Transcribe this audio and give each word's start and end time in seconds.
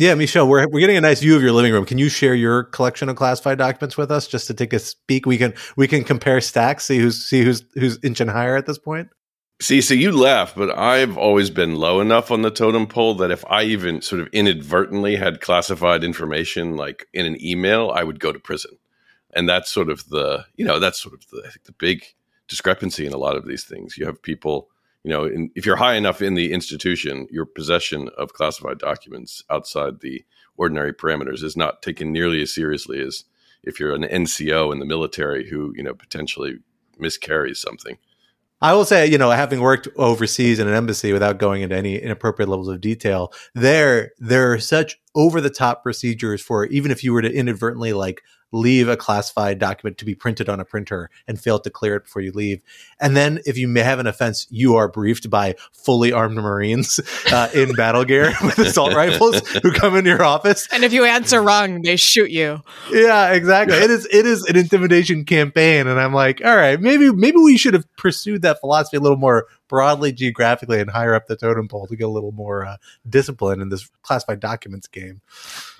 Yeah, 0.00 0.14
Michel, 0.14 0.46
we're 0.46 0.68
we're 0.68 0.78
getting 0.78 0.96
a 0.96 1.00
nice 1.00 1.18
view 1.18 1.34
of 1.34 1.42
your 1.42 1.50
living 1.50 1.72
room. 1.72 1.84
Can 1.84 1.98
you 1.98 2.08
share 2.08 2.32
your 2.32 2.62
collection 2.62 3.08
of 3.08 3.16
classified 3.16 3.58
documents 3.58 3.96
with 3.96 4.12
us, 4.12 4.28
just 4.28 4.46
to 4.46 4.54
take 4.54 4.72
a 4.72 4.78
peek? 5.08 5.26
We 5.26 5.36
can 5.38 5.54
we 5.76 5.88
can 5.88 6.04
compare 6.04 6.40
stacks, 6.40 6.84
see 6.84 7.00
who's 7.00 7.20
see 7.20 7.42
who's 7.42 7.64
who's 7.74 7.98
inching 8.04 8.28
higher 8.28 8.56
at 8.56 8.66
this 8.66 8.78
point. 8.78 9.08
See, 9.60 9.80
so 9.80 9.94
you 9.94 10.12
laugh, 10.12 10.54
but 10.54 10.78
I've 10.78 11.18
always 11.18 11.50
been 11.50 11.74
low 11.74 12.00
enough 12.00 12.30
on 12.30 12.42
the 12.42 12.50
totem 12.52 12.86
pole 12.86 13.16
that 13.16 13.32
if 13.32 13.44
I 13.50 13.64
even 13.64 14.00
sort 14.00 14.20
of 14.20 14.28
inadvertently 14.28 15.16
had 15.16 15.40
classified 15.40 16.04
information, 16.04 16.76
like 16.76 17.08
in 17.12 17.26
an 17.26 17.36
email, 17.44 17.90
I 17.92 18.04
would 18.04 18.20
go 18.20 18.30
to 18.30 18.38
prison, 18.38 18.78
and 19.34 19.48
that's 19.48 19.68
sort 19.68 19.90
of 19.90 20.08
the 20.10 20.44
you 20.54 20.64
know 20.64 20.78
that's 20.78 21.02
sort 21.02 21.14
of 21.14 21.28
the 21.30 21.50
the 21.64 21.72
big 21.72 22.04
discrepancy 22.46 23.04
in 23.04 23.12
a 23.12 23.18
lot 23.18 23.36
of 23.36 23.48
these 23.48 23.64
things. 23.64 23.98
You 23.98 24.06
have 24.06 24.22
people 24.22 24.68
you 25.04 25.10
know, 25.10 25.24
in, 25.24 25.50
if 25.54 25.64
you're 25.64 25.76
high 25.76 25.94
enough 25.94 26.20
in 26.20 26.34
the 26.34 26.52
institution, 26.52 27.26
your 27.30 27.46
possession 27.46 28.08
of 28.18 28.32
classified 28.32 28.78
documents 28.78 29.42
outside 29.50 30.00
the 30.00 30.24
ordinary 30.56 30.92
parameters 30.92 31.42
is 31.42 31.56
not 31.56 31.82
taken 31.82 32.12
nearly 32.12 32.42
as 32.42 32.52
seriously 32.54 33.00
as 33.00 33.24
if 33.62 33.78
you're 33.78 33.94
an 33.94 34.02
NCO 34.02 34.72
in 34.72 34.78
the 34.78 34.86
military 34.86 35.48
who, 35.48 35.72
you 35.76 35.82
know, 35.82 35.94
potentially 35.94 36.58
miscarries 36.98 37.60
something. 37.60 37.96
I 38.60 38.72
will 38.74 38.84
say, 38.84 39.06
you 39.06 39.18
know, 39.18 39.30
having 39.30 39.60
worked 39.60 39.86
overseas 39.96 40.58
in 40.58 40.66
an 40.66 40.74
embassy 40.74 41.12
without 41.12 41.38
going 41.38 41.62
into 41.62 41.76
any 41.76 41.96
inappropriate 41.96 42.48
levels 42.48 42.68
of 42.68 42.80
detail, 42.80 43.32
there 43.54 44.12
there 44.18 44.52
are 44.52 44.58
such 44.58 45.00
over 45.14 45.40
the 45.40 45.50
top 45.50 45.84
procedures 45.84 46.42
for 46.42 46.66
even 46.66 46.90
if 46.90 47.04
you 47.04 47.12
were 47.12 47.22
to 47.22 47.32
inadvertently 47.32 47.92
like 47.92 48.22
leave 48.52 48.88
a 48.88 48.96
classified 48.96 49.58
document 49.58 49.98
to 49.98 50.04
be 50.04 50.14
printed 50.14 50.48
on 50.48 50.60
a 50.60 50.64
printer 50.64 51.10
and 51.26 51.40
fail 51.40 51.58
to 51.58 51.70
clear 51.70 51.96
it 51.96 52.04
before 52.04 52.22
you 52.22 52.32
leave. 52.32 52.62
And 53.00 53.16
then 53.16 53.40
if 53.46 53.58
you 53.58 53.68
may 53.68 53.80
have 53.80 53.98
an 53.98 54.06
offense, 54.06 54.46
you 54.50 54.76
are 54.76 54.88
briefed 54.88 55.28
by 55.28 55.56
fully 55.72 56.12
armed 56.12 56.36
Marines 56.36 57.00
uh, 57.30 57.48
in 57.54 57.74
battle 57.74 58.04
gear 58.04 58.32
with 58.42 58.58
assault 58.58 58.94
rifles 58.94 59.46
who 59.48 59.72
come 59.72 59.96
into 59.96 60.10
your 60.10 60.24
office. 60.24 60.68
And 60.72 60.84
if 60.84 60.92
you 60.92 61.04
answer 61.04 61.42
wrong, 61.42 61.82
they 61.82 61.96
shoot 61.96 62.30
you. 62.30 62.62
Yeah, 62.90 63.32
exactly. 63.32 63.76
It 63.76 63.90
is 63.90 64.06
it 64.10 64.26
is 64.26 64.44
an 64.44 64.56
intimidation 64.56 65.24
campaign. 65.24 65.86
And 65.86 66.00
I'm 66.00 66.14
like, 66.14 66.40
all 66.44 66.56
right, 66.56 66.80
maybe 66.80 67.12
maybe 67.12 67.38
we 67.38 67.56
should 67.56 67.74
have 67.74 67.84
pursued 67.96 68.42
that 68.42 68.60
philosophy 68.60 68.96
a 68.96 69.00
little 69.00 69.18
more 69.18 69.46
broadly 69.68 70.12
geographically 70.12 70.80
and 70.80 70.90
higher 70.90 71.14
up 71.14 71.26
the 71.26 71.36
totem 71.36 71.68
pole 71.68 71.86
to 71.86 71.96
get 71.96 72.04
a 72.04 72.10
little 72.10 72.32
more 72.32 72.64
uh, 72.64 72.76
discipline 73.08 73.60
in 73.60 73.68
this 73.68 73.90
classified 74.02 74.40
documents 74.40 74.86
game. 74.86 75.20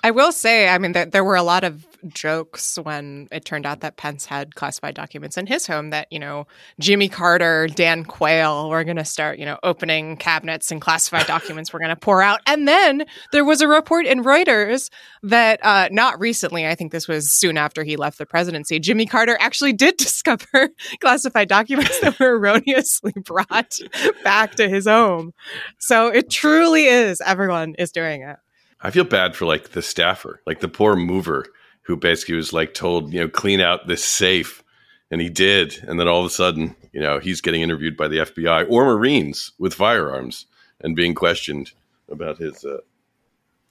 I 0.03 0.11
will 0.11 0.31
say, 0.31 0.69
I 0.69 0.77
mean, 0.77 0.93
there, 0.93 1.05
there 1.05 1.23
were 1.23 1.35
a 1.35 1.43
lot 1.43 1.63
of 1.63 1.85
jokes 2.07 2.77
when 2.81 3.27
it 3.31 3.43
turned 3.43 3.65
out 3.65 3.81
that 3.81 3.97
Pence 3.97 4.25
had 4.25 4.55
classified 4.55 4.95
documents 4.95 5.37
in 5.37 5.47
his 5.47 5.67
home 5.67 5.89
that, 5.89 6.07
you 6.11 6.19
know, 6.19 6.47
Jimmy 6.79 7.09
Carter, 7.09 7.67
Dan 7.67 8.05
Quayle 8.05 8.69
were 8.69 8.83
going 8.83 8.97
to 8.97 9.05
start, 9.05 9.39
you 9.39 9.45
know, 9.45 9.57
opening 9.63 10.15
cabinets 10.17 10.71
and 10.71 10.79
classified 10.79 11.27
documents 11.27 11.73
were 11.73 11.79
going 11.79 11.89
to 11.89 11.95
pour 11.95 12.21
out. 12.21 12.39
And 12.47 12.67
then 12.67 13.05
there 13.31 13.43
was 13.43 13.61
a 13.61 13.67
report 13.67 14.05
in 14.05 14.23
Reuters 14.23 14.89
that 15.23 15.59
uh, 15.63 15.89
not 15.91 16.19
recently, 16.19 16.65
I 16.65 16.75
think 16.75 16.91
this 16.91 17.07
was 17.07 17.31
soon 17.31 17.57
after 17.57 17.83
he 17.83 17.97
left 17.97 18.17
the 18.17 18.25
presidency, 18.25 18.79
Jimmy 18.79 19.05
Carter 19.05 19.37
actually 19.39 19.73
did 19.73 19.97
discover 20.19 20.69
classified 21.01 21.49
documents 21.49 21.99
that 21.99 22.19
were 22.19 22.37
erroneously 22.37 23.13
brought 23.23 23.78
back 24.23 24.55
to 24.55 24.69
his 24.69 24.87
home. 24.87 25.33
So 25.77 26.07
it 26.07 26.29
truly 26.29 26.85
is, 26.85 27.21
everyone 27.21 27.75
is 27.79 27.91
doing 27.91 28.21
it. 28.21 28.37
I 28.81 28.91
feel 28.91 29.03
bad 29.03 29.35
for 29.35 29.45
like 29.45 29.71
the 29.71 29.81
staffer, 29.81 30.41
like 30.45 30.61
the 30.61 30.67
poor 30.67 30.95
mover 30.95 31.45
who 31.81 31.97
basically 31.97 32.35
was 32.35 32.53
like 32.53 32.73
told, 32.73 33.13
you 33.13 33.19
know, 33.19 33.27
clean 33.27 33.59
out 33.59 33.87
this 33.87 34.03
safe. 34.03 34.63
And 35.11 35.21
he 35.21 35.29
did. 35.29 35.83
And 35.87 35.99
then 35.99 36.07
all 36.07 36.19
of 36.19 36.25
a 36.25 36.29
sudden, 36.29 36.75
you 36.93 37.01
know, 37.01 37.17
he's 37.17 37.41
getting 37.41 37.61
interviewed 37.61 37.97
by 37.97 38.07
the 38.07 38.19
FBI 38.19 38.67
or 38.69 38.85
Marines 38.85 39.51
with 39.57 39.73
firearms 39.73 40.45
and 40.81 40.95
being 40.95 41.15
questioned 41.15 41.71
about 42.09 42.37
his 42.37 42.63
uh, 42.63 42.77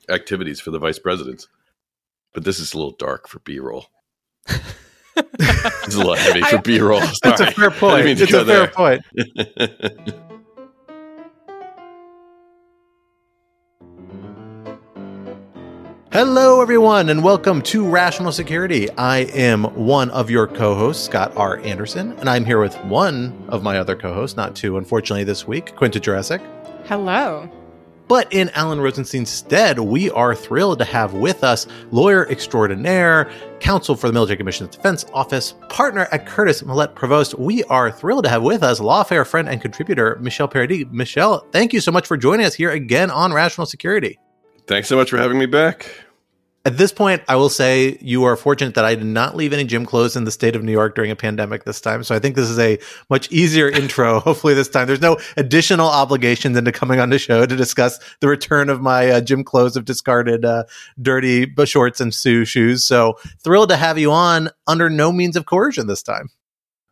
activities 0.09 0.61
for 0.61 0.71
the 0.73 0.79
vice 0.79 0.99
presidents. 0.99 1.47
But 2.35 2.45
this 2.45 2.59
is 2.59 2.75
a 2.75 2.77
little 2.77 2.93
dark 2.93 3.29
for 3.29 3.39
B 3.41 3.59
roll. 3.61 3.87
it's 5.19 5.95
a 5.95 5.99
little 5.99 6.17
heavy 6.17 6.43
for 6.43 6.59
B 6.63 6.81
roll. 6.81 7.01
That's 7.23 7.41
a 7.41 7.51
fair 7.51 7.71
point. 7.71 8.07
It's 8.07 8.33
a 8.33 8.45
fair 8.45 8.69
point. 8.69 9.03
Hello, 16.11 16.63
everyone, 16.63 17.11
and 17.11 17.23
welcome 17.23 17.61
to 17.63 17.89
Rational 17.89 18.33
Security. 18.33 18.91
I 18.93 19.19
am 19.35 19.65
one 19.75 20.11
of 20.11 20.31
your 20.31 20.47
co 20.47 20.75
hosts, 20.75 21.05
Scott 21.05 21.33
R. 21.37 21.59
Anderson, 21.59 22.13
and 22.19 22.31
I'm 22.31 22.45
here 22.45 22.61
with 22.61 22.75
one 22.85 23.47
of 23.49 23.63
my 23.63 23.79
other 23.79 23.95
co 23.95 24.15
hosts, 24.15 24.37
not 24.37 24.57
two, 24.57 24.79
unfortunately, 24.79 25.25
this 25.25 25.47
week, 25.47 25.77
Quinta 25.77 26.01
Jurecic. 26.01 26.41
Hello. 26.87 27.49
But 28.09 28.33
in 28.33 28.49
Alan 28.51 28.81
Rosenstein's 28.81 29.29
stead, 29.29 29.79
we 29.79 30.11
are 30.11 30.35
thrilled 30.35 30.79
to 30.79 30.85
have 30.87 31.13
with 31.13 31.45
us 31.45 31.67
lawyer 31.91 32.27
extraordinaire, 32.31 33.31
counsel 33.61 33.95
for 33.95 34.07
the 34.07 34.15
Military 34.15 34.39
Commission's 34.39 34.75
Defense 34.75 35.05
Office, 35.13 35.55
partner 35.69 36.09
at 36.11 36.27
Curtis 36.27 36.65
Mallet-Prevost. 36.65 37.39
We 37.39 37.65
are 37.65 37.91
thrilled 37.93 38.25
to 38.25 38.31
have 38.31 38.43
with 38.43 38.63
us 38.63 38.81
lawfare 38.81 39.27
friend 39.27 39.49
and 39.49 39.61
contributor 39.61 40.17
Michel 40.21 40.49
Paradis. 40.49 40.87
Michel, 40.91 41.47
thank 41.53 41.75
you 41.75 41.81
so 41.81 41.93
much 41.93 42.07
for 42.07 42.17
joining 42.17 42.47
us 42.47 42.55
here 42.55 42.71
again 42.71 43.11
on 43.11 43.33
Rational 43.33 43.67
Security. 43.67 44.19
Thanks 44.67 44.89
so 44.89 44.97
much 44.97 45.11
for 45.11 45.19
having 45.19 45.39
me 45.39 45.47
back. 45.47 45.91
At 46.69 46.77
this 46.77 46.93
point, 46.93 47.23
I 47.29 47.37
will 47.37 47.49
say 47.49 47.97
you 48.03 48.25
are 48.25 48.37
fortunate 48.37 48.75
that 48.75 48.85
I 48.85 48.95
did 48.95 49.07
not 49.07 49.35
leave 49.35 49.55
any 49.55 49.65
gym 49.65 49.87
clothes 49.87 50.17
in 50.17 50.25
the 50.25 50.31
state 50.31 50.55
of 50.55 50.63
New 50.63 50.71
York 50.71 50.95
during 50.95 51.11
a 51.11 51.17
pandemic 51.17 51.65
this 51.65 51.81
time. 51.81 52.05
So 52.05 52.15
I 52.15 52.19
think 52.19 52.37
this 52.37 52.51
is 52.51 52.59
a 52.59 52.79
much 53.09 53.33
easier 53.33 53.71
intro. 53.71 54.21
Hopefully, 54.21 54.53
this 54.53 54.69
time 54.69 54.87
there's 54.87 55.01
no 55.01 55.17
additional 55.39 55.89
obligations 55.89 56.59
into 56.59 56.71
coming 56.71 57.01
on 57.01 57.09
the 57.09 57.19
show 57.19 57.47
to 57.47 57.57
discuss 57.57 57.99
the 58.21 58.29
return 58.29 58.69
of 58.69 58.83
my 58.83 59.09
uh, 59.09 59.23
gym 59.23 59.45
clothes 59.45 59.79
of 59.79 59.87
discarded 59.87 60.45
uh, 60.45 60.65
dirty 61.01 61.51
shorts 61.65 62.03
and 62.03 62.13
Sue 62.13 62.45
shoes. 62.45 62.85
So 62.85 63.19
thrilled 63.43 63.71
to 63.71 63.77
have 63.79 63.97
you 63.97 64.13
on 64.13 64.51
under 64.67 64.91
no 64.91 65.11
means 65.11 65.37
of 65.37 65.47
coercion 65.47 65.87
this 65.87 66.03
time. 66.03 66.29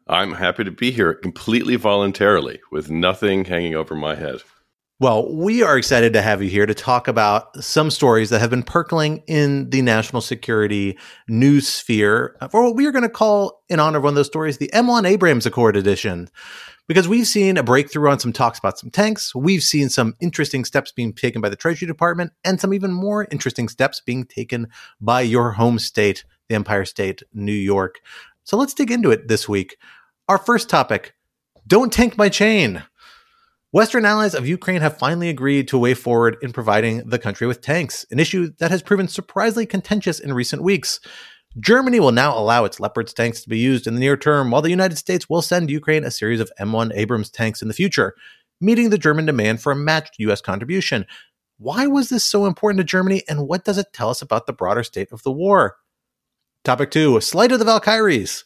I'm 0.08 0.32
happy 0.32 0.64
to 0.64 0.70
be 0.70 0.90
here 0.90 1.12
completely 1.12 1.76
voluntarily 1.76 2.60
with 2.72 2.90
nothing 2.90 3.44
hanging 3.44 3.74
over 3.74 3.94
my 3.94 4.14
head. 4.14 4.40
Well, 4.98 5.30
we 5.30 5.62
are 5.62 5.76
excited 5.76 6.14
to 6.14 6.22
have 6.22 6.42
you 6.42 6.48
here 6.48 6.64
to 6.64 6.72
talk 6.72 7.06
about 7.06 7.62
some 7.62 7.90
stories 7.90 8.30
that 8.30 8.40
have 8.40 8.48
been 8.48 8.62
percolating 8.62 9.22
in 9.26 9.68
the 9.68 9.82
national 9.82 10.22
security 10.22 10.96
news 11.28 11.68
sphere 11.68 12.34
for 12.50 12.64
what 12.64 12.76
we 12.76 12.86
are 12.86 12.92
going 12.92 13.02
to 13.02 13.10
call, 13.10 13.62
in 13.68 13.78
honor 13.78 13.98
of 13.98 14.04
one 14.04 14.12
of 14.12 14.14
those 14.14 14.26
stories, 14.26 14.56
the 14.56 14.70
M1 14.72 15.06
Abrams 15.06 15.44
Accord 15.44 15.76
edition. 15.76 16.30
Because 16.86 17.08
we've 17.08 17.26
seen 17.26 17.58
a 17.58 17.62
breakthrough 17.62 18.08
on 18.08 18.18
some 18.18 18.32
talks 18.32 18.58
about 18.58 18.78
some 18.78 18.88
tanks, 18.88 19.34
we've 19.34 19.62
seen 19.62 19.90
some 19.90 20.14
interesting 20.18 20.64
steps 20.64 20.92
being 20.92 21.12
taken 21.12 21.42
by 21.42 21.50
the 21.50 21.56
Treasury 21.56 21.86
Department, 21.86 22.32
and 22.42 22.58
some 22.58 22.72
even 22.72 22.90
more 22.90 23.26
interesting 23.30 23.68
steps 23.68 24.00
being 24.00 24.24
taken 24.24 24.66
by 24.98 25.20
your 25.20 25.52
home 25.52 25.78
state, 25.78 26.24
the 26.48 26.54
Empire 26.54 26.86
State, 26.86 27.22
New 27.34 27.52
York. 27.52 28.00
So 28.44 28.56
let's 28.56 28.72
dig 28.72 28.90
into 28.90 29.10
it 29.10 29.28
this 29.28 29.46
week. 29.46 29.76
Our 30.26 30.38
first 30.38 30.70
topic 30.70 31.14
Don't 31.66 31.92
Tank 31.92 32.16
My 32.16 32.30
Chain. 32.30 32.82
Western 33.72 34.04
allies 34.04 34.34
of 34.34 34.46
Ukraine 34.46 34.80
have 34.80 34.96
finally 34.96 35.28
agreed 35.28 35.66
to 35.68 35.76
a 35.76 35.80
way 35.80 35.92
forward 35.92 36.36
in 36.40 36.52
providing 36.52 36.98
the 37.08 37.18
country 37.18 37.46
with 37.46 37.60
tanks, 37.60 38.06
an 38.10 38.20
issue 38.20 38.52
that 38.58 38.70
has 38.70 38.82
proven 38.82 39.08
surprisingly 39.08 39.66
contentious 39.66 40.20
in 40.20 40.32
recent 40.32 40.62
weeks. 40.62 41.00
Germany 41.58 41.98
will 41.98 42.12
now 42.12 42.38
allow 42.38 42.64
its 42.64 42.78
Leopards 42.78 43.12
tanks 43.12 43.40
to 43.42 43.48
be 43.48 43.58
used 43.58 43.86
in 43.86 43.94
the 43.94 44.00
near 44.00 44.16
term, 44.16 44.50
while 44.50 44.62
the 44.62 44.70
United 44.70 44.98
States 44.98 45.28
will 45.28 45.42
send 45.42 45.68
Ukraine 45.68 46.04
a 46.04 46.10
series 46.10 46.40
of 46.40 46.52
M1 46.60 46.92
Abrams 46.94 47.28
tanks 47.28 47.60
in 47.60 47.68
the 47.68 47.74
future, 47.74 48.14
meeting 48.60 48.90
the 48.90 48.98
German 48.98 49.26
demand 49.26 49.60
for 49.60 49.72
a 49.72 49.76
matched 49.76 50.14
U.S. 50.18 50.40
contribution. 50.40 51.04
Why 51.58 51.86
was 51.86 52.08
this 52.08 52.24
so 52.24 52.46
important 52.46 52.78
to 52.80 52.84
Germany, 52.84 53.22
and 53.28 53.48
what 53.48 53.64
does 53.64 53.78
it 53.78 53.92
tell 53.92 54.10
us 54.10 54.22
about 54.22 54.46
the 54.46 54.52
broader 54.52 54.84
state 54.84 55.10
of 55.10 55.22
the 55.22 55.32
war? 55.32 55.76
Topic 56.62 56.90
two 56.90 57.20
Slight 57.20 57.52
of 57.52 57.58
the 57.58 57.64
Valkyries. 57.64 58.44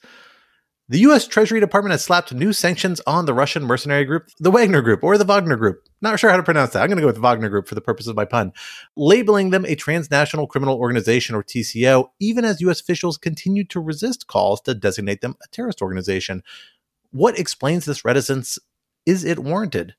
The 0.90 0.98
U.S. 0.98 1.28
Treasury 1.28 1.60
Department 1.60 1.92
has 1.92 2.02
slapped 2.02 2.34
new 2.34 2.52
sanctions 2.52 3.00
on 3.06 3.24
the 3.24 3.32
Russian 3.32 3.62
mercenary 3.62 4.04
group, 4.04 4.28
the 4.40 4.50
Wagner 4.50 4.82
Group, 4.82 5.04
or 5.04 5.16
the 5.16 5.24
Wagner 5.24 5.54
Group. 5.54 5.84
Not 6.02 6.18
sure 6.18 6.30
how 6.30 6.36
to 6.36 6.42
pronounce 6.42 6.72
that. 6.72 6.82
I'm 6.82 6.88
going 6.88 6.96
to 6.96 7.02
go 7.02 7.06
with 7.06 7.16
Wagner 7.16 7.48
Group 7.48 7.68
for 7.68 7.76
the 7.76 7.80
purpose 7.80 8.08
of 8.08 8.16
my 8.16 8.24
pun, 8.24 8.52
labeling 8.96 9.50
them 9.50 9.64
a 9.66 9.76
transnational 9.76 10.48
criminal 10.48 10.76
organization 10.76 11.36
or 11.36 11.44
TCO, 11.44 12.08
even 12.18 12.44
as 12.44 12.60
U.S. 12.62 12.80
officials 12.80 13.18
continue 13.18 13.62
to 13.66 13.78
resist 13.78 14.26
calls 14.26 14.60
to 14.62 14.74
designate 14.74 15.20
them 15.20 15.36
a 15.44 15.46
terrorist 15.52 15.80
organization. 15.80 16.42
What 17.12 17.38
explains 17.38 17.84
this 17.84 18.04
reticence? 18.04 18.58
Is 19.06 19.22
it 19.22 19.38
warranted? 19.38 19.94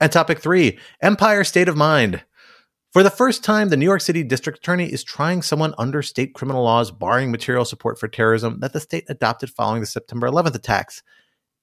And 0.00 0.12
topic 0.12 0.40
three 0.40 0.78
Empire 1.00 1.44
State 1.44 1.66
of 1.66 1.78
Mind. 1.78 2.24
For 2.92 3.04
the 3.04 3.10
first 3.10 3.44
time, 3.44 3.68
the 3.68 3.76
New 3.76 3.84
York 3.84 4.00
City 4.00 4.24
District 4.24 4.58
Attorney 4.58 4.92
is 4.92 5.04
trying 5.04 5.42
someone 5.42 5.74
under 5.78 6.02
state 6.02 6.34
criminal 6.34 6.64
laws 6.64 6.90
barring 6.90 7.30
material 7.30 7.64
support 7.64 8.00
for 8.00 8.08
terrorism 8.08 8.58
that 8.60 8.72
the 8.72 8.80
state 8.80 9.04
adopted 9.08 9.50
following 9.50 9.80
the 9.80 9.86
September 9.86 10.28
11th 10.28 10.56
attacks. 10.56 11.04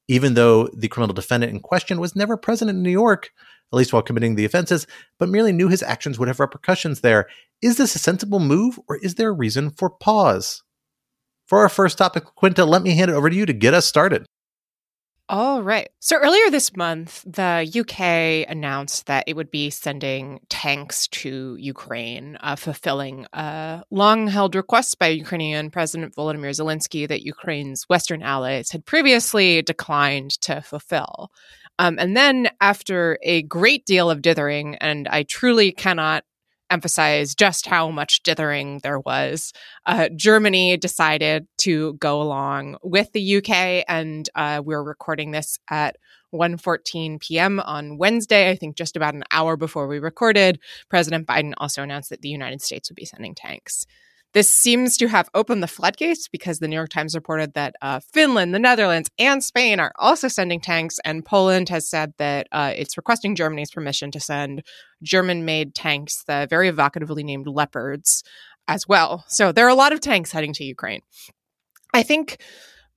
Even 0.07 0.35
though 0.35 0.69
the 0.69 0.88
criminal 0.88 1.13
defendant 1.13 1.51
in 1.51 1.59
question 1.59 2.00
was 2.00 2.15
never 2.15 2.38
present 2.38 2.69
in 2.69 2.81
New 2.81 2.89
York, 2.89 3.31
at 3.74 3.75
least 3.75 3.91
while 3.91 4.01
committing 4.01 4.35
the 4.35 4.45
offenses, 4.45 4.88
but 5.19 5.27
merely 5.27 5.51
knew 5.51 5.68
his 5.68 5.83
actions 5.83 6.18
would 6.18 6.29
have 6.29 6.39
repercussions 6.39 7.01
there. 7.01 7.27
Is 7.62 7.75
this 7.75 7.94
a 7.95 8.00
sensible 8.00 8.39
move, 8.39 8.80
or 8.88 8.95
is 8.95 9.15
there 9.15 9.27
a 9.27 9.33
reason 9.33 9.71
for 9.71 9.89
pause? 9.89 10.63
For 11.45 11.59
our 11.59 11.69
first 11.69 11.97
topic, 11.97 12.23
Quinta, 12.23 12.63
let 12.63 12.83
me 12.83 12.95
hand 12.95 13.12
it 13.12 13.15
over 13.15 13.30
to 13.30 13.35
you 13.35 13.45
to 13.45 13.53
get 13.53 13.73
us 13.73 13.85
started. 13.85 14.25
All 15.29 15.62
right. 15.62 15.89
So 16.00 16.15
earlier 16.15 16.50
this 16.50 16.77
month, 16.77 17.21
the 17.27 17.68
UK 17.69 18.50
announced 18.50 19.07
that 19.07 19.25
it 19.27 19.35
would 19.35 19.51
be 19.51 19.69
sending 19.69 20.39
tanks 20.47 21.09
to 21.09 21.57
Ukraine, 21.59 22.38
uh, 22.39 22.56
fulfilling 22.56 23.25
a 23.33 23.83
long 23.91 24.27
held 24.27 24.56
request 24.56 25.00
by 25.00 25.07
Ukrainian 25.07 25.69
President 25.69 26.15
Volodymyr 26.15 26.51
Zelensky 26.51 27.06
that 27.09 27.24
Ukraine's 27.24 27.83
Western 27.89 28.21
allies 28.24 28.71
had 28.71 28.85
previously 28.85 29.62
declined 29.62 30.31
to 30.41 30.62
fulfill. 30.62 31.30
Um, 31.77 32.00
and 32.00 32.15
then, 32.15 32.50
after 32.62 33.19
a 33.21 33.41
great 33.44 33.85
deal 33.85 34.09
of 34.09 34.21
dithering, 34.21 34.75
and 34.75 35.09
I 35.09 35.23
truly 35.23 35.73
cannot 35.73 36.23
emphasize 36.69 37.36
just 37.36 37.66
how 37.66 37.90
much 37.90 38.24
dithering 38.24 38.80
there 38.84 39.00
was. 39.00 39.54
Uh, 39.86 40.10
Germany 40.16 40.78
decided 40.78 41.48
to 41.60 41.94
go 41.94 42.22
along 42.22 42.78
with 42.84 43.12
the 43.14 43.38
UK, 43.38 43.86
and 43.88 44.30
uh, 44.36 44.62
we're 44.64 44.84
recording 44.84 45.31
this 45.31 45.58
at 45.69 45.98
1:14 46.34 47.19
p.m. 47.19 47.60
on 47.60 47.98
Wednesday. 47.98 48.50
I 48.50 48.56
think 48.56 48.75
just 48.75 48.96
about 48.96 49.14
an 49.14 49.24
hour 49.31 49.56
before 49.56 49.88
we 49.88 50.00
recorded, 50.00 50.60
President 50.90 51.25
Biden 51.25 51.54
also 51.58 51.84
announced 51.84 52.10
that 52.10 52.22
the 52.22 52.30
United 52.30 52.62
States 52.62 52.90
would 52.90 52.98
be 52.98 53.06
sending 53.06 53.34
tanks. 53.34 53.86
This 54.33 54.53
seems 54.53 54.97
to 54.97 55.07
have 55.07 55.29
opened 55.33 55.63
the 55.63 55.68
floodgates 55.68 56.27
because 56.27 56.59
the 56.59 56.68
New 56.68 56.75
York 56.75 56.89
Times 56.89 57.15
reported 57.15 57.53
that 57.53 57.75
uh, 57.81 58.00
Finland, 58.13 58.53
the 58.53 58.59
Netherlands, 58.59 59.09
and 59.18 59.44
Spain 59.44 59.79
are 59.79 59.91
also 59.97 60.27
sending 60.27 60.59
tanks, 60.59 60.97
and 61.06 61.25
Poland 61.25 61.69
has 61.69 61.89
said 61.89 62.13
that 62.18 62.47
uh, 62.51 62.74
it's 62.75 62.97
requesting 62.97 63.35
Germany's 63.35 63.71
permission 63.71 64.12
to 64.12 64.19
send 64.19 64.63
German 65.01 65.45
made 65.45 65.74
tanks, 65.74 66.24
the 66.27 66.45
very 66.50 66.69
evocatively 66.69 67.24
named 67.24 67.47
Leopards, 67.47 68.24
as 68.68 68.88
well. 68.88 69.24
So 69.27 69.51
there 69.51 69.65
are 69.65 69.69
a 69.69 69.75
lot 69.75 69.94
of 69.94 70.01
tanks 70.01 70.31
heading 70.31 70.53
to 70.53 70.63
Ukraine. 70.63 71.01
I 71.94 72.03
think 72.03 72.38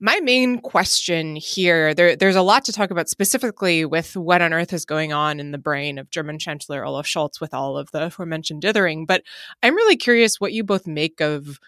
my 0.01 0.19
main 0.21 0.59
question 0.59 1.35
here 1.35 1.93
there, 1.93 2.15
there's 2.15 2.35
a 2.35 2.41
lot 2.41 2.65
to 2.65 2.73
talk 2.73 2.89
about 2.89 3.07
specifically 3.07 3.85
with 3.85 4.17
what 4.17 4.41
on 4.41 4.51
earth 4.51 4.73
is 4.73 4.83
going 4.83 5.13
on 5.13 5.39
in 5.39 5.51
the 5.51 5.57
brain 5.57 5.97
of 5.97 6.09
german 6.09 6.39
chancellor 6.39 6.83
olaf 6.83 7.05
scholz 7.05 7.39
with 7.39 7.53
all 7.53 7.77
of 7.77 7.89
the 7.91 8.05
aforementioned 8.05 8.61
dithering 8.61 9.05
but 9.05 9.23
i'm 9.63 9.75
really 9.75 9.95
curious 9.95 10.41
what 10.41 10.51
you 10.51 10.63
both 10.63 10.87
make 10.87 11.21
of 11.21 11.59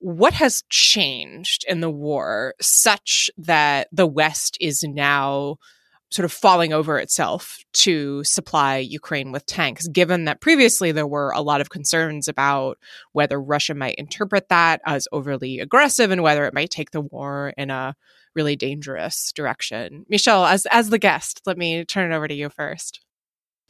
what 0.00 0.34
has 0.34 0.62
changed 0.68 1.64
in 1.66 1.80
the 1.80 1.90
war 1.90 2.54
such 2.60 3.30
that 3.36 3.88
the 3.90 4.06
west 4.06 4.56
is 4.60 4.84
now 4.84 5.56
sort 6.10 6.24
of 6.24 6.32
falling 6.32 6.72
over 6.72 6.98
itself 6.98 7.58
to 7.74 8.24
supply 8.24 8.78
Ukraine 8.78 9.30
with 9.30 9.44
tanks, 9.46 9.86
given 9.88 10.24
that 10.24 10.40
previously 10.40 10.90
there 10.90 11.06
were 11.06 11.30
a 11.32 11.42
lot 11.42 11.60
of 11.60 11.70
concerns 11.70 12.28
about 12.28 12.78
whether 13.12 13.40
Russia 13.40 13.74
might 13.74 13.96
interpret 13.96 14.48
that 14.48 14.80
as 14.86 15.06
overly 15.12 15.60
aggressive 15.60 16.10
and 16.10 16.22
whether 16.22 16.46
it 16.46 16.54
might 16.54 16.70
take 16.70 16.92
the 16.92 17.00
war 17.00 17.52
in 17.58 17.70
a 17.70 17.94
really 18.34 18.56
dangerous 18.56 19.32
direction. 19.32 20.06
Michel, 20.08 20.44
as 20.44 20.66
as 20.66 20.90
the 20.90 20.98
guest, 20.98 21.42
let 21.44 21.58
me 21.58 21.84
turn 21.84 22.10
it 22.10 22.14
over 22.14 22.28
to 22.28 22.34
you 22.34 22.48
first. 22.48 23.00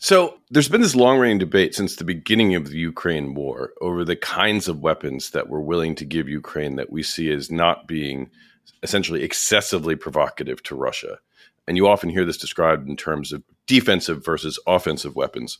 So, 0.01 0.39
there's 0.51 0.69
been 0.69 0.81
this 0.81 0.95
long 0.95 1.19
running 1.19 1.39
debate 1.39 1.75
since 1.75 1.97
the 1.97 2.05
beginning 2.05 2.55
of 2.55 2.71
the 2.71 2.79
Ukraine 2.79 3.35
war 3.35 3.73
over 3.81 4.05
the 4.05 4.15
kinds 4.15 4.69
of 4.69 4.81
weapons 4.81 5.31
that 5.31 5.49
we're 5.49 5.59
willing 5.59 5.97
to 5.97 6.05
give 6.05 6.29
Ukraine 6.29 6.77
that 6.77 6.93
we 6.93 7.03
see 7.03 7.33
as 7.33 7.51
not 7.51 7.89
being 7.89 8.31
essentially 8.85 9.25
excessively 9.25 9.97
provocative 9.97 10.63
to 10.65 10.77
Russia. 10.77 11.19
And 11.69 11.77
you 11.77 11.87
often 11.87 12.09
hear 12.09 12.25
this 12.25 12.39
described 12.39 12.89
in 12.89 12.97
terms 12.97 13.31
of 13.31 13.45
defensive 13.67 14.25
versus 14.25 14.59
offensive 14.67 15.15
weapons. 15.15 15.59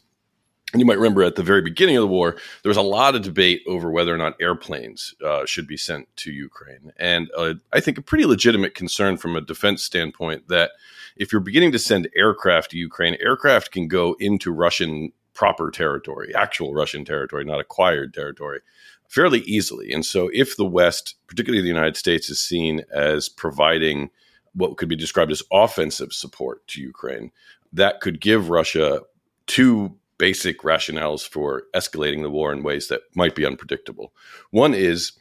And 0.73 0.81
you 0.81 0.87
might 0.87 0.99
remember 0.99 1.23
at 1.23 1.37
the 1.37 1.43
very 1.43 1.63
beginning 1.63 1.97
of 1.97 2.03
the 2.03 2.09
war, 2.09 2.37
there 2.63 2.71
was 2.71 2.79
a 2.79 2.83
lot 2.83 3.15
of 3.15 3.23
debate 3.23 3.63
over 3.67 3.91
whether 3.91 4.15
or 4.15 4.19
not 4.19 4.37
airplanes 4.41 5.15
uh, 5.25 5.45
should 5.47 5.67
be 5.67 5.77
sent 5.77 6.09
to 6.17 6.33
Ukraine. 6.33 6.93
And 6.99 7.31
uh, 7.37 7.55
I 7.73 7.81
think 7.81 7.99
a 7.99 8.03
pretty 8.03 8.25
legitimate 8.25 8.75
concern 8.75 9.19
from 9.19 9.37
a 9.37 9.43
defense 9.43 9.83
standpoint 9.83 10.49
that 10.49 10.73
if 11.17 11.31
you're 11.31 11.41
beginning 11.41 11.73
to 11.73 11.79
send 11.79 12.09
aircraft 12.17 12.71
to 12.71 12.79
Ukraine, 12.79 13.17
aircraft 13.21 13.71
can 13.71 13.87
go 13.87 14.17
into 14.19 14.51
Russian 14.51 15.13
proper 15.35 15.71
territory, 15.71 16.35
actual 16.35 16.75
Russian 16.75 17.05
territory, 17.05 17.45
not 17.45 17.61
acquired 17.61 18.13
territory, 18.15 18.61
fairly 19.09 19.41
easily. 19.41 19.93
And 19.93 20.05
so 20.05 20.31
if 20.33 20.57
the 20.57 20.67
West, 20.67 21.17
particularly 21.27 21.63
the 21.63 21.69
United 21.69 21.97
States, 21.97 22.29
is 22.29 22.41
seen 22.41 22.83
as 22.93 23.29
providing 23.29 24.11
what 24.59 24.77
could 24.77 24.89
be 24.89 24.97
described 24.97 25.31
as 25.31 25.43
offensive 25.53 26.13
support 26.13 26.67
to 26.69 26.81
Ukraine. 26.81 27.31
That 27.73 28.01
could 28.01 28.21
give 28.21 28.51
Russia 28.51 29.03
two 29.47 29.97
basic 30.19 30.63
rationales 30.63 31.27
for 31.27 31.65
escalating 31.75 32.23
the 32.23 32.31
war 32.31 32.53
in 32.53 32.63
ways 32.63 32.89
that 32.89 33.03
might 33.15 33.35
be 33.35 33.47
unpredictable. 33.47 34.13
One 34.51 34.75
is 34.75 35.13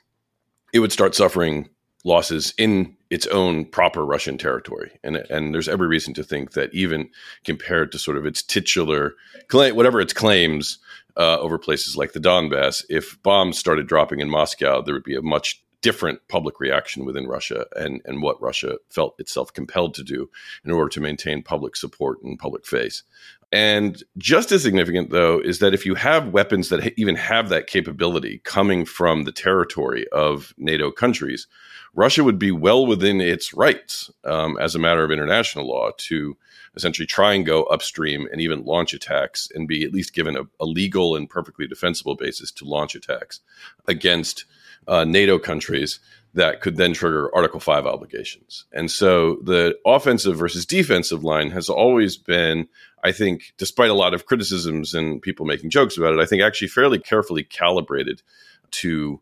it 0.73 0.79
would 0.79 0.91
start 0.91 1.15
suffering 1.15 1.69
losses 2.03 2.53
in 2.57 2.95
its 3.09 3.27
own 3.27 3.65
proper 3.65 4.05
Russian 4.05 4.37
territory. 4.37 4.91
And, 5.03 5.17
and 5.17 5.53
there's 5.53 5.69
every 5.69 5.87
reason 5.87 6.13
to 6.15 6.23
think 6.23 6.51
that 6.53 6.73
even 6.73 7.09
compared 7.43 7.91
to 7.91 7.99
sort 7.99 8.17
of 8.17 8.25
its 8.25 8.41
titular, 8.41 9.13
claim, 9.47 9.75
whatever 9.75 10.01
its 10.01 10.13
claims 10.13 10.79
uh, 11.15 11.37
over 11.39 11.57
places 11.57 11.95
like 11.95 12.13
the 12.13 12.19
Donbass, 12.19 12.83
if 12.89 13.21
bombs 13.23 13.57
started 13.57 13.87
dropping 13.87 14.19
in 14.19 14.29
Moscow, 14.29 14.81
there 14.81 14.93
would 14.93 15.03
be 15.03 15.15
a 15.15 15.21
much 15.21 15.61
different 15.81 16.19
public 16.27 16.59
reaction 16.59 17.05
within 17.05 17.27
Russia 17.27 17.65
and, 17.75 18.01
and 18.05 18.21
what 18.21 18.41
Russia 18.41 18.77
felt 18.89 19.19
itself 19.19 19.53
compelled 19.53 19.93
to 19.93 20.03
do 20.03 20.29
in 20.65 20.71
order 20.71 20.89
to 20.89 20.99
maintain 20.99 21.43
public 21.43 21.75
support 21.75 22.21
and 22.23 22.39
public 22.39 22.65
face. 22.65 23.03
And 23.51 24.03
just 24.17 24.51
as 24.51 24.63
significant, 24.63 25.09
though, 25.09 25.39
is 25.39 25.59
that 25.59 25.73
if 25.73 25.85
you 25.85 25.95
have 25.95 26.33
weapons 26.33 26.69
that 26.69 26.93
even 26.99 27.15
have 27.15 27.49
that 27.49 27.67
capability 27.67 28.41
coming 28.43 28.85
from 28.85 29.23
the 29.23 29.31
territory 29.31 30.05
of 30.09 30.53
NATO 30.57 30.91
countries, 30.91 31.47
Russia 31.93 32.23
would 32.23 32.37
be 32.37 32.51
well 32.51 32.85
within 32.85 33.21
its 33.21 33.53
rights 33.53 34.11
um, 34.25 34.57
as 34.59 34.75
a 34.75 34.79
matter 34.79 35.03
of 35.03 35.11
international 35.11 35.67
law 35.67 35.91
to 35.97 36.35
essentially 36.75 37.07
try 37.07 37.33
and 37.33 37.45
go 37.45 37.63
upstream 37.63 38.27
and 38.31 38.41
even 38.41 38.65
launch 38.65 38.93
attacks 38.93 39.49
and 39.55 39.67
be 39.67 39.83
at 39.83 39.93
least 39.93 40.13
given 40.13 40.35
a, 40.35 40.43
a 40.59 40.65
legal 40.65 41.15
and 41.15 41.29
perfectly 41.29 41.65
defensible 41.67 42.15
basis 42.15 42.51
to 42.51 42.65
launch 42.65 42.95
attacks 42.95 43.39
against 43.87 44.45
uh, 44.87 45.03
NATO 45.03 45.37
countries 45.39 45.99
that 46.33 46.61
could 46.61 46.77
then 46.77 46.93
trigger 46.93 47.33
Article 47.35 47.59
5 47.59 47.85
obligations. 47.85 48.65
And 48.71 48.91
so 48.91 49.37
the 49.43 49.75
offensive 49.85 50.37
versus 50.37 50.65
defensive 50.65 51.23
line 51.23 51.49
has 51.51 51.67
always 51.67 52.15
been, 52.15 52.67
I 53.03 53.11
think, 53.11 53.53
despite 53.57 53.89
a 53.89 53.95
lot 53.95 54.13
of 54.13 54.25
criticisms 54.25 54.93
and 54.93 55.21
people 55.21 55.45
making 55.45 55.71
jokes 55.71 55.97
about 55.97 56.13
it, 56.13 56.19
I 56.19 56.25
think 56.25 56.43
actually 56.43 56.67
fairly 56.67 56.99
carefully 56.99 57.43
calibrated 57.43 58.21
to 58.71 59.19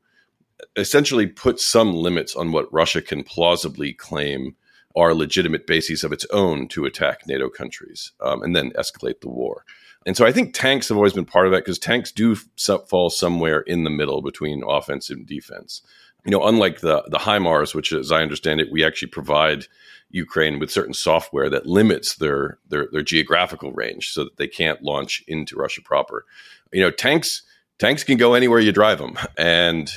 essentially 0.76 1.28
put 1.28 1.60
some 1.60 1.94
limits 1.94 2.36
on 2.36 2.52
what 2.52 2.72
Russia 2.74 3.02
can 3.02 3.24
plausibly 3.24 3.94
claim 3.94 4.56
are 4.96 5.14
legitimate 5.14 5.68
bases 5.68 6.04
of 6.04 6.12
its 6.12 6.26
own 6.32 6.68
to 6.70 6.86
attack 6.86 7.28
NATO 7.28 7.50
countries 7.50 8.12
um, 8.22 8.42
and 8.42 8.56
then 8.56 8.72
escalate 8.72 9.22
the 9.22 9.30
war. 9.30 9.64
And 10.06 10.16
so 10.16 10.26
I 10.26 10.32
think 10.32 10.54
tanks 10.54 10.90
have 10.90 10.98
always 10.98 11.14
been 11.14 11.26
part 11.26 11.48
of 11.48 11.52
that 11.52 11.66
because 11.66 11.80
tanks 11.80 12.12
do 12.12 12.36
fall 12.36 13.10
somewhere 13.10 13.62
in 13.62 13.84
the 13.84 13.90
middle 13.90 14.22
between 14.22 14.64
offense 14.68 15.10
and 15.10 15.26
defense. 15.26 15.82
You 16.26 16.32
know, 16.32 16.46
unlike 16.46 16.82
the 16.82 17.04
the 17.08 17.20
HIMARS, 17.20 17.76
which, 17.76 17.92
as 17.94 18.12
I 18.12 18.22
understand 18.22 18.60
it, 18.60 18.72
we 18.72 18.84
actually 18.84 19.10
provide 19.10 19.68
Ukraine 20.10 20.60
with 20.60 20.72
certain 20.72 20.94
software 20.94 21.50
that 21.50 21.66
limits 21.66 22.16
their 22.16 22.60
their, 22.70 22.88
their 22.92 23.02
geographical 23.02 23.72
range 23.74 24.12
so 24.12 24.24
that 24.24 24.38
they 24.38 24.48
can't 24.48 24.82
launch 24.82 25.24
into 25.28 25.56
Russia 25.56 25.82
proper. 25.82 26.26
You 26.72 26.82
know, 26.82 26.92
tanks 26.92 27.44
tanks 27.80 28.04
can 28.04 28.18
go 28.18 28.34
anywhere 28.34 28.60
you 28.60 28.72
drive 28.72 29.00
them, 29.00 29.18
and 29.38 29.92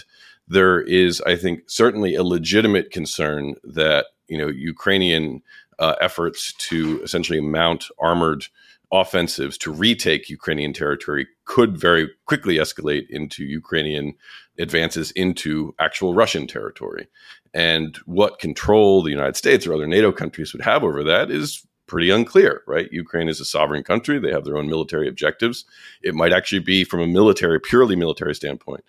there 0.49 0.81
is, 0.81 1.21
I 1.23 1.37
think, 1.37 1.65
certainly 1.67 2.15
a 2.15 2.23
legitimate 2.23 2.91
concern 2.91 3.57
that 3.65 4.07
you 4.29 4.39
know 4.39 4.49
Ukrainian 4.49 5.43
uh, 5.79 5.95
efforts 6.01 6.53
to 6.55 7.01
essentially 7.03 7.41
mount 7.41 7.87
armored 7.99 8.47
offensives 8.91 9.59
to 9.59 9.71
retake 9.71 10.31
Ukrainian 10.31 10.73
territory 10.73 11.27
could 11.45 11.77
very 11.77 12.11
quickly 12.27 12.57
escalate 12.57 13.07
into 13.11 13.45
Ukrainian 13.45 14.15
advances 14.59 15.11
into 15.13 15.75
actual 15.79 16.15
Russian 16.15 16.47
territory. 16.47 17.09
And 17.53 17.97
what 18.07 18.39
control 18.39 19.03
the 19.03 19.11
United 19.11 19.37
States 19.37 19.67
or 19.67 19.75
other 19.75 19.87
NATO 19.87 20.13
countries 20.13 20.53
would 20.53 20.63
have 20.63 20.85
over 20.85 21.05
that 21.05 21.31
is 21.31 21.67
pretty 21.87 22.11
unclear, 22.11 22.63
right? 22.67 22.93
Ukraine 22.93 23.29
is 23.29 23.41
a 23.41 23.45
sovereign 23.45 23.83
country. 23.83 24.19
They 24.19 24.33
have 24.33 24.45
their 24.45 24.59
own 24.59 24.69
military 24.69 25.09
objectives. 25.09 25.65
It 26.03 26.15
might 26.15 26.33
actually 26.33 26.61
be, 26.61 26.85
from 26.85 27.01
a 27.01 27.07
military, 27.07 27.59
purely 27.61 27.97
military 27.97 28.35
standpoint, 28.35 28.85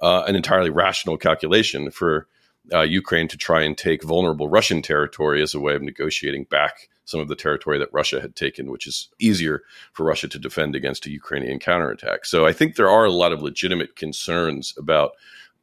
uh, 0.00 0.24
an 0.26 0.36
entirely 0.36 0.70
rational 0.70 1.16
calculation 1.16 1.90
for 1.90 2.28
uh, 2.72 2.80
Ukraine 2.80 3.28
to 3.28 3.36
try 3.36 3.62
and 3.62 3.76
take 3.76 4.02
vulnerable 4.02 4.48
Russian 4.48 4.82
territory 4.82 5.42
as 5.42 5.54
a 5.54 5.60
way 5.60 5.74
of 5.74 5.82
negotiating 5.82 6.44
back 6.44 6.88
some 7.04 7.20
of 7.20 7.28
the 7.28 7.36
territory 7.36 7.78
that 7.78 7.92
Russia 7.92 8.20
had 8.20 8.34
taken, 8.34 8.70
which 8.70 8.86
is 8.86 9.10
easier 9.18 9.62
for 9.92 10.04
Russia 10.06 10.28
to 10.28 10.38
defend 10.38 10.74
against 10.74 11.06
a 11.06 11.10
Ukrainian 11.10 11.58
counterattack. 11.58 12.24
So 12.24 12.46
I 12.46 12.52
think 12.52 12.76
there 12.76 12.88
are 12.88 13.04
a 13.04 13.12
lot 13.12 13.32
of 13.32 13.42
legitimate 13.42 13.94
concerns 13.96 14.74
about 14.78 15.12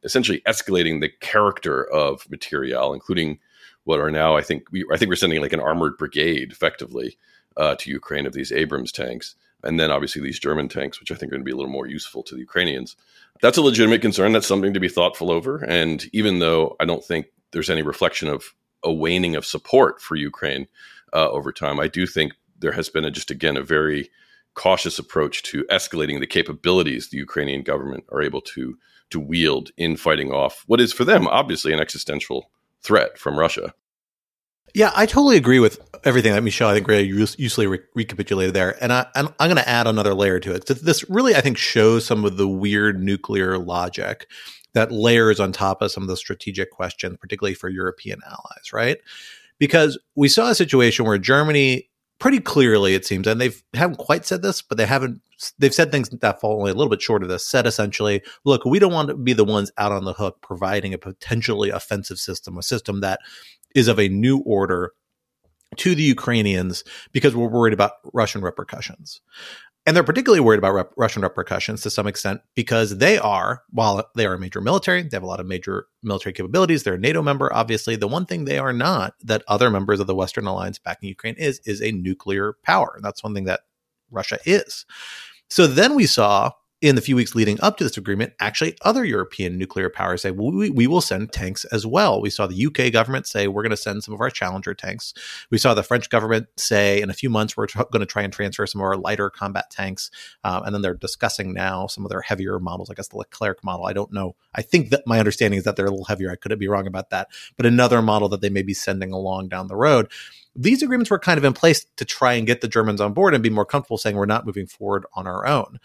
essentially 0.04 0.40
escalating 0.46 1.00
the 1.00 1.08
character 1.20 1.84
of 1.90 2.30
material, 2.30 2.94
including 2.94 3.38
what 3.84 3.98
are 3.98 4.10
now 4.10 4.36
I 4.36 4.42
think 4.42 4.70
we 4.70 4.84
I 4.92 4.96
think 4.96 5.08
we're 5.08 5.16
sending 5.16 5.40
like 5.40 5.52
an 5.52 5.60
armored 5.60 5.96
brigade 5.98 6.52
effectively 6.52 7.18
uh, 7.56 7.74
to 7.76 7.90
Ukraine 7.90 8.26
of 8.26 8.32
these 8.32 8.52
Abrams 8.52 8.92
tanks, 8.92 9.34
and 9.62 9.78
then 9.78 9.90
obviously 9.90 10.22
these 10.22 10.38
German 10.38 10.68
tanks, 10.68 11.00
which 11.00 11.10
I 11.10 11.14
think 11.14 11.30
are 11.30 11.36
going 11.36 11.42
to 11.42 11.44
be 11.44 11.52
a 11.52 11.56
little 11.56 11.70
more 11.70 11.86
useful 11.86 12.22
to 12.24 12.34
the 12.34 12.40
Ukrainians. 12.40 12.96
That's 13.40 13.58
a 13.58 13.62
legitimate 13.62 14.02
concern. 14.02 14.32
That's 14.32 14.46
something 14.46 14.74
to 14.74 14.80
be 14.80 14.88
thoughtful 14.88 15.30
over. 15.30 15.64
And 15.64 16.04
even 16.12 16.38
though 16.38 16.76
I 16.80 16.84
don't 16.84 17.04
think 17.04 17.26
there's 17.52 17.70
any 17.70 17.82
reflection 17.82 18.28
of 18.28 18.54
a 18.82 18.92
waning 18.92 19.36
of 19.36 19.46
support 19.46 20.00
for 20.00 20.16
Ukraine 20.16 20.66
uh, 21.12 21.28
over 21.30 21.52
time, 21.52 21.78
I 21.80 21.88
do 21.88 22.06
think 22.06 22.32
there 22.58 22.72
has 22.72 22.88
been 22.88 23.04
a, 23.04 23.10
just 23.10 23.30
again 23.30 23.56
a 23.56 23.62
very 23.62 24.10
cautious 24.54 24.98
approach 24.98 25.42
to 25.44 25.64
escalating 25.64 26.20
the 26.20 26.26
capabilities 26.26 27.08
the 27.08 27.16
Ukrainian 27.16 27.62
government 27.62 28.04
are 28.12 28.22
able 28.22 28.40
to 28.40 28.76
to 29.10 29.18
wield 29.18 29.70
in 29.76 29.96
fighting 29.96 30.30
off 30.30 30.62
what 30.66 30.80
is 30.80 30.92
for 30.92 31.04
them 31.04 31.26
obviously 31.26 31.72
an 31.72 31.80
existential 31.80 32.50
threat 32.82 33.18
from 33.18 33.38
Russia. 33.38 33.74
Yeah, 34.74 34.90
I 34.94 35.06
totally 35.06 35.36
agree 35.36 35.58
with 35.58 35.80
everything 36.04 36.32
that 36.32 36.42
Michel, 36.42 36.68
I 36.68 36.74
think, 36.74 36.88
really 36.88 37.06
usefully 37.06 37.66
re- 37.66 37.80
recapitulated 37.94 38.54
there. 38.54 38.82
And 38.82 38.92
I, 38.92 39.06
am 39.14 39.28
going 39.38 39.56
to 39.56 39.68
add 39.68 39.86
another 39.86 40.14
layer 40.14 40.40
to 40.40 40.54
it. 40.54 40.66
So 40.66 40.74
this 40.74 41.08
really, 41.10 41.34
I 41.34 41.40
think, 41.40 41.58
shows 41.58 42.06
some 42.06 42.24
of 42.24 42.36
the 42.36 42.48
weird 42.48 43.02
nuclear 43.02 43.58
logic 43.58 44.26
that 44.74 44.90
layers 44.90 45.38
on 45.38 45.52
top 45.52 45.82
of 45.82 45.92
some 45.92 46.02
of 46.02 46.08
the 46.08 46.16
strategic 46.16 46.70
questions, 46.70 47.18
particularly 47.20 47.54
for 47.54 47.68
European 47.68 48.20
allies, 48.26 48.72
right? 48.72 48.98
Because 49.58 49.98
we 50.14 50.28
saw 50.28 50.48
a 50.48 50.54
situation 50.54 51.04
where 51.04 51.18
Germany 51.18 51.90
pretty 52.18 52.40
clearly, 52.40 52.94
it 52.94 53.04
seems, 53.04 53.26
and 53.26 53.40
they've 53.40 53.62
haven't 53.74 53.98
quite 53.98 54.24
said 54.24 54.42
this, 54.42 54.62
but 54.62 54.78
they 54.78 54.86
haven't. 54.86 55.20
They've 55.58 55.74
said 55.74 55.90
things 55.90 56.08
that 56.08 56.40
fall 56.40 56.56
only 56.56 56.70
a 56.70 56.74
little 56.74 56.88
bit 56.88 57.02
short 57.02 57.24
of 57.24 57.28
this. 57.28 57.46
Said 57.46 57.66
essentially, 57.66 58.22
look, 58.44 58.64
we 58.64 58.78
don't 58.78 58.92
want 58.92 59.08
to 59.08 59.16
be 59.16 59.32
the 59.32 59.44
ones 59.44 59.72
out 59.76 59.90
on 59.90 60.04
the 60.04 60.12
hook 60.12 60.38
providing 60.40 60.94
a 60.94 60.98
potentially 60.98 61.70
offensive 61.70 62.18
system, 62.18 62.56
a 62.56 62.62
system 62.62 63.00
that 63.00 63.18
is 63.74 63.88
of 63.88 63.98
a 63.98 64.08
new 64.08 64.38
order 64.38 64.92
to 65.76 65.94
the 65.94 66.02
Ukrainians 66.02 66.84
because 67.12 67.34
we're 67.34 67.48
worried 67.48 67.74
about 67.74 67.92
Russian 68.12 68.42
repercussions. 68.42 69.20
And 69.84 69.96
they're 69.96 70.04
particularly 70.04 70.40
worried 70.40 70.58
about 70.58 70.74
rep- 70.74 70.92
Russian 70.96 71.22
repercussions 71.22 71.80
to 71.82 71.90
some 71.90 72.06
extent 72.06 72.40
because 72.54 72.98
they 72.98 73.18
are, 73.18 73.62
while 73.70 74.08
they 74.14 74.26
are 74.26 74.34
a 74.34 74.38
major 74.38 74.60
military, 74.60 75.02
they 75.02 75.16
have 75.16 75.24
a 75.24 75.26
lot 75.26 75.40
of 75.40 75.46
major 75.46 75.86
military 76.04 76.32
capabilities. 76.32 76.84
They're 76.84 76.94
a 76.94 76.98
NATO 76.98 77.20
member, 77.20 77.52
obviously. 77.52 77.96
The 77.96 78.06
one 78.06 78.24
thing 78.24 78.44
they 78.44 78.58
are 78.58 78.72
not 78.72 79.14
that 79.24 79.42
other 79.48 79.70
members 79.70 79.98
of 79.98 80.06
the 80.06 80.14
Western 80.14 80.46
alliance 80.46 80.78
backing 80.78 81.08
Ukraine 81.08 81.34
is, 81.34 81.60
is 81.64 81.82
a 81.82 81.90
nuclear 81.90 82.54
power. 82.62 82.92
And 82.94 83.04
that's 83.04 83.24
one 83.24 83.34
thing 83.34 83.44
that 83.44 83.62
Russia 84.10 84.38
is. 84.44 84.86
So 85.50 85.66
then 85.66 85.96
we 85.96 86.06
saw 86.06 86.52
in 86.82 86.96
the 86.96 87.00
few 87.00 87.14
weeks 87.14 87.36
leading 87.36 87.60
up 87.62 87.76
to 87.76 87.84
this 87.84 87.96
agreement, 87.96 88.32
actually 88.40 88.76
other 88.82 89.04
European 89.04 89.56
nuclear 89.56 89.88
powers 89.88 90.20
say, 90.22 90.32
well, 90.32 90.50
we, 90.50 90.68
we 90.68 90.88
will 90.88 91.00
send 91.00 91.32
tanks 91.32 91.64
as 91.66 91.86
well. 91.86 92.20
We 92.20 92.28
saw 92.28 92.48
the 92.48 92.66
UK 92.66 92.92
government 92.92 93.28
say, 93.28 93.46
we're 93.46 93.62
going 93.62 93.70
to 93.70 93.76
send 93.76 94.02
some 94.02 94.12
of 94.12 94.20
our 94.20 94.30
Challenger 94.30 94.74
tanks. 94.74 95.14
We 95.48 95.58
saw 95.58 95.74
the 95.74 95.84
French 95.84 96.10
government 96.10 96.48
say, 96.56 97.00
in 97.00 97.08
a 97.08 97.14
few 97.14 97.30
months, 97.30 97.56
we're 97.56 97.68
going 97.68 98.00
to 98.00 98.06
try 98.06 98.22
and 98.22 98.32
transfer 98.32 98.66
some 98.66 98.80
of 98.80 98.84
our 98.84 98.96
lighter 98.96 99.30
combat 99.30 99.70
tanks. 99.70 100.10
Um, 100.42 100.64
and 100.64 100.74
then 100.74 100.82
they're 100.82 100.94
discussing 100.94 101.54
now 101.54 101.86
some 101.86 102.04
of 102.04 102.10
their 102.10 102.20
heavier 102.20 102.58
models, 102.58 102.90
I 102.90 102.94
guess 102.94 103.08
the 103.08 103.16
Leclerc 103.16 103.62
model. 103.62 103.86
I 103.86 103.92
don't 103.92 104.12
know. 104.12 104.34
I 104.52 104.62
think 104.62 104.90
that 104.90 105.06
my 105.06 105.20
understanding 105.20 105.58
is 105.58 105.64
that 105.64 105.76
they're 105.76 105.86
a 105.86 105.90
little 105.90 106.04
heavier. 106.06 106.32
I 106.32 106.36
could 106.36 106.58
be 106.58 106.68
wrong 106.68 106.88
about 106.88 107.10
that. 107.10 107.28
But 107.56 107.64
another 107.64 108.02
model 108.02 108.28
that 108.30 108.40
they 108.40 108.50
may 108.50 108.62
be 108.62 108.74
sending 108.74 109.12
along 109.12 109.48
down 109.48 109.68
the 109.68 109.76
road 109.76 110.10
these 110.54 110.82
agreements 110.82 111.10
were 111.10 111.18
kind 111.18 111.38
of 111.38 111.44
in 111.44 111.54
place 111.54 111.86
to 111.96 112.04
try 112.04 112.34
and 112.34 112.46
get 112.46 112.60
the 112.60 112.68
Germans 112.68 113.00
on 113.00 113.14
board 113.14 113.32
and 113.32 113.42
be 113.42 113.48
more 113.48 113.64
comfortable 113.64 113.96
saying 113.96 114.16
we're 114.16 114.26
not 114.26 114.44
moving 114.44 114.66
forward 114.66 115.06
on 115.14 115.26
our 115.26 115.46
own. 115.46 115.80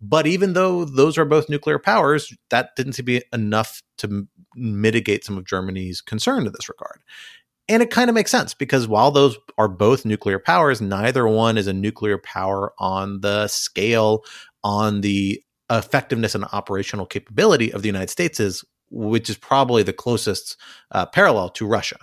But 0.00 0.26
even 0.26 0.54
though 0.54 0.84
those 0.84 1.18
are 1.18 1.24
both 1.24 1.48
nuclear 1.48 1.78
powers, 1.78 2.32
that 2.48 2.74
didn't 2.76 2.94
seem 2.94 3.04
to 3.06 3.20
be 3.20 3.22
enough 3.32 3.82
to 3.98 4.06
m- 4.06 4.28
mitigate 4.54 5.24
some 5.24 5.36
of 5.36 5.44
Germany's 5.44 6.00
concern 6.00 6.46
in 6.46 6.52
this 6.52 6.68
regard. 6.68 7.00
And 7.68 7.82
it 7.82 7.90
kind 7.90 8.08
of 8.08 8.14
makes 8.14 8.30
sense 8.30 8.52
because 8.54 8.88
while 8.88 9.10
those 9.10 9.38
are 9.56 9.68
both 9.68 10.04
nuclear 10.04 10.38
powers, 10.38 10.80
neither 10.80 11.28
one 11.28 11.56
is 11.56 11.66
a 11.66 11.72
nuclear 11.72 12.18
power 12.18 12.72
on 12.78 13.20
the 13.20 13.46
scale, 13.46 14.24
on 14.64 15.02
the 15.02 15.42
effectiveness 15.70 16.34
and 16.34 16.44
operational 16.52 17.06
capability 17.06 17.72
of 17.72 17.82
the 17.82 17.88
United 17.88 18.10
States 18.10 18.40
is, 18.40 18.64
which 18.90 19.30
is 19.30 19.36
probably 19.36 19.82
the 19.84 19.92
closest 19.92 20.56
uh, 20.90 21.06
parallel 21.06 21.48
to 21.50 21.66
Russia. 21.66 21.98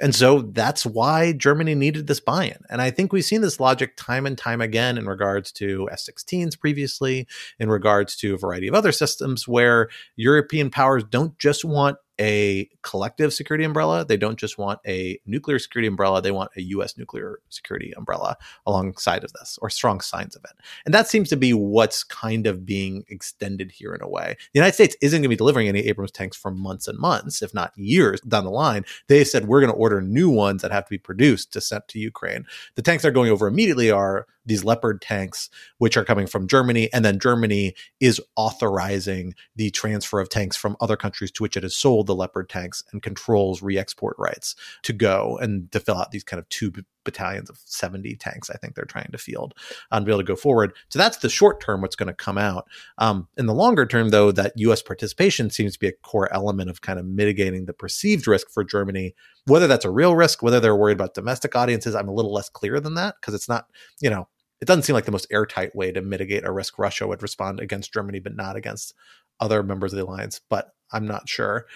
And 0.00 0.14
so 0.14 0.42
that's 0.42 0.86
why 0.86 1.32
Germany 1.32 1.74
needed 1.74 2.06
this 2.06 2.20
buy 2.20 2.46
in. 2.46 2.58
And 2.70 2.80
I 2.80 2.90
think 2.90 3.12
we've 3.12 3.24
seen 3.24 3.42
this 3.42 3.60
logic 3.60 3.96
time 3.96 4.26
and 4.26 4.36
time 4.36 4.60
again 4.60 4.96
in 4.96 5.06
regards 5.06 5.52
to 5.52 5.88
F-16s 5.92 6.58
previously, 6.58 7.26
in 7.58 7.68
regards 7.68 8.16
to 8.16 8.34
a 8.34 8.38
variety 8.38 8.66
of 8.66 8.74
other 8.74 8.92
systems 8.92 9.46
where 9.46 9.88
European 10.16 10.70
powers 10.70 11.04
don't 11.04 11.38
just 11.38 11.64
want 11.64 11.98
a 12.20 12.68
collective 12.82 13.32
security 13.32 13.64
umbrella. 13.64 14.04
They 14.04 14.16
don't 14.16 14.38
just 14.38 14.58
want 14.58 14.78
a 14.86 15.18
nuclear 15.26 15.58
security 15.58 15.88
umbrella. 15.88 16.22
They 16.22 16.30
want 16.30 16.52
a 16.56 16.62
U.S. 16.62 16.96
nuclear 16.96 17.40
security 17.48 17.92
umbrella 17.96 18.36
alongside 18.66 19.24
of 19.24 19.32
this, 19.32 19.58
or 19.60 19.70
strong 19.70 20.00
signs 20.00 20.36
of 20.36 20.44
it. 20.44 20.52
And 20.84 20.94
that 20.94 21.08
seems 21.08 21.28
to 21.30 21.36
be 21.36 21.52
what's 21.52 22.04
kind 22.04 22.46
of 22.46 22.64
being 22.64 23.04
extended 23.08 23.72
here 23.72 23.94
in 23.94 24.02
a 24.02 24.08
way. 24.08 24.36
The 24.52 24.60
United 24.60 24.74
States 24.74 24.96
isn't 25.00 25.18
going 25.18 25.22
to 25.24 25.28
be 25.28 25.36
delivering 25.36 25.68
any 25.68 25.80
Abrams 25.80 26.12
tanks 26.12 26.36
for 26.36 26.50
months 26.50 26.86
and 26.86 26.98
months, 26.98 27.42
if 27.42 27.52
not 27.52 27.76
years 27.76 28.20
down 28.20 28.44
the 28.44 28.50
line. 28.50 28.84
They 29.08 29.24
said 29.24 29.48
we're 29.48 29.60
going 29.60 29.72
to 29.72 29.78
order 29.78 30.00
new 30.00 30.30
ones 30.30 30.62
that 30.62 30.70
have 30.70 30.84
to 30.84 30.90
be 30.90 30.98
produced 30.98 31.52
to 31.54 31.60
send 31.60 31.80
to 31.88 31.98
Ukraine. 31.98 32.44
The 32.74 32.82
tanks 32.82 33.02
they're 33.02 33.12
going 33.12 33.30
over 33.30 33.46
immediately 33.46 33.90
are 33.90 34.26
these 34.46 34.64
Leopard 34.64 35.00
tanks, 35.00 35.50
which 35.78 35.96
are 35.96 36.04
coming 36.04 36.26
from 36.26 36.46
Germany. 36.46 36.92
And 36.92 37.04
then 37.04 37.18
Germany 37.18 37.74
is 38.00 38.20
authorizing 38.36 39.34
the 39.56 39.70
transfer 39.70 40.20
of 40.20 40.28
tanks 40.28 40.56
from 40.56 40.76
other 40.80 40.96
countries 40.96 41.30
to 41.32 41.42
which 41.42 41.56
it 41.56 41.62
has 41.62 41.76
sold 41.76 42.06
the 42.06 42.14
Leopard 42.14 42.48
tanks 42.48 42.82
and 42.92 43.02
controls 43.02 43.62
re 43.62 43.78
export 43.78 44.16
rights 44.18 44.54
to 44.82 44.92
go 44.92 45.38
and 45.40 45.70
to 45.72 45.80
fill 45.80 45.96
out 45.96 46.10
these 46.10 46.24
kind 46.24 46.38
of 46.38 46.48
two 46.48 46.72
battalions 47.04 47.50
of 47.50 47.58
70 47.64 48.16
tanks, 48.16 48.50
I 48.50 48.56
think 48.56 48.74
they're 48.74 48.84
trying 48.84 49.10
to 49.12 49.18
field 49.18 49.54
and 49.90 50.04
be 50.04 50.12
able 50.12 50.20
to 50.20 50.26
go 50.26 50.36
forward. 50.36 50.74
So 50.88 50.98
that's 50.98 51.18
the 51.18 51.28
short 51.28 51.60
term, 51.60 51.80
what's 51.80 51.96
going 51.96 52.08
to 52.08 52.14
come 52.14 52.38
out. 52.38 52.68
Um, 52.98 53.28
in 53.36 53.46
the 53.46 53.54
longer 53.54 53.86
term, 53.86 54.10
though, 54.10 54.32
that 54.32 54.52
US 54.56 54.82
participation 54.82 55.50
seems 55.50 55.74
to 55.74 55.78
be 55.78 55.88
a 55.88 55.92
core 55.92 56.32
element 56.32 56.70
of 56.70 56.82
kind 56.82 56.98
of 56.98 57.06
mitigating 57.06 57.66
the 57.66 57.72
perceived 57.72 58.26
risk 58.26 58.50
for 58.50 58.64
Germany. 58.64 59.14
Whether 59.46 59.66
that's 59.66 59.84
a 59.84 59.90
real 59.90 60.14
risk, 60.14 60.42
whether 60.42 60.60
they're 60.60 60.76
worried 60.76 60.96
about 60.96 61.14
domestic 61.14 61.56
audiences, 61.56 61.94
I'm 61.94 62.08
a 62.08 62.14
little 62.14 62.32
less 62.32 62.48
clear 62.48 62.80
than 62.80 62.94
that 62.94 63.16
because 63.20 63.34
it's 63.34 63.48
not, 63.48 63.66
you 64.00 64.10
know, 64.10 64.28
it 64.60 64.66
doesn't 64.66 64.82
seem 64.82 64.94
like 64.94 65.06
the 65.06 65.12
most 65.12 65.26
airtight 65.30 65.74
way 65.74 65.90
to 65.92 66.02
mitigate 66.02 66.44
a 66.44 66.52
risk 66.52 66.78
Russia 66.78 67.06
would 67.06 67.22
respond 67.22 67.60
against 67.60 67.92
Germany, 67.92 68.20
but 68.20 68.36
not 68.36 68.56
against 68.56 68.94
other 69.40 69.62
members 69.62 69.92
of 69.92 69.98
the 69.98 70.04
alliance. 70.04 70.40
But 70.50 70.74
I'm 70.92 71.06
not 71.06 71.28
sure. 71.28 71.66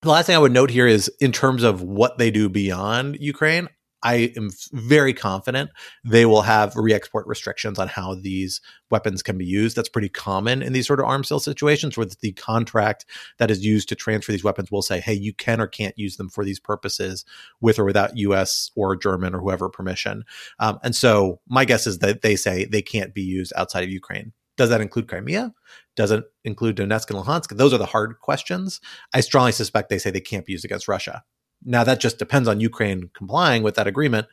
The 0.00 0.10
last 0.10 0.26
thing 0.26 0.34
I 0.34 0.40
would 0.40 0.52
note 0.52 0.70
here 0.70 0.86
is 0.86 1.10
in 1.20 1.30
terms 1.30 1.62
of 1.62 1.82
what 1.82 2.18
they 2.18 2.30
do 2.30 2.48
beyond 2.48 3.18
Ukraine, 3.20 3.68
I 4.02 4.32
am 4.36 4.50
very 4.72 5.14
confident 5.14 5.70
they 6.04 6.26
will 6.26 6.42
have 6.42 6.76
re-export 6.76 7.26
restrictions 7.26 7.78
on 7.78 7.88
how 7.88 8.14
these 8.14 8.60
weapons 8.90 9.22
can 9.22 9.38
be 9.38 9.44
used. 9.44 9.76
That's 9.76 9.88
pretty 9.88 10.08
common 10.08 10.62
in 10.62 10.72
these 10.72 10.86
sort 10.86 11.00
of 11.00 11.06
arms 11.06 11.28
sale 11.28 11.40
situations 11.40 11.96
where 11.96 12.06
the 12.20 12.32
contract 12.32 13.06
that 13.38 13.50
is 13.50 13.64
used 13.64 13.88
to 13.90 13.94
transfer 13.94 14.32
these 14.32 14.44
weapons 14.44 14.70
will 14.70 14.82
say, 14.82 15.00
hey, 15.00 15.14
you 15.14 15.32
can 15.32 15.60
or 15.60 15.66
can't 15.66 15.98
use 15.98 16.16
them 16.16 16.28
for 16.28 16.44
these 16.44 16.60
purposes 16.60 17.24
with 17.60 17.78
or 17.78 17.84
without 17.84 18.16
US 18.16 18.70
or 18.76 18.96
German 18.96 19.34
or 19.34 19.40
whoever 19.40 19.68
permission. 19.68 20.24
Um, 20.58 20.78
and 20.82 20.94
so 20.96 21.40
my 21.48 21.64
guess 21.64 21.86
is 21.86 21.98
that 21.98 22.22
they 22.22 22.36
say 22.36 22.64
they 22.64 22.82
can't 22.82 23.14
be 23.14 23.22
used 23.22 23.52
outside 23.56 23.84
of 23.84 23.90
Ukraine. 23.90 24.32
Does 24.56 24.68
that 24.68 24.80
include 24.80 25.08
Crimea? 25.08 25.52
Does 25.96 26.10
it 26.10 26.24
include 26.44 26.76
Donetsk 26.76 27.10
and 27.10 27.18
Luhansk? 27.18 27.56
Those 27.56 27.72
are 27.72 27.78
the 27.78 27.86
hard 27.86 28.18
questions. 28.20 28.80
I 29.14 29.20
strongly 29.20 29.52
suspect 29.52 29.88
they 29.88 29.98
say 29.98 30.10
they 30.10 30.20
can't 30.20 30.44
be 30.44 30.52
used 30.52 30.64
against 30.64 30.88
Russia. 30.88 31.24
Now 31.64 31.84
that 31.84 32.00
just 32.00 32.18
depends 32.18 32.48
on 32.48 32.60
Ukraine 32.60 33.10
complying 33.14 33.62
with 33.62 33.74
that 33.76 33.86
agreement 33.86 34.26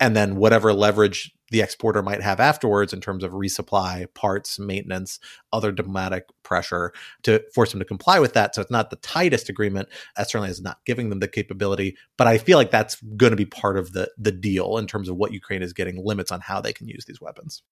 and 0.00 0.16
then 0.16 0.36
whatever 0.36 0.72
leverage 0.72 1.32
the 1.50 1.60
exporter 1.60 2.02
might 2.02 2.22
have 2.22 2.40
afterwards 2.40 2.92
in 2.92 3.00
terms 3.00 3.22
of 3.22 3.30
resupply, 3.32 4.12
parts, 4.14 4.58
maintenance, 4.58 5.20
other 5.52 5.70
diplomatic 5.70 6.24
pressure 6.42 6.92
to 7.22 7.42
force 7.54 7.70
them 7.70 7.78
to 7.78 7.84
comply 7.84 8.18
with 8.18 8.32
that. 8.32 8.54
So 8.54 8.60
it's 8.60 8.70
not 8.70 8.90
the 8.90 8.96
tightest 8.96 9.48
agreement. 9.48 9.88
That 10.16 10.28
certainly 10.28 10.50
is 10.50 10.60
not 10.60 10.78
giving 10.84 11.10
them 11.10 11.20
the 11.20 11.28
capability, 11.28 11.96
but 12.16 12.26
I 12.26 12.38
feel 12.38 12.58
like 12.58 12.70
that's 12.70 13.00
going 13.16 13.30
to 13.30 13.36
be 13.36 13.44
part 13.44 13.76
of 13.76 13.92
the 13.92 14.10
the 14.18 14.32
deal 14.32 14.78
in 14.78 14.86
terms 14.86 15.08
of 15.08 15.16
what 15.16 15.32
Ukraine 15.32 15.62
is 15.62 15.72
getting 15.72 16.04
limits 16.04 16.32
on 16.32 16.40
how 16.40 16.60
they 16.60 16.72
can 16.72 16.88
use 16.88 17.04
these 17.04 17.20
weapons. 17.20 17.62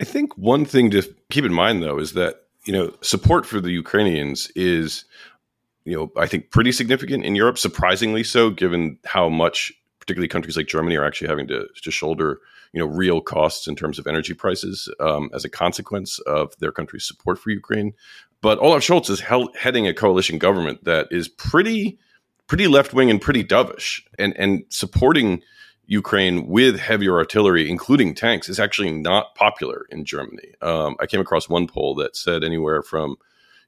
I 0.00 0.04
think 0.04 0.36
one 0.38 0.64
thing 0.64 0.90
to 0.92 1.02
keep 1.30 1.44
in 1.44 1.52
mind 1.52 1.82
though 1.82 1.98
is 1.98 2.14
that 2.14 2.36
you 2.64 2.72
know 2.72 2.94
support 3.02 3.44
for 3.44 3.60
the 3.60 3.72
Ukrainians 3.72 4.50
is 4.54 5.04
you 5.84 5.96
know, 5.96 6.12
I 6.16 6.26
think 6.26 6.50
pretty 6.50 6.72
significant 6.72 7.24
in 7.24 7.34
Europe, 7.34 7.58
surprisingly 7.58 8.24
so, 8.24 8.50
given 8.50 8.98
how 9.04 9.28
much 9.28 9.72
particularly 9.98 10.28
countries 10.28 10.56
like 10.56 10.66
Germany 10.66 10.96
are 10.96 11.04
actually 11.04 11.28
having 11.28 11.46
to, 11.48 11.66
to 11.82 11.90
shoulder, 11.90 12.40
you 12.72 12.80
know, 12.80 12.86
real 12.86 13.20
costs 13.20 13.68
in 13.68 13.76
terms 13.76 13.98
of 13.98 14.06
energy 14.06 14.34
prices 14.34 14.88
um, 15.00 15.30
as 15.32 15.44
a 15.44 15.48
consequence 15.48 16.18
of 16.20 16.56
their 16.58 16.72
country's 16.72 17.06
support 17.06 17.38
for 17.38 17.50
Ukraine. 17.50 17.92
But 18.40 18.58
Olaf 18.58 18.82
Scholz 18.82 19.08
is 19.10 19.20
heading 19.20 19.86
a 19.86 19.94
coalition 19.94 20.38
government 20.38 20.84
that 20.84 21.08
is 21.10 21.28
pretty 21.28 21.98
pretty 22.48 22.66
left 22.66 22.92
wing 22.92 23.08
and 23.10 23.20
pretty 23.20 23.44
dovish, 23.44 24.02
and 24.18 24.36
and 24.36 24.64
supporting 24.68 25.42
Ukraine 25.86 26.48
with 26.48 26.78
heavier 26.78 27.16
artillery, 27.16 27.70
including 27.70 28.14
tanks, 28.14 28.48
is 28.48 28.58
actually 28.58 28.90
not 28.90 29.34
popular 29.34 29.86
in 29.90 30.04
Germany. 30.04 30.54
Um, 30.60 30.96
I 31.00 31.06
came 31.06 31.20
across 31.20 31.48
one 31.48 31.66
poll 31.66 31.94
that 31.96 32.16
said 32.16 32.42
anywhere 32.42 32.82
from 32.82 33.16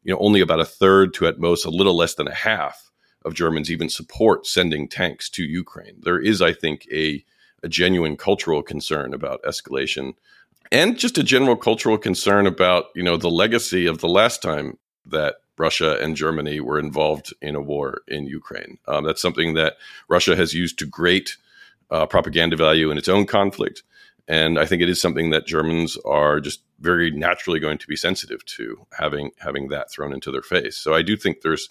you 0.04 0.12
know 0.12 0.18
only 0.20 0.40
about 0.40 0.60
a 0.60 0.64
third 0.64 1.14
to 1.14 1.26
at 1.26 1.38
most 1.40 1.64
a 1.64 1.70
little 1.70 1.96
less 1.96 2.14
than 2.14 2.28
a 2.28 2.34
half 2.34 2.90
of 3.24 3.34
Germans 3.34 3.70
even 3.70 3.88
support 3.88 4.46
sending 4.46 4.86
tanks 4.86 5.30
to 5.30 5.42
Ukraine. 5.42 5.96
There 6.02 6.20
is, 6.20 6.40
I 6.40 6.52
think, 6.52 6.86
a 6.92 7.24
a 7.62 7.68
genuine 7.68 8.16
cultural 8.16 8.62
concern 8.62 9.14
about 9.14 9.42
escalation 9.42 10.12
and 10.70 10.98
just 10.98 11.16
a 11.18 11.22
general 11.22 11.56
cultural 11.56 11.98
concern 11.98 12.46
about 12.46 12.86
you 12.94 13.02
know 13.02 13.16
the 13.16 13.30
legacy 13.30 13.86
of 13.86 13.98
the 13.98 14.08
last 14.08 14.42
time 14.42 14.78
that 15.06 15.36
Russia 15.56 15.98
and 16.02 16.16
Germany 16.16 16.60
were 16.60 16.78
involved 16.78 17.32
in 17.40 17.54
a 17.54 17.60
war 17.60 18.02
in 18.08 18.26
Ukraine. 18.26 18.78
Um, 18.88 19.04
that's 19.04 19.22
something 19.22 19.54
that 19.54 19.76
Russia 20.08 20.34
has 20.34 20.52
used 20.52 20.78
to 20.80 20.86
great 20.86 21.36
uh, 21.90 22.06
propaganda 22.06 22.56
value 22.56 22.90
in 22.90 22.98
its 22.98 23.08
own 23.08 23.26
conflict. 23.26 23.82
And 24.26 24.58
I 24.58 24.66
think 24.66 24.82
it 24.82 24.88
is 24.88 25.00
something 25.00 25.30
that 25.30 25.46
Germans 25.46 25.96
are 26.04 26.40
just 26.40 26.62
very 26.84 27.10
naturally 27.10 27.58
going 27.58 27.78
to 27.78 27.88
be 27.88 27.96
sensitive 27.96 28.44
to 28.44 28.86
having 28.98 29.32
having 29.38 29.68
that 29.68 29.90
thrown 29.90 30.12
into 30.12 30.30
their 30.30 30.42
face. 30.42 30.76
So 30.76 30.94
I 30.94 31.02
do 31.02 31.16
think 31.16 31.40
there's 31.40 31.68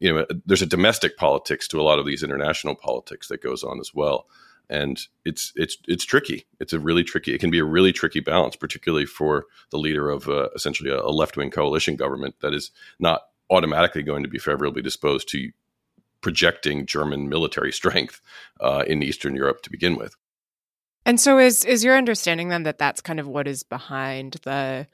you 0.00 0.12
know 0.12 0.26
there's 0.46 0.62
a 0.62 0.66
domestic 0.66 1.16
politics 1.16 1.68
to 1.68 1.80
a 1.80 1.86
lot 1.88 1.98
of 1.98 2.06
these 2.06 2.22
international 2.22 2.74
politics 2.74 3.28
that 3.28 3.42
goes 3.42 3.62
on 3.62 3.78
as 3.78 3.92
well 3.94 4.26
and 4.70 5.06
it's 5.24 5.52
it's 5.56 5.76
it's 5.86 6.04
tricky. 6.04 6.46
It's 6.60 6.72
a 6.72 6.78
really 6.78 7.04
tricky. 7.04 7.34
It 7.34 7.40
can 7.40 7.50
be 7.50 7.58
a 7.58 7.64
really 7.64 7.92
tricky 7.92 8.20
balance, 8.20 8.56
particularly 8.56 9.06
for 9.06 9.46
the 9.70 9.78
leader 9.78 10.10
of 10.10 10.28
uh, 10.28 10.48
essentially 10.54 10.90
a, 10.90 11.00
a 11.00 11.10
left 11.10 11.36
wing 11.36 11.50
coalition 11.50 11.96
government 11.96 12.36
that 12.40 12.54
is 12.54 12.70
not 12.98 13.22
automatically 13.50 14.02
going 14.02 14.22
to 14.22 14.28
be 14.28 14.38
favorably 14.38 14.82
disposed 14.82 15.28
to 15.30 15.50
projecting 16.20 16.86
German 16.86 17.28
military 17.28 17.72
strength 17.80 18.20
uh, 18.60 18.84
in 18.86 19.02
Eastern 19.02 19.34
Europe 19.34 19.62
to 19.62 19.70
begin 19.70 19.96
with. 19.96 20.16
And 21.06 21.20
so, 21.20 21.38
is 21.38 21.64
is 21.64 21.84
your 21.84 21.96
understanding 21.96 22.48
then 22.48 22.62
that 22.64 22.78
that's 22.78 23.00
kind 23.00 23.20
of 23.20 23.26
what 23.26 23.46
is 23.46 23.62
behind 23.62 24.38
the 24.44 24.86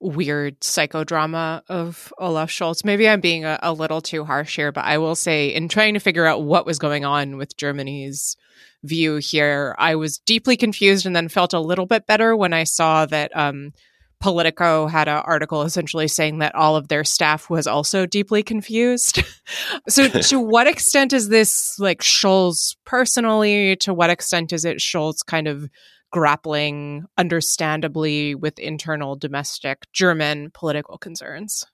weird 0.00 0.60
psychodrama 0.60 1.62
of 1.68 2.12
Olaf 2.18 2.50
Scholz? 2.50 2.84
Maybe 2.84 3.08
I'm 3.08 3.20
being 3.20 3.44
a, 3.44 3.58
a 3.62 3.72
little 3.72 4.00
too 4.00 4.24
harsh 4.24 4.56
here, 4.56 4.72
but 4.72 4.84
I 4.84 4.98
will 4.98 5.14
say, 5.14 5.48
in 5.48 5.68
trying 5.68 5.94
to 5.94 6.00
figure 6.00 6.26
out 6.26 6.42
what 6.42 6.64
was 6.64 6.78
going 6.78 7.04
on 7.04 7.36
with 7.36 7.56
Germany's 7.56 8.36
view 8.82 9.16
here. 9.16 9.74
I 9.78 9.94
was 9.96 10.18
deeply 10.18 10.56
confused 10.56 11.06
and 11.06 11.14
then 11.14 11.28
felt 11.28 11.52
a 11.52 11.60
little 11.60 11.86
bit 11.86 12.06
better 12.06 12.36
when 12.36 12.52
I 12.52 12.64
saw 12.64 13.06
that 13.06 13.34
um, 13.36 13.72
Politico 14.20 14.86
had 14.86 15.08
an 15.08 15.22
article 15.24 15.62
essentially 15.62 16.08
saying 16.08 16.38
that 16.38 16.54
all 16.54 16.76
of 16.76 16.88
their 16.88 17.04
staff 17.04 17.48
was 17.48 17.66
also 17.66 18.06
deeply 18.06 18.42
confused. 18.42 19.22
so, 19.88 20.08
to 20.08 20.38
what 20.40 20.66
extent 20.66 21.12
is 21.12 21.28
this 21.28 21.78
like 21.78 22.02
Scholz 22.02 22.76
personally? 22.84 23.76
To 23.76 23.94
what 23.94 24.10
extent 24.10 24.52
is 24.52 24.64
it 24.64 24.78
Scholz 24.78 25.24
kind 25.26 25.48
of 25.48 25.68
grappling, 26.12 27.06
understandably, 27.16 28.34
with 28.34 28.58
internal 28.58 29.16
domestic 29.16 29.84
German 29.92 30.50
political 30.52 30.98
concerns? 30.98 31.64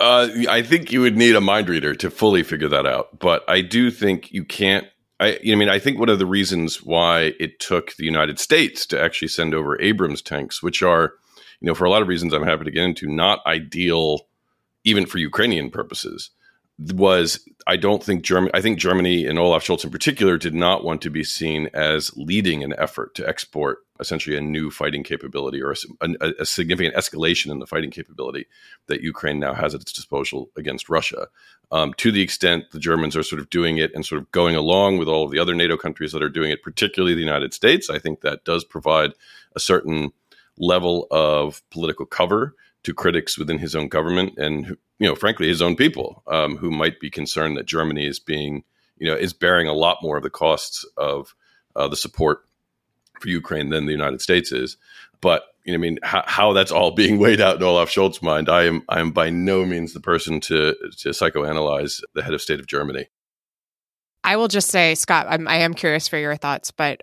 Uh, 0.00 0.28
I 0.48 0.62
think 0.62 0.92
you 0.92 1.00
would 1.02 1.16
need 1.16 1.36
a 1.36 1.40
mind 1.40 1.68
reader 1.68 1.94
to 1.94 2.10
fully 2.10 2.42
figure 2.42 2.68
that 2.68 2.86
out. 2.86 3.18
But 3.18 3.44
I 3.48 3.60
do 3.60 3.90
think 3.90 4.32
you 4.32 4.44
can't 4.44 4.86
I, 5.20 5.38
I 5.48 5.54
mean, 5.54 5.68
I 5.68 5.78
think 5.78 5.98
one 5.98 6.08
of 6.08 6.18
the 6.18 6.26
reasons 6.26 6.82
why 6.82 7.34
it 7.38 7.60
took 7.60 7.94
the 7.94 8.04
United 8.04 8.38
States 8.38 8.84
to 8.86 9.00
actually 9.00 9.28
send 9.28 9.54
over 9.54 9.80
Abrams 9.80 10.20
tanks, 10.20 10.62
which 10.62 10.82
are, 10.82 11.14
you 11.64 11.70
know, 11.70 11.74
for 11.74 11.86
a 11.86 11.90
lot 11.90 12.02
of 12.02 12.08
reasons 12.08 12.34
I'm 12.34 12.42
happy 12.42 12.64
to 12.64 12.70
get 12.70 12.84
into, 12.84 13.08
not 13.08 13.40
ideal 13.46 14.26
even 14.84 15.06
for 15.06 15.16
Ukrainian 15.16 15.70
purposes, 15.70 16.28
was 16.78 17.48
I 17.66 17.76
don't 17.76 18.04
think 18.04 18.22
Germany, 18.22 18.50
I 18.52 18.60
think 18.60 18.78
Germany 18.78 19.24
and 19.24 19.38
Olaf 19.38 19.64
Scholz 19.64 19.82
in 19.82 19.90
particular 19.90 20.36
did 20.36 20.52
not 20.52 20.84
want 20.84 21.00
to 21.00 21.10
be 21.10 21.24
seen 21.24 21.70
as 21.72 22.14
leading 22.18 22.62
an 22.62 22.74
effort 22.76 23.14
to 23.14 23.26
export 23.26 23.78
essentially 23.98 24.36
a 24.36 24.42
new 24.42 24.70
fighting 24.70 25.04
capability 25.04 25.62
or 25.62 25.74
a, 26.02 26.32
a, 26.38 26.44
significant 26.44 26.94
escalation 26.96 27.50
in 27.50 27.60
the 27.60 27.66
fighting 27.66 27.90
capability 27.90 28.44
that 28.88 29.00
Ukraine 29.00 29.40
now 29.40 29.54
has 29.54 29.74
at 29.74 29.80
its 29.80 29.92
disposal 29.92 30.50
against 30.56 30.90
Russia. 30.90 31.28
Um, 31.70 31.94
to 31.94 32.12
the 32.12 32.20
extent 32.20 32.72
the 32.72 32.78
Germans 32.78 33.16
are 33.16 33.22
sort 33.22 33.40
of 33.40 33.48
doing 33.48 33.78
it 33.78 33.94
and 33.94 34.04
sort 34.04 34.20
of 34.20 34.30
going 34.32 34.54
along 34.54 34.98
with 34.98 35.08
all 35.08 35.24
of 35.24 35.30
the 35.30 35.38
other 35.38 35.54
NATO 35.54 35.78
countries 35.78 36.12
that 36.12 36.22
are 36.22 36.28
doing 36.28 36.50
it, 36.50 36.62
particularly 36.62 37.14
the 37.14 37.20
United 37.20 37.54
States, 37.54 37.88
I 37.88 37.98
think 37.98 38.20
that 38.20 38.44
does 38.44 38.64
provide 38.64 39.14
a 39.56 39.60
certain 39.60 40.12
level 40.58 41.06
of 41.10 41.62
political 41.70 42.06
cover 42.06 42.54
to 42.84 42.94
critics 42.94 43.38
within 43.38 43.58
his 43.58 43.74
own 43.74 43.88
government 43.88 44.34
and 44.36 44.76
you 44.98 45.08
know 45.08 45.14
frankly 45.14 45.48
his 45.48 45.62
own 45.62 45.74
people 45.74 46.22
um, 46.28 46.56
who 46.56 46.70
might 46.70 47.00
be 47.00 47.10
concerned 47.10 47.56
that 47.56 47.66
Germany 47.66 48.06
is 48.06 48.18
being 48.18 48.62
you 48.98 49.08
know 49.08 49.16
is 49.16 49.32
bearing 49.32 49.68
a 49.68 49.72
lot 49.72 49.98
more 50.02 50.16
of 50.16 50.22
the 50.22 50.30
costs 50.30 50.84
of 50.96 51.34
uh, 51.76 51.88
the 51.88 51.96
support 51.96 52.44
for 53.20 53.28
Ukraine 53.28 53.70
than 53.70 53.86
the 53.86 53.92
United 53.92 54.20
States 54.20 54.52
is. 54.52 54.76
But 55.20 55.44
you 55.64 55.72
know, 55.72 55.78
I 55.78 55.80
mean, 55.80 55.98
how, 56.02 56.22
how, 56.26 56.52
that's 56.52 56.70
all 56.70 56.90
being 57.02 57.18
weighed 57.18 57.40
out 57.40 57.56
in 57.56 57.62
Olaf 57.62 57.88
Scholz's 57.88 58.22
mind, 58.22 58.48
I 58.48 58.64
am 58.64 58.84
I 58.88 59.00
am 59.00 59.10
by 59.10 59.30
no 59.30 59.64
means 59.64 59.92
the 59.92 60.00
person 60.00 60.40
to 60.40 60.74
to 60.98 61.10
psychoanalyze 61.10 62.02
the 62.14 62.22
head 62.22 62.34
of 62.34 62.42
state 62.42 62.60
of 62.60 62.66
Germany. 62.66 63.08
I 64.22 64.36
will 64.36 64.48
just 64.48 64.70
say, 64.70 64.94
Scott, 64.94 65.26
I'm, 65.28 65.46
I 65.46 65.56
am 65.56 65.74
curious 65.74 66.08
for 66.08 66.16
your 66.16 66.34
thoughts, 66.36 66.70
but 66.70 67.02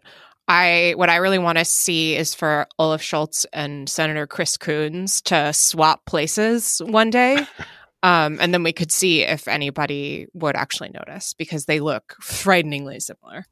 I 0.52 0.96
what 0.98 1.10
I 1.10 1.16
really 1.16 1.40
want 1.40 1.60
to 1.60 1.66
see 1.66 2.14
is 2.14 2.36
for 2.36 2.68
Olaf 2.78 3.02
Scholz 3.02 3.46
and 3.54 3.88
Senator 3.88 4.28
Chris 4.28 4.58
Coons 4.58 5.22
to 5.22 5.54
swap 5.54 6.06
places 6.06 6.82
one 6.86 7.10
day. 7.10 7.48
Um, 8.04 8.40
and 8.42 8.52
then 8.52 8.64
we 8.64 8.74
could 8.74 8.92
see 8.92 9.22
if 9.22 9.48
anybody 9.48 10.26
would 10.34 10.56
actually 10.56 10.90
notice 10.90 11.36
because 11.36 11.66
they 11.66 11.80
look 11.80 12.16
frighteningly 12.20 13.00
similar. 13.00 13.46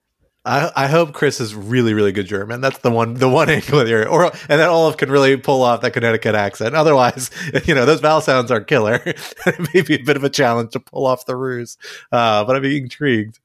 I, 0.46 0.72
I 0.76 0.88
hope 0.88 1.14
Chris 1.14 1.40
is 1.40 1.54
really, 1.54 1.94
really 1.94 2.12
good 2.12 2.26
German. 2.26 2.60
That's 2.60 2.80
the 2.80 2.90
one, 2.90 3.14
the 3.14 3.30
one 3.30 3.50
angle 3.50 3.86
here, 3.86 4.08
or 4.08 4.26
and 4.26 4.60
then 4.60 4.68
Olaf 4.70 4.98
can 4.98 5.12
really 5.12 5.38
pull 5.38 5.62
off 5.62 5.82
that 5.82 5.92
Connecticut 5.92 6.34
accent. 6.34 6.76
Otherwise, 6.76 7.30
you 7.66 7.76
know, 7.76 7.86
those 7.86 8.00
vowel 8.00 8.22
sounds 8.22 8.50
are 8.50 8.62
killer. 8.62 9.02
it 9.06 9.74
may 9.74 9.82
be 9.82 9.96
a 9.96 10.04
bit 10.04 10.18
of 10.18 10.24
a 10.24 10.30
challenge 10.30 10.72
to 10.72 10.80
pull 10.80 11.06
off 11.06 11.26
the 11.26 11.36
ruse, 11.36 11.78
uh, 12.12 12.44
but 12.46 12.56
I'm 12.56 12.66
intrigued. 12.66 13.40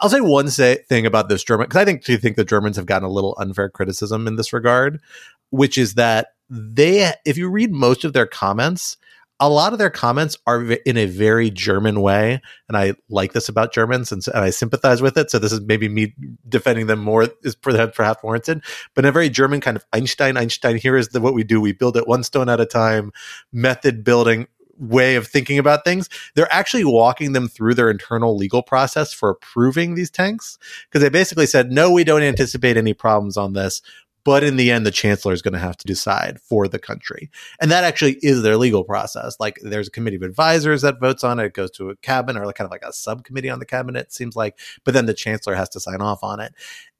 I'll 0.00 0.08
say 0.10 0.20
one 0.20 0.48
say, 0.50 0.84
thing 0.88 1.06
about 1.06 1.28
this 1.28 1.42
German 1.42 1.66
because 1.66 1.80
I 1.80 1.84
think 1.84 2.04
do 2.04 2.12
you 2.12 2.18
think 2.18 2.36
the 2.36 2.44
Germans 2.44 2.76
have 2.76 2.86
gotten 2.86 3.06
a 3.06 3.12
little 3.12 3.36
unfair 3.38 3.68
criticism 3.68 4.26
in 4.26 4.36
this 4.36 4.52
regard, 4.52 5.00
which 5.50 5.78
is 5.78 5.94
that 5.94 6.28
they, 6.48 7.12
if 7.24 7.36
you 7.36 7.48
read 7.48 7.72
most 7.72 8.04
of 8.04 8.12
their 8.12 8.26
comments, 8.26 8.96
a 9.40 9.48
lot 9.48 9.72
of 9.72 9.78
their 9.78 9.90
comments 9.90 10.36
are 10.46 10.64
in 10.64 10.96
a 10.96 11.06
very 11.06 11.50
German 11.50 12.00
way, 12.00 12.40
and 12.68 12.76
I 12.76 12.94
like 13.08 13.32
this 13.34 13.48
about 13.48 13.72
Germans, 13.72 14.10
and, 14.10 14.26
and 14.26 14.38
I 14.38 14.50
sympathize 14.50 15.00
with 15.00 15.16
it. 15.16 15.30
So 15.30 15.38
this 15.38 15.52
is 15.52 15.60
maybe 15.60 15.88
me 15.88 16.14
defending 16.48 16.88
them 16.88 16.98
more 16.98 17.28
is 17.44 17.54
perhaps 17.54 18.22
warranted, 18.22 18.64
but 18.94 19.04
in 19.04 19.08
a 19.08 19.12
very 19.12 19.28
German 19.28 19.60
kind 19.60 19.76
of 19.76 19.84
Einstein, 19.92 20.36
Einstein. 20.36 20.76
Here 20.76 20.96
is 20.96 21.10
the, 21.10 21.20
what 21.20 21.34
we 21.34 21.44
do: 21.44 21.60
we 21.60 21.72
build 21.72 21.96
it 21.96 22.08
one 22.08 22.24
stone 22.24 22.48
at 22.48 22.60
a 22.60 22.66
time, 22.66 23.12
method 23.52 24.02
building 24.02 24.48
way 24.78 25.16
of 25.16 25.26
thinking 25.26 25.58
about 25.58 25.84
things. 25.84 26.08
They're 26.34 26.52
actually 26.52 26.84
walking 26.84 27.32
them 27.32 27.48
through 27.48 27.74
their 27.74 27.90
internal 27.90 28.36
legal 28.36 28.62
process 28.62 29.12
for 29.12 29.30
approving 29.30 29.94
these 29.94 30.10
tanks 30.10 30.58
because 30.88 31.02
they 31.02 31.08
basically 31.08 31.46
said, 31.46 31.72
no, 31.72 31.90
we 31.90 32.04
don't 32.04 32.22
anticipate 32.22 32.76
any 32.76 32.94
problems 32.94 33.36
on 33.36 33.52
this. 33.52 33.82
But 34.24 34.44
in 34.44 34.56
the 34.56 34.70
end, 34.70 34.84
the 34.84 34.90
chancellor 34.90 35.32
is 35.32 35.40
going 35.40 35.54
to 35.54 35.58
have 35.58 35.78
to 35.78 35.86
decide 35.86 36.38
for 36.40 36.68
the 36.68 36.78
country. 36.78 37.30
And 37.62 37.70
that 37.70 37.84
actually 37.84 38.18
is 38.20 38.42
their 38.42 38.58
legal 38.58 38.84
process. 38.84 39.36
Like 39.40 39.58
there's 39.62 39.88
a 39.88 39.92
committee 39.92 40.16
of 40.16 40.22
advisors 40.22 40.82
that 40.82 41.00
votes 41.00 41.24
on 41.24 41.38
it. 41.38 41.46
It 41.46 41.54
goes 41.54 41.70
to 41.72 41.90
a 41.90 41.96
cabinet 41.96 42.42
or 42.42 42.52
kind 42.52 42.66
of 42.66 42.70
like 42.70 42.84
a 42.84 42.92
subcommittee 42.92 43.48
on 43.48 43.58
the 43.58 43.64
cabinet, 43.64 44.12
seems 44.12 44.36
like. 44.36 44.58
But 44.84 44.92
then 44.92 45.06
the 45.06 45.14
chancellor 45.14 45.54
has 45.54 45.70
to 45.70 45.80
sign 45.80 46.02
off 46.02 46.22
on 46.22 46.40
it. 46.40 46.52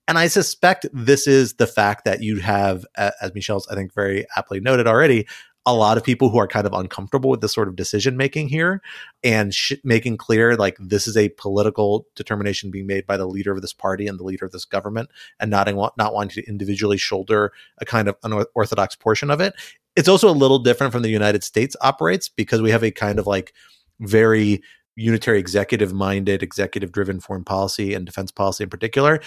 And 0.06 0.16
I 0.16 0.28
suspect 0.28 0.86
this 0.94 1.26
is 1.26 1.54
the 1.54 1.66
fact 1.66 2.06
that 2.06 2.22
you 2.22 2.38
have, 2.38 2.86
as 2.96 3.34
Michel's, 3.34 3.68
I 3.68 3.74
think, 3.74 3.92
very 3.92 4.24
aptly 4.34 4.58
noted 4.58 4.86
already, 4.86 5.26
a 5.68 5.74
lot 5.74 5.98
of 5.98 6.02
people 6.02 6.30
who 6.30 6.38
are 6.38 6.48
kind 6.48 6.66
of 6.66 6.72
uncomfortable 6.72 7.28
with 7.28 7.42
this 7.42 7.52
sort 7.52 7.68
of 7.68 7.76
decision 7.76 8.16
making 8.16 8.48
here 8.48 8.80
and 9.22 9.52
sh- 9.52 9.74
making 9.84 10.16
clear 10.16 10.56
like 10.56 10.78
this 10.80 11.06
is 11.06 11.14
a 11.14 11.28
political 11.30 12.06
determination 12.16 12.70
being 12.70 12.86
made 12.86 13.06
by 13.06 13.18
the 13.18 13.26
leader 13.26 13.52
of 13.52 13.60
this 13.60 13.74
party 13.74 14.06
and 14.06 14.18
the 14.18 14.24
leader 14.24 14.46
of 14.46 14.52
this 14.52 14.64
government 14.64 15.10
and 15.38 15.50
not, 15.50 15.68
not 15.98 16.14
wanting 16.14 16.42
to 16.42 16.48
individually 16.48 16.96
shoulder 16.96 17.52
a 17.78 17.84
kind 17.84 18.08
of 18.08 18.16
unorthodox 18.22 18.96
portion 18.96 19.30
of 19.30 19.42
it. 19.42 19.52
It's 19.94 20.08
also 20.08 20.30
a 20.30 20.32
little 20.32 20.58
different 20.58 20.90
from 20.92 21.02
the 21.02 21.10
United 21.10 21.44
States 21.44 21.76
operates 21.82 22.30
because 22.30 22.62
we 22.62 22.70
have 22.70 22.82
a 22.82 22.90
kind 22.90 23.18
of 23.18 23.26
like 23.26 23.52
very 24.00 24.62
unitary 24.96 25.38
executive 25.38 25.92
minded, 25.92 26.42
executive 26.42 26.92
driven 26.92 27.20
foreign 27.20 27.44
policy 27.44 27.92
and 27.92 28.06
defense 28.06 28.30
policy 28.30 28.64
in 28.64 28.70
particular, 28.70 29.20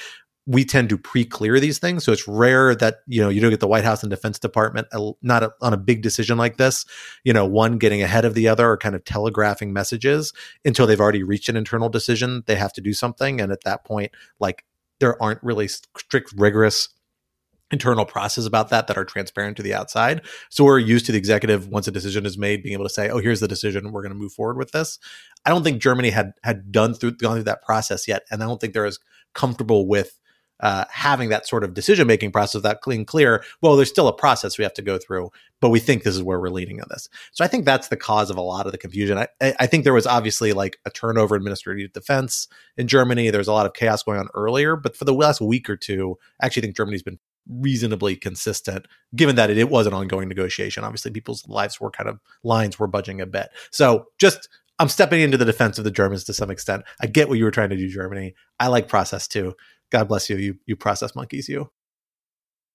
we 0.48 0.66
tend 0.66 0.90
to 0.90 0.98
pre-clear 0.98 1.60
these 1.60 1.78
things 1.78 2.04
so 2.04 2.12
it's 2.12 2.28
rare 2.28 2.74
that 2.74 2.98
you 3.08 3.22
know 3.22 3.30
you 3.30 3.40
don't 3.40 3.52
get 3.52 3.60
the 3.60 3.68
white 3.68 3.84
house 3.84 4.04
and 4.04 4.10
defense 4.10 4.40
department 4.40 4.88
uh, 4.92 5.12
not 5.22 5.44
a, 5.44 5.54
on 5.62 5.74
a 5.74 5.78
big 5.78 6.02
decision 6.02 6.38
like 6.38 6.58
this 6.58 6.86
you 7.24 7.32
know 7.32 7.46
one 7.46 7.78
getting 7.78 8.02
ahead 8.02 8.26
of 8.26 8.34
the 8.34 8.48
other 8.48 8.70
or 8.70 8.78
kind 8.78 8.96
of 8.96 9.04
telegraphing 9.06 9.72
messages 9.72 10.34
until 10.66 10.88
they've 10.88 11.00
already 11.02 11.24
reached 11.24 11.50
an 11.50 11.56
internal 11.56 11.90
decision 11.90 12.44
they 12.48 12.56
have 12.56 12.74
to 12.74 12.82
do 12.82 12.94
something 12.94 13.40
and 13.40 13.52
at 13.52 13.64
that 13.64 13.86
point 13.86 14.12
like 14.40 14.66
there 15.00 15.22
aren't 15.22 15.42
really 15.44 15.68
strict 15.68 16.34
rigorous 16.38 16.90
internal 17.72 18.06
process 18.06 18.46
about 18.46 18.70
that 18.70 18.88
that 18.88 18.98
are 18.98 19.06
transparent 19.06 19.58
to 19.58 19.64
the 19.64 19.74
outside. 19.74 20.22
So 20.50 20.64
we're 20.64 20.80
used 20.80 21.06
to 21.06 21.12
the 21.12 21.18
executive 21.18 21.68
once 21.70 21.88
a 21.88 21.92
decision 21.92 22.26
is 22.26 22.38
made 22.38 22.64
being 22.64 22.74
able 22.74 22.86
to 22.86 22.94
say, 22.94 23.10
"Oh, 23.10 23.20
here's 23.20 23.40
the 23.40 23.48
decision. 23.48 23.92
We're 23.92 24.02
going 24.02 24.14
to 24.14 24.18
move 24.18 24.34
forward 24.34 24.58
with 24.58 24.72
this." 24.72 25.00
I 25.46 25.50
don't 25.50 25.64
think 25.64 25.82
Germany 25.82 26.10
had 26.10 26.34
had 26.44 26.72
done 26.72 26.94
through 26.94 27.14
gone 27.14 27.36
through 27.36 27.44
that 27.44 27.64
process 27.64 28.08
yet, 28.08 28.24
and 28.30 28.44
I 28.44 28.46
don't 28.46 28.60
think 28.60 28.74
they're 28.74 28.86
as 28.86 29.00
comfortable 29.34 29.88
with 29.88 30.20
uh, 30.62 30.86
having 30.90 31.30
that 31.30 31.48
sort 31.48 31.64
of 31.64 31.74
decision 31.74 32.08
making 32.08 32.32
process 32.32 32.62
that 32.62 32.82
clean 32.82 33.06
clear. 33.06 33.44
Well, 33.62 33.76
there's 33.76 33.90
still 33.90 34.08
a 34.08 34.16
process 34.16 34.58
we 34.58 34.64
have 34.64 34.74
to 34.76 34.82
go 34.82 34.98
through, 34.98 35.32
but 35.60 35.70
we 35.70 35.80
think 35.80 36.04
this 36.04 36.16
is 36.16 36.24
where 36.24 36.40
we're 36.40 36.50
leading 36.50 36.82
on 36.82 36.88
this. 36.90 37.10
So 37.32 37.44
I 37.44 37.48
think 37.48 37.66
that's 37.66 37.88
the 37.88 37.98
cause 37.98 38.30
of 38.30 38.38
a 38.38 38.42
lot 38.42 38.66
of 38.66 38.72
the 38.72 38.78
confusion. 38.78 39.18
I, 39.18 39.28
I 39.42 39.68
think 39.68 39.84
there 39.84 39.94
was 39.94 40.08
obviously 40.08 40.54
like 40.54 40.78
a 40.86 40.90
turnover 40.90 41.36
in 41.36 41.42
administrative 41.42 41.94
defense 41.94 42.48
in 42.78 42.88
Germany. 42.88 43.30
There's 43.30 43.48
a 43.48 43.54
lot 43.54 43.66
of 43.66 43.74
chaos 43.74 44.04
going 44.04 44.20
on 44.20 44.28
earlier, 44.34 44.76
but 44.76 44.96
for 44.96 45.06
the 45.06 45.14
last 45.14 45.42
week 45.42 45.70
or 45.70 45.78
two, 45.78 46.18
I 46.42 46.46
actually 46.46 46.64
think 46.64 46.78
Germany's 46.78 47.04
been 47.04 47.20
reasonably 47.50 48.16
consistent 48.16 48.88
given 49.16 49.36
that 49.36 49.50
it, 49.50 49.58
it 49.58 49.70
was 49.70 49.88
an 49.88 49.94
ongoing 49.94 50.28
negotiation 50.30 50.84
obviously 50.84 51.12
people's 51.12 51.48
lives 51.48 51.82
were 51.82 51.90
kind 51.90 52.08
of 52.08 52.20
lines 52.44 52.78
were 52.78 52.88
budging 52.88 53.20
a 53.20 53.26
bit 53.26 53.50
so 53.72 54.06
just 54.20 54.48
i'm 54.78 54.88
stepping 54.88 55.22
into 55.22 55.38
the 55.38 55.46
defense 55.46 55.78
of 55.78 55.84
the 55.84 55.92
germans 55.92 56.24
to 56.24 56.34
some 56.34 56.52
extent 56.52 56.84
i 57.02 57.08
get 57.08 57.28
what 57.28 57.40
you 57.40 57.44
were 57.44 57.52
trying 57.52 57.70
to 57.70 57.76
do 57.76 57.90
germany 57.90 58.36
i 58.60 58.68
like 58.68 58.88
process 58.88 59.28
too 59.28 59.56
god 59.92 60.08
bless 60.08 60.30
you. 60.30 60.38
You 60.38 60.58
you 60.66 60.76
process 60.76 61.16
monkeys 61.16 61.48
you. 61.48 61.70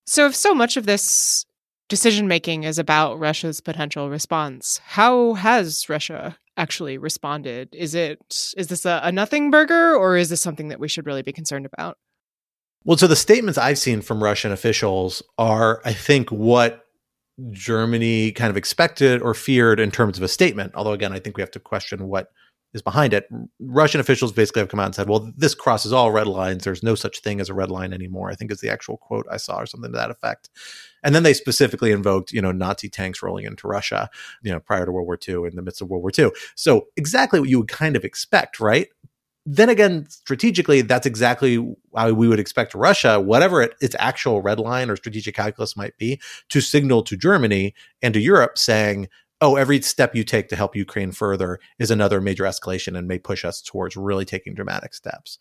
So 0.07 0.27
if 0.27 0.37
so 0.37 0.55
much 0.55 0.77
of 0.77 0.87
this 0.87 1.45
decision 1.89 2.27
making 2.27 2.65
is 2.65 2.81
about 2.81 3.17
russia's 3.17 3.61
potential 3.61 4.11
response 4.11 4.81
how 4.85 5.35
has 5.35 5.89
russia 5.89 6.37
actually 6.57 6.99
responded? 6.99 7.75
Is 7.75 7.95
it 7.95 8.53
is 8.57 8.69
this 8.69 8.85
a, 8.85 9.01
a 9.05 9.13
nothing 9.13 9.51
burger 9.51 9.95
or 9.95 10.17
is 10.17 10.29
this 10.29 10.41
something 10.41 10.69
that 10.69 10.81
we 10.81 10.89
should 10.89 11.07
really 11.07 11.23
be 11.23 11.33
concerned 11.33 11.67
about? 11.67 11.99
Well, 12.85 12.97
so 12.97 13.07
the 13.07 13.17
statements 13.17 13.59
I've 13.59 13.79
seen 13.79 14.01
from 14.01 14.23
Russian 14.23 14.53
officials 14.53 15.23
are, 15.39 15.83
I 15.85 15.93
think, 15.93 16.31
what 16.31 16.85
Germany 17.51 18.31
kind 18.31 18.49
of 18.49 18.57
expected 18.57 19.21
or 19.23 19.35
feared 19.35 19.81
in 19.81 19.91
terms 19.91 20.17
of 20.17 20.23
a 20.23 20.29
statement. 20.29 20.73
Although, 20.77 20.93
again, 20.93 21.13
I 21.13 21.19
think 21.19 21.37
we 21.37 21.43
have 21.43 21.51
to 21.53 21.61
question 21.61 22.07
what 22.07 22.29
is 22.77 22.83
behind 22.83 23.13
it. 23.13 23.27
Russian 23.59 24.01
officials 24.01 24.33
basically 24.33 24.61
have 24.61 24.69
come 24.69 24.79
out 24.79 24.87
and 24.87 24.95
said, 24.95 25.09
well, 25.09 25.33
this 25.37 25.55
crosses 25.55 25.93
all 25.93 26.13
red 26.13 26.29
lines. 26.29 26.63
There's 26.63 26.83
no 26.83 26.95
such 26.95 27.21
thing 27.21 27.41
as 27.41 27.49
a 27.49 27.55
red 27.55 27.71
line 27.71 27.93
anymore. 27.93 28.31
I 28.31 28.35
think 28.35 28.53
is 28.53 28.61
the 28.61 28.71
actual 28.71 28.99
quote 28.99 29.27
I 29.31 29.39
saw 29.39 29.57
or 29.57 29.67
something 29.67 29.91
to 29.91 29.97
that 29.97 30.11
effect. 30.11 30.51
And 31.03 31.15
then 31.15 31.25
they 31.25 31.35
specifically 31.35 31.91
invoked, 31.91 32.33
you 32.33 32.41
know, 32.41 32.53
Nazi 32.53 32.89
tanks 32.89 33.23
rolling 33.23 33.47
into 33.47 33.67
Russia, 33.67 34.09
you 34.43 34.53
know, 34.53 34.61
prior 34.61 34.87
to 34.87 34.93
World 34.93 35.07
War 35.07 35.19
II 35.27 35.49
in 35.49 35.57
the 35.57 35.63
midst 35.63 35.83
of 35.83 35.89
World 35.89 36.03
War 36.03 36.13
II. 36.17 36.31
So 36.55 36.89
exactly 36.97 37.41
what 37.41 37.49
you 37.49 37.59
would 37.59 37.69
kind 37.69 37.97
of 37.97 38.05
expect, 38.05 38.61
right? 38.61 38.89
then 39.49 39.69
again, 39.69 40.07
strategically, 40.09 40.83
that's 40.83 41.07
exactly 41.07 41.57
how 41.95 42.13
we 42.13 42.27
would 42.27 42.41
expect 42.41 42.75
Russia, 42.75 43.21
whatever 43.21 43.63
it, 43.63 43.75
its 43.81 43.95
actual 44.01 44.43
red 44.43 44.59
line 44.59 44.91
or 44.91 44.97
strategic 44.97 45.37
calculus 45.37 45.77
might 45.77 45.97
be, 45.99 46.21
to 46.49 46.61
signal 46.61 47.05
to 47.05 47.17
Germany 47.17 47.73
and 48.03 48.13
to 48.13 48.21
Europe 48.21 48.59
saying, 48.59 49.09
oh, 49.41 49.57
every 49.57 49.81
step 49.83 50.15
you 50.15 50.25
take 50.25 50.49
to 50.49 50.57
help 50.57 50.75
Ukraine 50.75 51.13
further 51.13 51.59
is 51.79 51.91
another 51.91 52.21
major 52.21 52.45
escalation 52.45 52.97
and 52.97 53.07
may 53.07 53.19
push 53.19 53.45
us 53.45 53.61
towards 53.61 53.97
really 53.97 54.25
taking 54.25 54.55
dramatic 54.55 54.95
steps. 54.95 55.39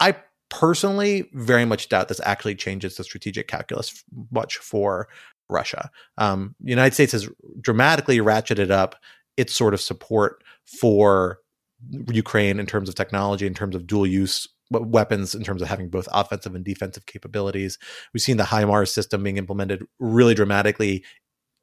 I 0.00 0.16
personally 0.48 1.28
very 1.32 1.64
much 1.64 1.88
doubt 1.88 2.08
this 2.08 2.20
actually 2.24 2.54
changes 2.54 2.96
the 2.96 3.04
strategic 3.04 3.48
calculus 3.48 4.04
much 4.30 4.58
for 4.58 5.08
Russia. 5.48 5.90
Um, 6.18 6.54
the 6.60 6.70
United 6.70 6.94
States 6.94 7.12
has 7.12 7.28
dramatically 7.60 8.18
ratcheted 8.18 8.70
up 8.70 8.96
its 9.36 9.54
sort 9.54 9.74
of 9.74 9.80
support 9.80 10.42
for 10.80 11.38
Ukraine 12.10 12.58
in 12.58 12.66
terms 12.66 12.88
of 12.88 12.94
technology, 12.94 13.46
in 13.46 13.54
terms 13.54 13.76
of 13.76 13.86
dual 13.86 14.06
use 14.06 14.48
weapons, 14.70 15.34
in 15.34 15.44
terms 15.44 15.62
of 15.62 15.68
having 15.68 15.88
both 15.88 16.08
offensive 16.12 16.54
and 16.54 16.64
defensive 16.64 17.06
capabilities. 17.06 17.78
We've 18.12 18.22
seen 18.22 18.38
the 18.38 18.44
HIMARS 18.44 18.88
system 18.88 19.22
being 19.22 19.36
implemented 19.36 19.84
really 20.00 20.34
dramatically 20.34 21.04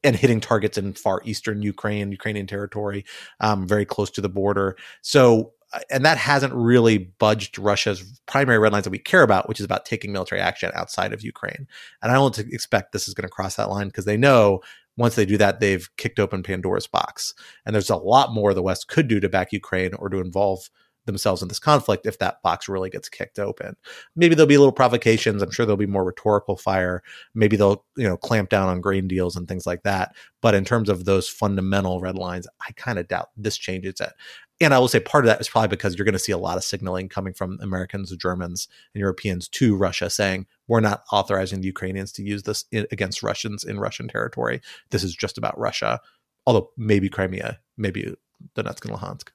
and 0.04 0.16
hitting 0.16 0.40
targets 0.40 0.78
in 0.78 0.94
far 0.94 1.22
eastern 1.24 1.62
Ukraine, 1.62 2.12
Ukrainian 2.12 2.48
territory, 2.48 3.06
um, 3.40 3.68
very 3.68 3.86
close 3.86 4.10
to 4.12 4.22
the 4.22 4.30
border. 4.30 4.78
So, 5.02 5.54
uh, 5.74 5.80
and 5.90 6.06
that 6.06 6.18
hasn't 6.18 6.54
really 6.54 6.98
budged 6.98 7.58
Russia's 7.58 8.22
primary 8.26 8.60
red 8.60 8.74
lines 8.74 8.84
that 8.84 8.92
we 8.92 9.00
care 9.00 9.24
about, 9.24 9.48
which 9.48 9.60
is 9.60 9.66
about 9.66 9.86
taking 9.86 10.12
military 10.12 10.42
action 10.42 10.72
outside 10.76 11.14
of 11.14 11.24
Ukraine. 11.24 11.68
And 12.02 12.12
I 12.12 12.16
don't 12.16 12.38
expect 12.38 12.92
this 12.92 13.08
is 13.08 13.14
going 13.14 13.28
to 13.28 13.34
cross 13.34 13.56
that 13.56 13.70
line 13.70 13.88
because 13.88 14.06
they 14.06 14.18
know 14.18 14.62
once 14.98 15.16
they 15.16 15.26
do 15.26 15.38
that, 15.38 15.60
they've 15.60 15.90
kicked 15.98 16.20
open 16.20 16.44
Pandora's 16.44 16.88
box. 16.88 17.34
And 17.66 17.74
there's 17.74 17.90
a 17.90 17.96
lot 17.96 18.34
more 18.34 18.54
the 18.54 18.62
West 18.62 18.88
could 18.88 19.08
do 19.08 19.20
to 19.20 19.30
back 19.30 19.52
Ukraine 19.52 19.94
or 19.96 20.10
to 20.10 20.20
involve 20.20 20.70
themselves 21.06 21.42
in 21.42 21.48
this 21.48 21.60
conflict 21.60 22.06
if 22.06 22.20
that 22.20 22.42
box 22.42 22.70
really 22.70 22.90
gets 22.90 23.10
kicked 23.10 23.40
open. 23.40 23.76
Maybe 24.16 24.36
there'll 24.36 24.48
be 24.48 24.58
little 24.58 24.72
provocations. 24.72 25.42
I'm 25.42 25.52
sure 25.52 25.66
there'll 25.66 25.78
be 25.78 25.86
more 25.86 26.04
rhetorical 26.04 26.56
fire. 26.56 27.04
Maybe 27.36 27.58
they'll, 27.58 27.86
you 27.98 28.08
know, 28.08 28.18
clamp 28.18 28.50
down 28.50 28.70
on 28.70 28.82
grain 28.82 29.08
deals 29.08 29.36
and 29.36 29.48
things 29.48 29.66
like 29.66 29.84
that. 29.84 30.16
But 30.42 30.56
in 30.56 30.66
terms 30.66 30.90
of 30.90 31.06
those 31.06 31.30
fundamental 31.30 32.00
red 32.00 32.18
lines, 32.18 32.48
I 32.68 32.72
kind 32.74 33.00
of 33.00 33.08
doubt 33.08 33.30
this 33.36 33.58
changes 33.58 34.00
it. 34.00 34.14
And 34.62 34.74
I 34.74 34.80
will 34.80 34.88
say 34.88 35.00
part 35.00 35.26
of 35.26 35.28
that 35.28 35.42
is 35.42 35.50
probably 35.50 35.68
because 35.68 35.98
you're 35.98 36.06
going 36.06 36.14
to 36.14 36.20
see 36.20 36.32
a 36.32 36.38
lot 36.38 36.58
of 36.58 36.64
signaling 36.64 37.10
coming 37.10 37.34
from 37.34 37.60
Americans, 37.62 38.16
Germans, 38.16 38.70
and 38.94 39.00
Europeans 39.00 39.50
to 39.50 39.76
Russia 39.76 40.10
saying, 40.10 40.46
we're 40.68 40.80
not 40.80 41.04
authorizing 41.12 41.60
the 41.60 41.68
Ukrainians 41.68 42.14
to 42.14 42.24
use 42.24 42.44
this 42.44 42.64
in, 42.72 42.88
against 42.92 43.24
Russians 43.24 43.64
in 43.64 43.80
Russian 43.80 44.08
territory. 44.08 44.62
This 44.92 45.04
is 45.04 45.16
just 45.16 45.38
about 45.38 45.60
Russia, 45.60 46.00
although 46.46 46.70
maybe 46.78 47.10
Crimea, 47.10 47.60
maybe 47.78 48.16
Donetsk 48.56 48.86
and 48.86 48.98
Luhansk. 48.98 49.30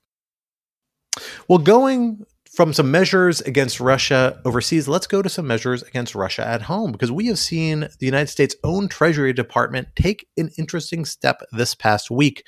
Well, 1.49 1.59
going 1.59 2.25
from 2.59 2.73
some 2.73 2.91
measures 2.91 3.41
against 3.43 3.79
Russia 3.79 4.41
overseas, 4.45 4.89
let's 4.89 5.07
go 5.07 5.23
to 5.23 5.29
some 5.29 5.47
measures 5.47 5.83
against 5.83 6.15
Russia 6.15 6.47
at 6.47 6.63
home 6.63 6.91
because 6.93 7.13
we 7.13 7.27
have 7.27 7.39
seen 7.39 7.89
the 8.01 8.07
United 8.07 8.29
States' 8.29 8.57
own 8.65 8.89
Treasury 8.89 9.33
Department 9.33 9.89
take 9.95 10.27
an 10.37 10.51
interesting 10.59 11.05
step 11.05 11.43
this 11.53 11.75
past 11.75 12.11
week. 12.11 12.45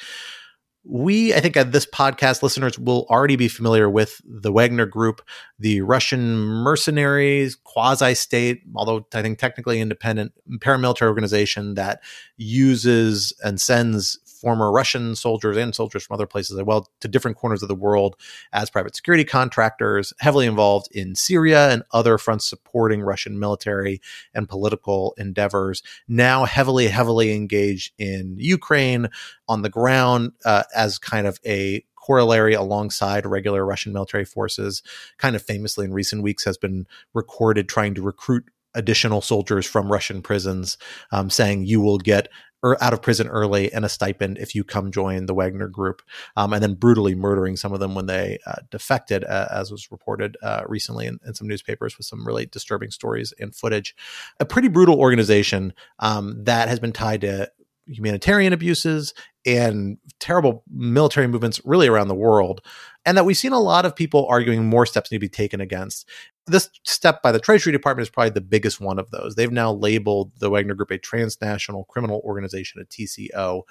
We, 0.83 1.35
I 1.35 1.41
think, 1.41 1.57
at 1.57 1.73
this 1.73 1.85
podcast, 1.87 2.43
listeners 2.43 2.79
will 2.79 3.07
already 3.11 3.37
be 3.37 3.49
familiar 3.49 3.91
with 3.91 4.21
the 4.25 4.51
Wagner 4.51 4.87
Group, 4.87 5.21
the 5.59 5.83
Russian 5.83 6.39
mercenaries, 6.39 7.55
quasi 7.55 8.15
state, 8.15 8.63
although 8.75 9.07
I 9.15 9.21
think 9.21 9.39
technically 9.39 9.79
independent 9.79 10.33
paramilitary 10.59 11.07
organization 11.07 11.75
that 11.75 12.03
uses 12.39 13.35
and 13.45 13.61
sends 13.61 14.19
former 14.41 14.73
Russian 14.73 15.15
soldiers 15.15 15.57
and 15.57 15.75
soldiers 15.75 16.05
from 16.05 16.15
other 16.15 16.27
places 16.27 16.59
as 16.59 16.65
well 16.65 16.89
to 17.01 17.09
different 17.09 17.37
corners 17.37 17.63
of 17.63 17.69
the 17.69 17.75
world 17.75 18.17
as 18.53 18.71
private 18.71 18.97
security 18.97 19.25
contractors, 19.25 20.13
heavily 20.19 20.47
involved 20.47 20.89
in 20.93 21.15
Syria 21.15 21.71
and 21.71 21.83
other 21.93 22.19
fronts 22.19 22.49
supporting 22.49 23.03
Russian 23.03 23.39
military 23.39 24.01
and 24.35 24.49
political 24.49 25.15
endeavors. 25.19 25.83
Now 26.09 26.45
heavily, 26.45 26.89
heavily 26.89 27.35
engaged 27.35 27.93
in 27.99 28.37
Ukraine 28.39 29.09
on 29.49 29.63
the 29.63 29.69
ground 29.69 30.33
uh, 30.45 30.63
as 30.75 30.99
kind 30.99 31.27
of 31.27 31.39
a 31.45 31.85
corollary 31.97 32.55
alongside 32.55 33.27
regular 33.27 33.65
Russian 33.65 33.93
military 33.93 34.25
forces, 34.25 34.83
kind 35.19 35.37
of 35.37 35.43
famously 35.43 35.85
in 35.85 35.93
recent 35.93 36.23
weeks 36.23 36.45
has 36.45 36.57
been 36.57 36.87
recorded 37.15 37.69
trying 37.69 37.95
to 37.95 38.03
recruit 38.03 38.45
additional 38.75 39.21
soldiers 39.21 39.67
from 39.67 39.91
Russian 39.91 40.23
prisons, 40.23 40.79
um, 41.13 41.29
saying 41.29 41.65
you 41.65 41.81
will 41.81 41.99
get 41.99 42.29
or 42.63 42.83
out 42.83 42.93
of 42.93 43.03
prison 43.03 43.27
early 43.29 43.73
and 43.73 43.85
a 43.85 43.89
stipend 43.89 44.39
if 44.39 44.55
you 44.55 44.65
come 44.65 44.91
join 44.91 45.27
the 45.27 45.35
Wagner 45.35 45.69
group, 45.69 46.03
um, 46.37 46.53
and 46.53 46.63
then 46.63 46.75
brutally 46.75 47.15
murdering 47.15 47.57
some 47.57 47.73
of 47.73 47.81
them 47.81 47.95
when 47.95 48.07
they 48.07 48.39
uh, 48.47 48.57
defected, 48.71 49.25
uh, 49.25 49.49
as 49.51 49.71
was 49.71 49.91
reported 49.91 50.37
uh, 50.43 50.63
recently 50.67 51.07
in, 51.07 51.19
in, 51.27 51.35
some 51.35 51.49
newspapers 51.49 51.97
with 51.97 52.07
some 52.07 52.27
really 52.27 52.47
disturbing 52.47 52.91
stories 52.91 53.33
and 53.39 53.55
footage. 53.55 53.95
A 54.41 54.45
pretty 54.45 54.69
brutal 54.69 54.99
organization 54.99 55.73
um, 56.01 56.45
that 56.45 56.69
has 56.69 56.79
been 56.79 56.93
tied 56.93 57.23
to 57.23 57.51
humanitarian 57.87 58.53
abuses 58.53 59.15
and 59.47 59.99
terrible 60.19 60.63
military 60.71 61.27
movements 61.27 61.61
really 61.65 61.89
around 61.89 62.09
the 62.09 62.15
world 62.15 62.61
and 63.05 63.17
that 63.17 63.25
we've 63.25 63.37
seen 63.37 63.53
a 63.53 63.61
lot 63.61 63.87
of 63.87 63.97
people 63.97 64.27
arguing 64.29 64.65
more 64.65 64.87
steps 64.87 65.11
need 65.11 65.17
to 65.17 65.21
be 65.21 65.29
taken 65.29 65.61
against 65.61 66.07
this 66.51 66.71
step 66.85 67.23
by 67.23 67.33
the 67.33 67.39
Treasury 67.39 67.73
Department 67.73 68.07
is 68.07 68.11
probably 68.11 68.31
the 68.31 68.41
biggest 68.41 68.81
one 68.81 68.99
of 68.99 69.11
those. 69.11 69.35
They've 69.35 69.51
now 69.51 69.73
labeled 69.73 70.33
the 70.39 70.51
Wagner 70.51 70.75
Group 70.75 70.91
a 70.91 70.99
transnational 70.99 71.85
criminal 71.85 72.21
organization, 72.25 72.81
a 72.81 72.85
TCO, 72.85 73.63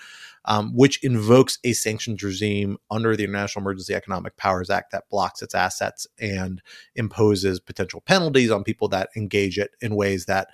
um, 0.46 0.76
which 0.76 1.04
invokes 1.04 1.60
a 1.64 1.74
sanctions 1.74 2.24
regime 2.24 2.78
under 2.90 3.16
the 3.16 3.24
International 3.24 3.64
Emergency 3.64 3.94
Economic 3.94 4.38
Powers 4.38 4.70
Act 4.70 4.92
that 4.92 5.10
blocks 5.10 5.42
its 5.42 5.54
assets 5.56 6.08
and 6.20 6.62
imposes 6.96 7.60
potential 7.60 8.02
penalties 8.02 8.52
on 8.52 8.64
people 8.64 8.88
that 8.90 9.10
engage 9.16 9.58
it 9.58 9.72
in 9.82 9.96
ways 9.96 10.26
that 10.26 10.50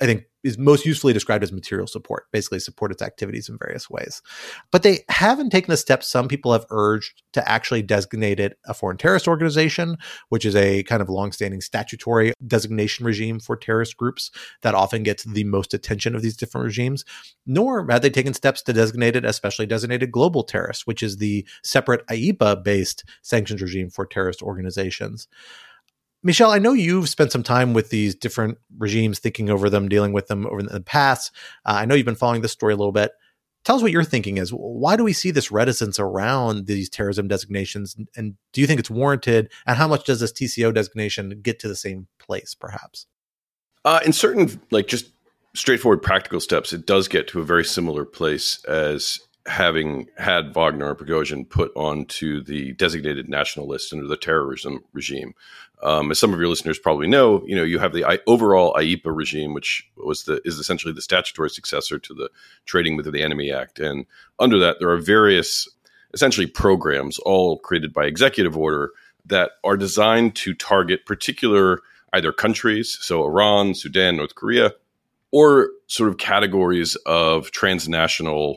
I 0.00 0.06
think 0.06 0.24
is 0.44 0.56
most 0.56 0.86
usefully 0.86 1.12
described 1.12 1.42
as 1.42 1.52
material 1.52 1.86
support, 1.86 2.26
basically 2.32 2.60
support 2.60 2.92
its 2.92 3.02
activities 3.02 3.48
in 3.48 3.58
various 3.58 3.90
ways. 3.90 4.22
But 4.70 4.82
they 4.82 5.00
haven't 5.08 5.50
taken 5.50 5.70
the 5.70 5.76
steps 5.76 6.08
some 6.08 6.28
people 6.28 6.52
have 6.52 6.66
urged 6.70 7.22
to 7.32 7.48
actually 7.48 7.82
designate 7.82 8.38
it 8.38 8.58
a 8.66 8.74
foreign 8.74 8.96
terrorist 8.96 9.26
organization, 9.26 9.96
which 10.28 10.44
is 10.44 10.54
a 10.54 10.84
kind 10.84 11.02
of 11.02 11.08
longstanding 11.08 11.60
statutory 11.60 12.32
designation 12.46 13.04
regime 13.04 13.40
for 13.40 13.56
terrorist 13.56 13.96
groups 13.96 14.30
that 14.62 14.74
often 14.74 15.02
gets 15.02 15.24
the 15.24 15.44
most 15.44 15.74
attention 15.74 16.14
of 16.14 16.22
these 16.22 16.36
different 16.36 16.64
regimes. 16.64 17.04
Nor 17.46 17.86
have 17.90 18.02
they 18.02 18.10
taken 18.10 18.34
steps 18.34 18.62
to 18.62 18.72
designate 18.72 19.16
it 19.16 19.24
as 19.24 19.36
specially 19.36 19.66
designated 19.66 20.12
global 20.12 20.44
terrorist, 20.44 20.86
which 20.86 21.02
is 21.02 21.16
the 21.16 21.46
separate 21.64 22.06
IEEPA 22.06 22.62
based 22.62 23.04
sanctions 23.22 23.60
regime 23.60 23.90
for 23.90 24.06
terrorist 24.06 24.42
organizations 24.42 25.28
Michel, 26.22 26.50
I 26.50 26.58
know 26.58 26.72
you've 26.72 27.08
spent 27.08 27.30
some 27.30 27.42
time 27.42 27.74
with 27.74 27.90
these 27.90 28.14
different 28.14 28.58
regimes, 28.76 29.18
thinking 29.18 29.50
over 29.50 29.70
them, 29.70 29.88
dealing 29.88 30.12
with 30.12 30.26
them 30.26 30.46
over 30.46 30.62
the 30.62 30.80
past. 30.80 31.30
Uh, 31.64 31.74
I 31.78 31.84
know 31.84 31.94
you've 31.94 32.06
been 32.06 32.16
following 32.16 32.42
this 32.42 32.52
story 32.52 32.72
a 32.72 32.76
little 32.76 32.92
bit. 32.92 33.12
Tell 33.64 33.76
us 33.76 33.82
what 33.82 33.92
your 33.92 34.04
thinking 34.04 34.38
is. 34.38 34.50
Why 34.50 34.96
do 34.96 35.04
we 35.04 35.12
see 35.12 35.30
this 35.30 35.50
reticence 35.50 35.98
around 35.98 36.66
these 36.66 36.88
terrorism 36.88 37.28
designations? 37.28 37.96
And 38.16 38.34
do 38.52 38.60
you 38.60 38.66
think 38.66 38.80
it's 38.80 38.90
warranted? 38.90 39.52
And 39.66 39.76
how 39.76 39.86
much 39.86 40.04
does 40.04 40.20
this 40.20 40.32
TCO 40.32 40.72
designation 40.72 41.40
get 41.42 41.58
to 41.60 41.68
the 41.68 41.76
same 41.76 42.08
place, 42.18 42.54
perhaps? 42.54 43.06
Uh, 43.84 44.00
in 44.04 44.12
certain, 44.12 44.60
like 44.70 44.86
just 44.86 45.10
straightforward 45.54 46.02
practical 46.02 46.40
steps, 46.40 46.72
it 46.72 46.86
does 46.86 47.08
get 47.08 47.28
to 47.28 47.40
a 47.40 47.44
very 47.44 47.64
similar 47.64 48.04
place 48.04 48.64
as 48.64 49.20
having 49.46 50.06
had 50.18 50.54
Wagner 50.54 50.90
and 50.90 50.98
Prigozhin 50.98 51.48
put 51.48 51.72
onto 51.74 52.42
the 52.42 52.72
designated 52.74 53.28
national 53.28 53.66
list 53.66 53.92
under 53.92 54.06
the 54.06 54.16
terrorism 54.16 54.84
regime. 54.92 55.34
Um, 55.82 56.10
as 56.10 56.18
some 56.18 56.32
of 56.32 56.40
your 56.40 56.48
listeners 56.48 56.78
probably 56.78 57.06
know, 57.06 57.44
you 57.46 57.54
know 57.54 57.62
you 57.62 57.78
have 57.78 57.92
the 57.92 58.04
I, 58.04 58.18
overall 58.26 58.74
IEEPA 58.74 59.14
regime, 59.14 59.54
which 59.54 59.88
was 59.96 60.24
the 60.24 60.40
is 60.44 60.58
essentially 60.58 60.92
the 60.92 61.02
statutory 61.02 61.50
successor 61.50 61.98
to 61.98 62.14
the 62.14 62.30
Trading 62.66 62.96
with 62.96 63.10
the 63.10 63.22
Enemy 63.22 63.52
Act, 63.52 63.78
and 63.78 64.06
under 64.38 64.58
that 64.58 64.76
there 64.80 64.90
are 64.90 64.98
various 64.98 65.68
essentially 66.14 66.46
programs, 66.46 67.18
all 67.20 67.58
created 67.58 67.92
by 67.92 68.06
executive 68.06 68.56
order, 68.56 68.90
that 69.26 69.52
are 69.62 69.76
designed 69.76 70.34
to 70.36 70.54
target 70.54 71.06
particular 71.06 71.80
either 72.12 72.32
countries, 72.32 72.98
so 73.00 73.22
Iran, 73.24 73.74
Sudan, 73.74 74.16
North 74.16 74.34
Korea, 74.34 74.72
or 75.30 75.70
sort 75.86 76.08
of 76.08 76.18
categories 76.18 76.96
of 77.06 77.50
transnational 77.50 78.56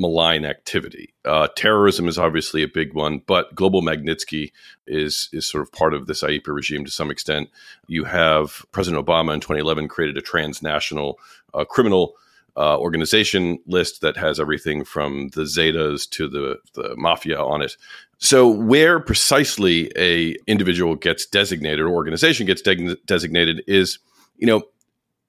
malign 0.00 0.46
activity. 0.46 1.12
Uh, 1.26 1.46
terrorism 1.54 2.08
is 2.08 2.18
obviously 2.18 2.62
a 2.62 2.68
big 2.68 2.94
one, 2.94 3.20
but 3.26 3.54
global 3.54 3.82
Magnitsky 3.82 4.50
is 4.86 5.28
is 5.32 5.48
sort 5.48 5.62
of 5.62 5.70
part 5.72 5.92
of 5.92 6.06
this 6.06 6.22
IEEPA 6.22 6.48
regime 6.48 6.84
to 6.84 6.90
some 6.90 7.10
extent. 7.10 7.50
You 7.86 8.04
have 8.04 8.64
President 8.72 9.04
Obama 9.04 9.34
in 9.34 9.40
2011 9.40 9.88
created 9.88 10.16
a 10.16 10.22
transnational 10.22 11.18
uh, 11.52 11.64
criminal 11.64 12.14
uh, 12.56 12.78
organization 12.78 13.58
list 13.66 14.00
that 14.00 14.16
has 14.16 14.40
everything 14.40 14.84
from 14.84 15.28
the 15.34 15.42
Zetas 15.42 16.08
to 16.10 16.28
the 16.28 16.56
the 16.74 16.94
mafia 16.96 17.38
on 17.38 17.60
it. 17.60 17.76
So 18.16 18.48
where 18.48 19.00
precisely 19.00 19.92
a 19.96 20.34
individual 20.46 20.94
gets 20.96 21.26
designated 21.26 21.80
or 21.80 21.90
organization 21.90 22.46
gets 22.46 22.62
de- 22.62 22.96
designated 23.06 23.62
is, 23.66 23.98
you 24.38 24.46
know, 24.46 24.62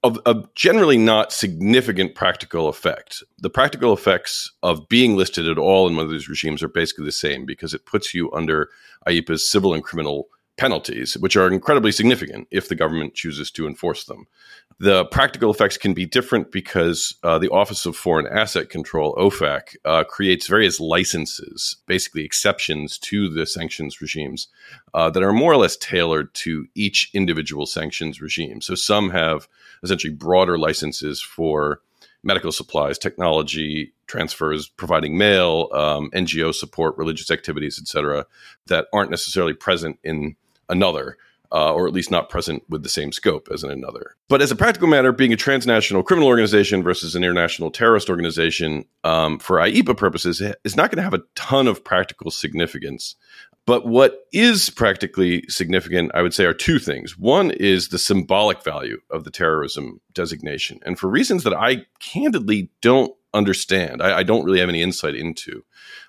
of, 0.02 0.54
generally 0.54 0.98
not 0.98 1.32
significant 1.32 2.14
practical 2.14 2.68
effect. 2.68 3.22
The 3.38 3.50
practical 3.50 3.92
effects 3.92 4.50
of 4.62 4.88
being 4.88 5.16
listed 5.16 5.48
at 5.48 5.58
all 5.58 5.86
in 5.86 5.96
one 5.96 6.04
of 6.04 6.10
these 6.10 6.28
regimes 6.28 6.62
are 6.62 6.68
basically 6.68 7.04
the 7.04 7.12
same 7.12 7.46
because 7.46 7.72
it 7.74 7.86
puts 7.86 8.12
you 8.12 8.32
under 8.32 8.68
IEEPA's 9.06 9.50
civil 9.50 9.74
and 9.74 9.82
criminal 9.82 10.28
penalties, 10.56 11.14
which 11.14 11.36
are 11.36 11.50
incredibly 11.50 11.92
significant 11.92 12.46
if 12.50 12.68
the 12.68 12.74
government 12.74 13.14
chooses 13.14 13.50
to 13.50 13.66
enforce 13.66 14.04
them. 14.04 14.26
The 14.78 15.04
practical 15.06 15.50
effects 15.50 15.76
can 15.76 15.94
be 15.94 16.06
different 16.06 16.50
because 16.50 17.14
uh, 17.22 17.38
the 17.38 17.50
Office 17.50 17.86
of 17.86 17.96
Foreign 17.96 18.26
Asset 18.26 18.68
Control, 18.68 19.14
OFAC, 19.14 19.76
uh, 19.84 20.04
creates 20.04 20.48
various 20.48 20.80
licenses, 20.80 21.76
basically 21.86 22.24
exceptions 22.24 22.98
to 22.98 23.28
the 23.28 23.46
sanctions 23.46 24.00
regimes 24.00 24.48
uh, 24.92 25.08
that 25.10 25.22
are 25.22 25.32
more 25.32 25.52
or 25.52 25.56
less 25.56 25.76
tailored 25.76 26.32
to 26.34 26.66
each 26.74 27.10
individual 27.14 27.66
sanctions 27.66 28.20
regime. 28.20 28.60
So 28.60 28.74
some 28.74 29.10
have 29.10 29.48
essentially 29.82 30.12
broader 30.12 30.58
licenses 30.58 31.20
for 31.22 31.80
medical 32.24 32.52
supplies, 32.52 32.98
technology 32.98 33.92
transfers, 34.06 34.68
providing 34.68 35.16
mail, 35.16 35.68
um, 35.72 36.10
NGO 36.10 36.54
support, 36.54 36.96
religious 36.98 37.30
activities, 37.30 37.78
etc., 37.80 38.26
that 38.66 38.86
aren't 38.92 39.10
necessarily 39.10 39.54
present 39.54 39.98
in 40.04 40.36
another. 40.72 41.16
Uh, 41.54 41.70
or 41.74 41.86
at 41.86 41.92
least 41.92 42.10
not 42.10 42.30
present 42.30 42.62
with 42.70 42.82
the 42.82 42.88
same 42.88 43.12
scope 43.12 43.46
as 43.52 43.62
in 43.62 43.70
another. 43.70 44.16
But 44.30 44.40
as 44.40 44.50
a 44.50 44.56
practical 44.56 44.88
matter, 44.88 45.12
being 45.12 45.34
a 45.34 45.36
transnational 45.36 46.02
criminal 46.02 46.30
organization 46.30 46.82
versus 46.82 47.14
an 47.14 47.22
international 47.22 47.70
terrorist 47.70 48.08
organization 48.08 48.86
um, 49.04 49.38
for 49.38 49.58
IEEPA 49.58 49.94
purposes 49.98 50.40
is 50.64 50.76
not 50.76 50.90
going 50.90 50.96
to 50.96 51.02
have 51.02 51.12
a 51.12 51.22
ton 51.34 51.68
of 51.68 51.84
practical 51.84 52.30
significance. 52.30 53.16
But 53.66 53.86
what 53.86 54.26
is 54.32 54.70
practically 54.70 55.44
significant, 55.48 56.12
I 56.14 56.22
would 56.22 56.32
say, 56.32 56.46
are 56.46 56.54
two 56.54 56.78
things. 56.78 57.18
One 57.18 57.50
is 57.50 57.88
the 57.88 57.98
symbolic 57.98 58.64
value 58.64 59.02
of 59.10 59.24
the 59.24 59.30
terrorism 59.30 60.00
designation. 60.14 60.80
And 60.86 60.98
for 60.98 61.08
reasons 61.08 61.44
that 61.44 61.52
I 61.52 61.84
candidly 62.00 62.70
don't 62.80 63.14
understand, 63.34 64.00
I, 64.00 64.20
I 64.20 64.22
don't 64.22 64.46
really 64.46 64.60
have 64.60 64.70
any 64.70 64.80
insight 64.80 65.16
into, 65.16 65.64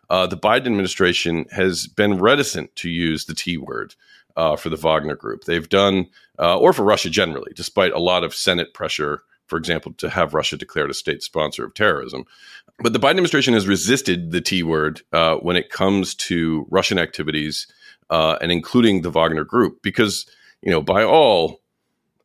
uh, 0.09 0.25
the 0.25 0.37
Biden 0.37 0.67
administration 0.67 1.45
has 1.51 1.85
been 1.85 2.17
reticent 2.17 2.75
to 2.77 2.89
use 2.89 3.25
the 3.25 3.35
T 3.35 3.57
word 3.57 3.95
uh, 4.35 4.55
for 4.55 4.69
the 4.69 4.77
Wagner 4.77 5.15
group. 5.15 5.43
They've 5.43 5.67
done, 5.67 6.07
uh, 6.39 6.57
or 6.57 6.73
for 6.73 6.83
Russia 6.83 7.09
generally, 7.09 7.51
despite 7.55 7.91
a 7.91 7.99
lot 7.99 8.23
of 8.23 8.35
Senate 8.35 8.73
pressure 8.73 9.23
for 9.47 9.57
example, 9.57 9.93
to 9.93 10.09
have 10.09 10.33
Russia 10.33 10.57
declared 10.57 10.89
a 10.89 10.95
state 10.95 11.21
sponsor 11.21 11.65
of 11.65 11.73
terrorism. 11.73 12.25
But 12.79 12.93
the 12.93 12.99
Biden 12.99 13.11
administration 13.11 13.53
has 13.53 13.67
resisted 13.67 14.31
the 14.31 14.41
T 14.41 14.63
word 14.63 15.01
uh, 15.11 15.35
when 15.35 15.55
it 15.55 15.69
comes 15.69 16.15
to 16.15 16.65
Russian 16.71 16.97
activities 16.97 17.67
uh, 18.09 18.37
and 18.41 18.51
including 18.51 19.01
the 19.01 19.11
Wagner 19.11 19.43
Group, 19.43 19.81
because 19.83 20.25
you 20.61 20.71
know 20.71 20.81
by 20.81 21.03
all 21.03 21.61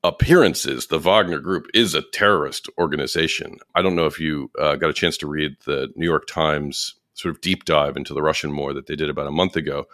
appearances, 0.05 0.87
the 0.87 0.99
Wagner 0.99 1.39
Group 1.39 1.67
is 1.75 1.95
a 1.95 2.03
terrorist 2.03 2.69
organization. 2.79 3.59
I 3.75 3.83
don't 3.83 3.97
know 3.97 4.07
if 4.07 4.19
you 4.19 4.51
uh, 4.59 4.77
got 4.77 4.91
a 4.91 4.95
chance 4.95 5.17
to 5.19 5.27
read 5.27 5.57
the 5.67 5.93
New 5.97 6.07
York 6.07 6.27
Times 6.27 6.95
sort 7.15 7.35
of 7.35 7.41
deep 7.41 7.65
dive 7.65 7.97
into 7.97 8.15
the 8.15 8.23
Russian 8.23 8.57
war 8.57 8.73
that 8.73 8.87
they 8.87 8.97
did 8.97 9.11
about 9.11 9.27
a 9.27 9.33
month 9.33 9.57
ago. 9.57 9.87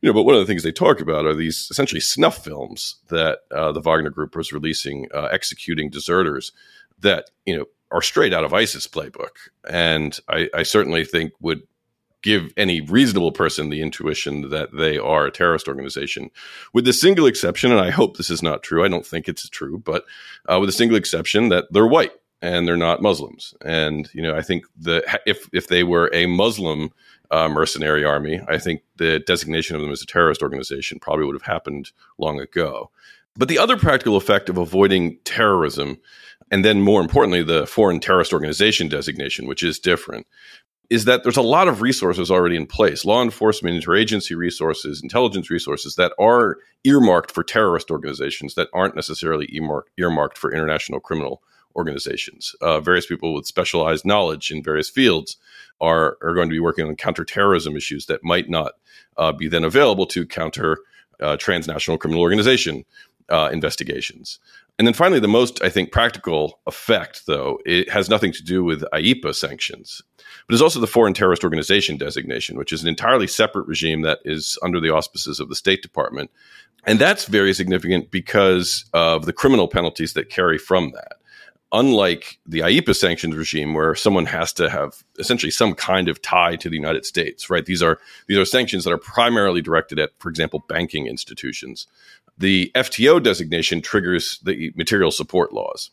You 0.00 0.08
know, 0.08 0.12
but 0.12 0.22
one 0.22 0.34
of 0.34 0.40
the 0.40 0.46
things 0.46 0.62
they 0.62 0.72
talk 0.72 1.00
about 1.00 1.26
are 1.26 1.34
these 1.34 1.68
essentially 1.70 2.00
snuff 2.00 2.44
films 2.44 2.96
that 3.08 3.40
uh, 3.50 3.72
the 3.72 3.80
Wagner 3.80 4.10
Group 4.10 4.36
was 4.36 4.52
releasing, 4.52 5.08
uh, 5.12 5.28
executing 5.32 5.90
deserters 5.90 6.52
that 7.00 7.30
you 7.46 7.56
know 7.56 7.64
are 7.90 8.02
straight 8.02 8.34
out 8.34 8.44
of 8.44 8.54
ISIS 8.54 8.86
playbook, 8.86 9.30
and 9.68 10.18
I, 10.28 10.48
I 10.54 10.62
certainly 10.62 11.04
think 11.04 11.32
would 11.40 11.62
give 12.22 12.52
any 12.56 12.80
reasonable 12.80 13.32
person 13.32 13.70
the 13.70 13.80
intuition 13.80 14.50
that 14.50 14.76
they 14.76 14.98
are 14.98 15.26
a 15.26 15.30
terrorist 15.30 15.68
organization, 15.68 16.30
with 16.72 16.84
the 16.84 16.92
single 16.92 17.26
exception, 17.26 17.70
and 17.70 17.80
I 17.80 17.90
hope 17.90 18.16
this 18.16 18.30
is 18.30 18.42
not 18.42 18.62
true. 18.62 18.84
I 18.84 18.88
don't 18.88 19.06
think 19.06 19.28
it's 19.28 19.48
true, 19.48 19.78
but 19.78 20.04
uh, 20.48 20.58
with 20.60 20.68
a 20.68 20.72
single 20.72 20.96
exception 20.96 21.48
that 21.48 21.66
they're 21.70 21.86
white 21.86 22.12
and 22.40 22.66
they're 22.66 22.76
not 22.76 23.02
Muslims. 23.02 23.54
And 23.64 24.08
you 24.12 24.22
know, 24.22 24.36
I 24.36 24.42
think 24.42 24.64
the 24.76 25.02
if 25.26 25.48
if 25.52 25.68
they 25.68 25.84
were 25.84 26.10
a 26.12 26.26
Muslim 26.26 26.90
uh, 27.30 27.48
mercenary 27.48 28.04
army, 28.04 28.40
I 28.48 28.58
think 28.58 28.82
the 28.96 29.18
designation 29.20 29.76
of 29.76 29.82
them 29.82 29.90
as 29.90 30.02
a 30.02 30.06
terrorist 30.06 30.42
organization 30.42 30.98
probably 30.98 31.26
would 31.26 31.34
have 31.34 31.42
happened 31.42 31.92
long 32.18 32.40
ago. 32.40 32.90
But 33.36 33.48
the 33.48 33.58
other 33.58 33.76
practical 33.76 34.16
effect 34.16 34.48
of 34.48 34.58
avoiding 34.58 35.18
terrorism 35.24 35.98
and 36.50 36.64
then 36.64 36.80
more 36.80 37.00
importantly, 37.00 37.42
the 37.42 37.66
foreign 37.66 38.00
terrorist 38.00 38.32
organization 38.32 38.88
designation, 38.88 39.46
which 39.46 39.62
is 39.62 39.78
different, 39.78 40.26
is 40.90 41.04
that 41.04 41.22
there's 41.22 41.36
a 41.36 41.42
lot 41.42 41.68
of 41.68 41.82
resources 41.82 42.30
already 42.30 42.56
in 42.56 42.66
place 42.66 43.04
law 43.04 43.22
enforcement, 43.22 43.82
interagency 43.82 44.34
resources, 44.34 45.02
intelligence 45.02 45.50
resources 45.50 45.96
that 45.96 46.12
are 46.18 46.56
earmarked 46.84 47.30
for 47.30 47.44
terrorist 47.44 47.90
organizations 47.90 48.54
that 48.54 48.68
aren't 48.72 48.96
necessarily 48.96 49.46
earmarked, 49.52 49.90
earmarked 49.98 50.38
for 50.38 50.52
international 50.52 51.00
criminal 51.00 51.42
organizations. 51.76 52.54
Uh, 52.62 52.80
various 52.80 53.06
people 53.06 53.34
with 53.34 53.46
specialized 53.46 54.06
knowledge 54.06 54.50
in 54.50 54.62
various 54.62 54.88
fields 54.88 55.36
are, 55.80 56.18
are 56.22 56.34
going 56.34 56.48
to 56.48 56.54
be 56.54 56.60
working 56.60 56.86
on 56.86 56.96
counterterrorism 56.96 57.76
issues 57.76 58.06
that 58.06 58.24
might 58.24 58.48
not 58.48 58.72
uh, 59.16 59.32
be 59.32 59.48
then 59.48 59.64
available 59.64 60.06
to 60.06 60.26
counter 60.26 60.78
uh, 61.20 61.36
transnational 61.36 61.98
criminal 61.98 62.22
organization 62.22 62.84
uh, 63.28 63.50
investigations. 63.52 64.38
And 64.78 64.86
then 64.86 64.94
finally, 64.94 65.18
the 65.18 65.26
most, 65.26 65.60
I 65.62 65.70
think, 65.70 65.90
practical 65.90 66.60
effect, 66.66 67.26
though, 67.26 67.58
it 67.66 67.90
has 67.90 68.08
nothing 68.08 68.32
to 68.32 68.44
do 68.44 68.62
with 68.62 68.84
IEEPA 68.92 69.34
sanctions, 69.34 70.02
but 70.46 70.54
is 70.54 70.62
also 70.62 70.78
the 70.78 70.86
Foreign 70.86 71.14
Terrorist 71.14 71.42
Organization 71.42 71.96
designation, 71.96 72.56
which 72.56 72.72
is 72.72 72.82
an 72.82 72.88
entirely 72.88 73.26
separate 73.26 73.66
regime 73.66 74.02
that 74.02 74.20
is 74.24 74.56
under 74.62 74.78
the 74.78 74.90
auspices 74.90 75.40
of 75.40 75.48
the 75.48 75.56
State 75.56 75.82
Department. 75.82 76.30
And 76.84 77.00
that's 77.00 77.26
very 77.26 77.52
significant 77.54 78.12
because 78.12 78.84
of 78.94 79.26
the 79.26 79.32
criminal 79.32 79.66
penalties 79.66 80.12
that 80.12 80.30
carry 80.30 80.58
from 80.58 80.92
that. 80.92 81.16
Unlike 81.70 82.38
the 82.46 82.60
IEEPA 82.60 82.96
sanctions 82.96 83.36
regime, 83.36 83.74
where 83.74 83.94
someone 83.94 84.24
has 84.24 84.54
to 84.54 84.70
have 84.70 85.04
essentially 85.18 85.50
some 85.50 85.74
kind 85.74 86.08
of 86.08 86.22
tie 86.22 86.56
to 86.56 86.70
the 86.70 86.76
United 86.76 87.04
States, 87.04 87.50
right? 87.50 87.66
These 87.66 87.82
are 87.82 87.98
these 88.26 88.38
are 88.38 88.46
sanctions 88.46 88.84
that 88.84 88.92
are 88.92 88.98
primarily 88.98 89.60
directed 89.60 89.98
at, 89.98 90.12
for 90.18 90.30
example, 90.30 90.64
banking 90.66 91.06
institutions 91.06 91.86
the 92.38 92.70
FTO 92.74 93.22
designation 93.22 93.82
triggers 93.82 94.38
the 94.44 94.72
material 94.76 95.10
support 95.10 95.52
laws. 95.52 95.90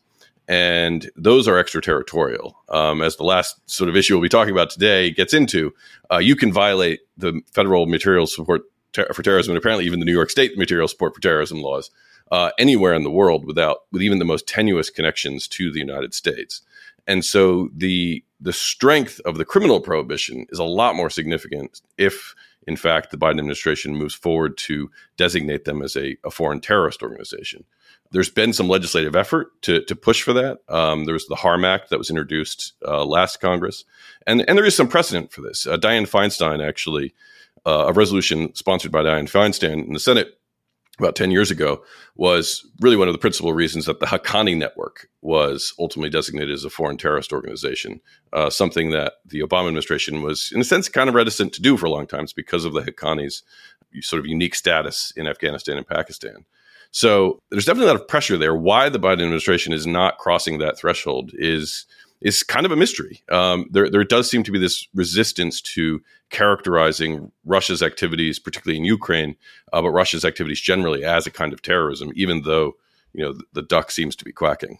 And 0.47 1.09
those 1.15 1.47
are 1.47 1.57
extraterritorial. 1.57 2.55
Um, 2.69 3.01
as 3.01 3.15
the 3.15 3.23
last 3.23 3.59
sort 3.69 3.89
of 3.89 3.95
issue 3.95 4.13
we'll 4.13 4.21
be 4.21 4.29
talking 4.29 4.53
about 4.53 4.69
today 4.69 5.09
gets 5.09 5.33
into, 5.33 5.73
uh, 6.11 6.19
you 6.19 6.35
can 6.35 6.53
violate 6.53 6.99
the 7.17 7.41
federal 7.51 7.87
material 7.87 8.27
support 8.27 8.61
ter- 8.93 9.11
for 9.11 9.23
terrorism, 9.23 9.51
and 9.51 9.57
apparently 9.57 9.85
even 9.85 9.99
the 9.99 10.05
New 10.05 10.13
York 10.13 10.29
State 10.29 10.55
material 10.55 10.87
support 10.87 11.15
for 11.15 11.21
terrorism 11.21 11.61
laws, 11.61 11.89
uh, 12.31 12.51
anywhere 12.57 12.93
in 12.93 13.03
the 13.03 13.11
world 13.11 13.45
without 13.45 13.79
with 13.91 14.01
even 14.01 14.19
the 14.19 14.25
most 14.25 14.47
tenuous 14.47 14.89
connections 14.89 15.47
to 15.47 15.71
the 15.71 15.79
United 15.79 16.13
States. 16.13 16.61
And 17.07 17.23
so 17.23 17.69
the 17.75 18.23
the 18.39 18.53
strength 18.53 19.21
of 19.25 19.37
the 19.37 19.45
criminal 19.45 19.79
prohibition 19.79 20.45
is 20.49 20.59
a 20.59 20.63
lot 20.63 20.95
more 20.95 21.09
significant 21.09 21.81
if 21.97 22.35
in 22.67 22.75
fact, 22.75 23.11
the 23.11 23.17
Biden 23.17 23.31
administration 23.31 23.95
moves 23.95 24.15
forward 24.15 24.57
to 24.57 24.89
designate 25.17 25.65
them 25.65 25.81
as 25.81 25.95
a, 25.95 26.17
a 26.23 26.31
foreign 26.31 26.59
terrorist 26.59 27.03
organization. 27.03 27.63
There's 28.11 28.29
been 28.29 28.53
some 28.53 28.67
legislative 28.67 29.15
effort 29.15 29.61
to, 29.63 29.83
to 29.83 29.95
push 29.95 30.21
for 30.21 30.33
that. 30.33 30.59
Um, 30.69 31.05
there 31.05 31.13
was 31.13 31.27
the 31.27 31.35
HARM 31.35 31.65
Act 31.65 31.89
that 31.89 31.97
was 31.97 32.09
introduced 32.09 32.73
uh, 32.87 33.03
last 33.03 33.41
Congress, 33.41 33.83
and 34.25 34.47
and 34.47 34.57
there 34.57 34.65
is 34.65 34.75
some 34.75 34.87
precedent 34.87 35.31
for 35.31 35.41
this. 35.41 35.67
Uh, 35.67 35.77
Feinstein 35.77 36.65
actually, 36.65 37.13
uh, 37.65 37.85
a 37.87 37.93
resolution 37.93 38.53
sponsored 38.55 38.91
by 38.91 39.01
Dianne 39.01 39.29
Feinstein 39.29 39.85
in 39.85 39.93
the 39.93 39.99
Senate 39.99 40.39
about 40.99 41.15
10 41.15 41.31
years 41.31 41.51
ago 41.51 41.83
was 42.15 42.65
really 42.79 42.95
one 42.95 43.07
of 43.07 43.13
the 43.13 43.19
principal 43.19 43.53
reasons 43.53 43.85
that 43.85 43.99
the 43.99 44.05
Haqqani 44.05 44.57
network 44.57 45.09
was 45.21 45.73
ultimately 45.79 46.09
designated 46.09 46.51
as 46.51 46.63
a 46.63 46.69
foreign 46.69 46.97
terrorist 46.97 47.33
organization, 47.33 47.99
uh, 48.33 48.49
something 48.49 48.91
that 48.91 49.13
the 49.25 49.41
Obama 49.41 49.67
administration 49.67 50.21
was, 50.21 50.51
in 50.53 50.61
a 50.61 50.65
sense, 50.65 50.87
kind 50.87 51.09
of 51.09 51.15
reticent 51.15 51.53
to 51.53 51.61
do 51.61 51.77
for 51.77 51.85
a 51.85 51.91
long 51.91 52.07
time 52.07 52.25
because 52.35 52.65
of 52.65 52.73
the 52.73 52.81
Haqqani's 52.81 53.43
sort 54.01 54.19
of 54.19 54.25
unique 54.25 54.55
status 54.55 55.11
in 55.15 55.27
Afghanistan 55.27 55.77
and 55.77 55.87
Pakistan. 55.87 56.45
So 56.91 57.41
there's 57.51 57.65
definitely 57.65 57.89
a 57.89 57.93
lot 57.93 58.01
of 58.01 58.07
pressure 58.07 58.37
there. 58.37 58.55
Why 58.55 58.87
the 58.87 58.99
Biden 58.99 59.23
administration 59.23 59.73
is 59.73 59.85
not 59.85 60.17
crossing 60.17 60.59
that 60.59 60.77
threshold 60.77 61.31
is 61.33 61.85
is 62.25 62.41
kind 62.41 62.65
of 62.65 62.71
a 62.71 62.75
mystery. 62.75 63.21
Um, 63.29 63.67
there, 63.69 63.87
there 63.87 64.03
does 64.03 64.29
seem 64.29 64.41
to 64.43 64.51
be 64.51 64.57
this 64.57 64.87
resistance 64.95 65.61
to 65.61 66.01
characterizing 66.31 67.31
Russia's 67.45 67.83
activities, 67.83 68.39
particularly 68.39 68.79
in 68.79 68.83
Ukraine, 68.83 69.35
uh, 69.71 69.83
but 69.83 69.91
Russia's 69.91 70.25
activities 70.25 70.59
generally 70.59 71.05
as 71.05 71.27
a 71.27 71.31
kind 71.31 71.53
of 71.53 71.61
terrorism, 71.61 72.11
even 72.15 72.41
though 72.41 72.73
you 73.13 73.23
know 73.23 73.31
the, 73.31 73.43
the 73.53 73.61
duck 73.61 73.91
seems 73.91 74.15
to 74.15 74.25
be 74.25 74.31
quacking. 74.31 74.79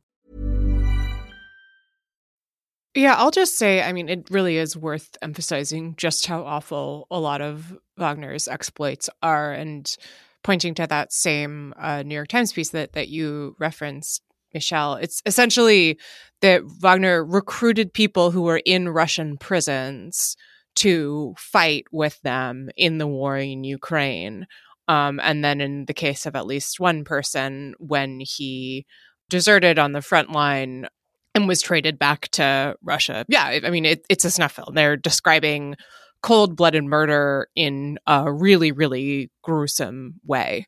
Yeah, 2.93 3.15
I'll 3.15 3.31
just 3.31 3.57
say, 3.57 3.81
I 3.81 3.93
mean, 3.93 4.09
it 4.09 4.29
really 4.29 4.57
is 4.57 4.75
worth 4.75 5.15
emphasizing 5.21 5.95
just 5.95 6.25
how 6.25 6.43
awful 6.43 7.07
a 7.09 7.19
lot 7.19 7.39
of 7.41 7.77
Wagner's 7.97 8.49
exploits 8.49 9.09
are 9.23 9.53
and 9.53 9.95
pointing 10.43 10.73
to 10.75 10.87
that 10.87 11.13
same 11.13 11.73
uh, 11.79 12.03
New 12.03 12.15
York 12.15 12.27
Times 12.27 12.51
piece 12.51 12.71
that, 12.71 12.93
that 12.93 13.07
you 13.07 13.55
referenced, 13.59 14.23
Michel. 14.53 14.95
It's 14.95 15.21
essentially 15.25 15.99
that 16.41 16.63
Wagner 16.65 17.23
recruited 17.23 17.93
people 17.93 18.31
who 18.31 18.41
were 18.41 18.61
in 18.65 18.89
Russian 18.89 19.37
prisons 19.37 20.35
to 20.75 21.33
fight 21.37 21.85
with 21.93 22.19
them 22.23 22.69
in 22.75 22.97
the 22.97 23.07
war 23.07 23.37
in 23.37 23.63
Ukraine. 23.63 24.47
Um, 24.89 25.21
and 25.23 25.45
then, 25.45 25.61
in 25.61 25.85
the 25.85 25.93
case 25.93 26.25
of 26.25 26.35
at 26.35 26.47
least 26.47 26.79
one 26.79 27.05
person, 27.05 27.75
when 27.77 28.19
he 28.19 28.85
deserted 29.29 29.79
on 29.79 29.93
the 29.93 30.01
front 30.01 30.31
line 30.31 30.87
and 31.33 31.47
was 31.47 31.61
traded 31.61 31.97
back 31.97 32.29
to 32.29 32.75
Russia. 32.81 33.25
Yeah, 33.27 33.59
I 33.63 33.69
mean, 33.69 33.85
it, 33.85 34.05
it's 34.09 34.25
a 34.25 34.31
snuff 34.31 34.53
film. 34.53 34.73
They're 34.73 34.97
describing 34.97 35.75
cold 36.21 36.55
blooded 36.55 36.83
murder 36.83 37.47
in 37.55 37.97
a 38.07 38.31
really, 38.31 38.71
really 38.71 39.31
gruesome 39.41 40.15
way. 40.25 40.67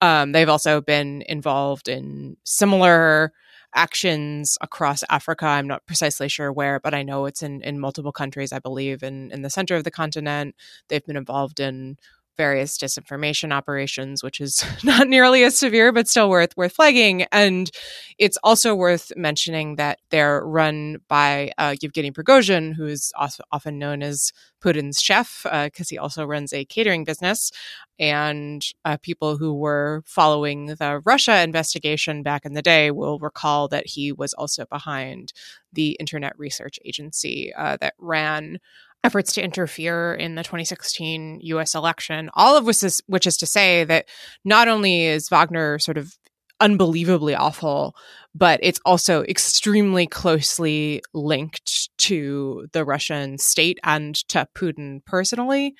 Um, 0.00 0.32
they've 0.32 0.48
also 0.48 0.80
been 0.80 1.22
involved 1.28 1.88
in 1.88 2.36
similar 2.44 3.32
actions 3.74 4.58
across 4.60 5.02
Africa. 5.08 5.46
I'm 5.46 5.66
not 5.66 5.86
precisely 5.86 6.28
sure 6.28 6.52
where, 6.52 6.78
but 6.78 6.94
I 6.94 7.02
know 7.02 7.26
it's 7.26 7.42
in, 7.42 7.62
in 7.62 7.80
multiple 7.80 8.12
countries, 8.12 8.52
I 8.52 8.58
believe, 8.58 9.02
in, 9.02 9.30
in 9.30 9.42
the 9.42 9.50
center 9.50 9.76
of 9.76 9.84
the 9.84 9.90
continent. 9.90 10.54
They've 10.88 11.04
been 11.04 11.16
involved 11.16 11.58
in 11.58 11.96
various 12.36 12.78
disinformation 12.78 13.52
operations, 13.52 14.22
which 14.22 14.40
is 14.40 14.64
not 14.84 15.08
nearly 15.08 15.44
as 15.44 15.56
severe, 15.56 15.92
but 15.92 16.08
still 16.08 16.30
worth 16.30 16.56
worth 16.56 16.72
flagging. 16.72 17.26
And 17.32 17.70
it's 18.18 18.38
also 18.42 18.74
worth 18.74 19.12
mentioning 19.16 19.76
that 19.76 19.98
they're 20.10 20.44
run 20.44 20.98
by 21.08 21.52
uh, 21.58 21.74
Yevgeny 21.80 22.10
Prigozhin, 22.10 22.74
who 22.74 22.86
is 22.86 23.12
often 23.16 23.78
known 23.78 24.02
as 24.02 24.32
Putin's 24.62 25.00
chef, 25.00 25.40
because 25.42 25.86
uh, 25.86 25.90
he 25.90 25.98
also 25.98 26.24
runs 26.24 26.52
a 26.52 26.64
catering 26.64 27.04
business. 27.04 27.50
And 27.98 28.64
uh, 28.84 28.96
people 29.02 29.36
who 29.36 29.54
were 29.54 30.02
following 30.06 30.66
the 30.66 31.00
Russia 31.04 31.42
investigation 31.42 32.22
back 32.22 32.44
in 32.44 32.54
the 32.54 32.62
day 32.62 32.90
will 32.90 33.18
recall 33.18 33.68
that 33.68 33.86
he 33.86 34.12
was 34.12 34.34
also 34.34 34.64
behind 34.66 35.32
the 35.72 35.92
Internet 36.00 36.38
Research 36.38 36.78
Agency 36.84 37.52
uh, 37.54 37.76
that 37.80 37.94
ran 37.98 38.58
efforts 39.04 39.32
to 39.32 39.42
interfere 39.42 40.14
in 40.14 40.34
the 40.34 40.42
2016 40.42 41.40
US 41.42 41.74
election, 41.74 42.30
all 42.34 42.56
of 42.56 42.64
which 42.64 42.82
is, 42.82 43.02
which 43.06 43.26
is 43.26 43.36
to 43.38 43.46
say 43.46 43.84
that 43.84 44.06
not 44.44 44.68
only 44.68 45.06
is 45.06 45.28
Wagner 45.28 45.78
sort 45.78 45.98
of 45.98 46.16
unbelievably 46.60 47.34
awful, 47.34 47.96
but 48.34 48.60
it's 48.62 48.80
also 48.84 49.24
extremely 49.24 50.06
closely 50.06 51.02
linked 51.12 51.90
to 51.98 52.68
the 52.72 52.84
Russian 52.84 53.36
state 53.38 53.78
and 53.82 54.14
to 54.28 54.46
Putin 54.54 55.04
personally. 55.04 55.74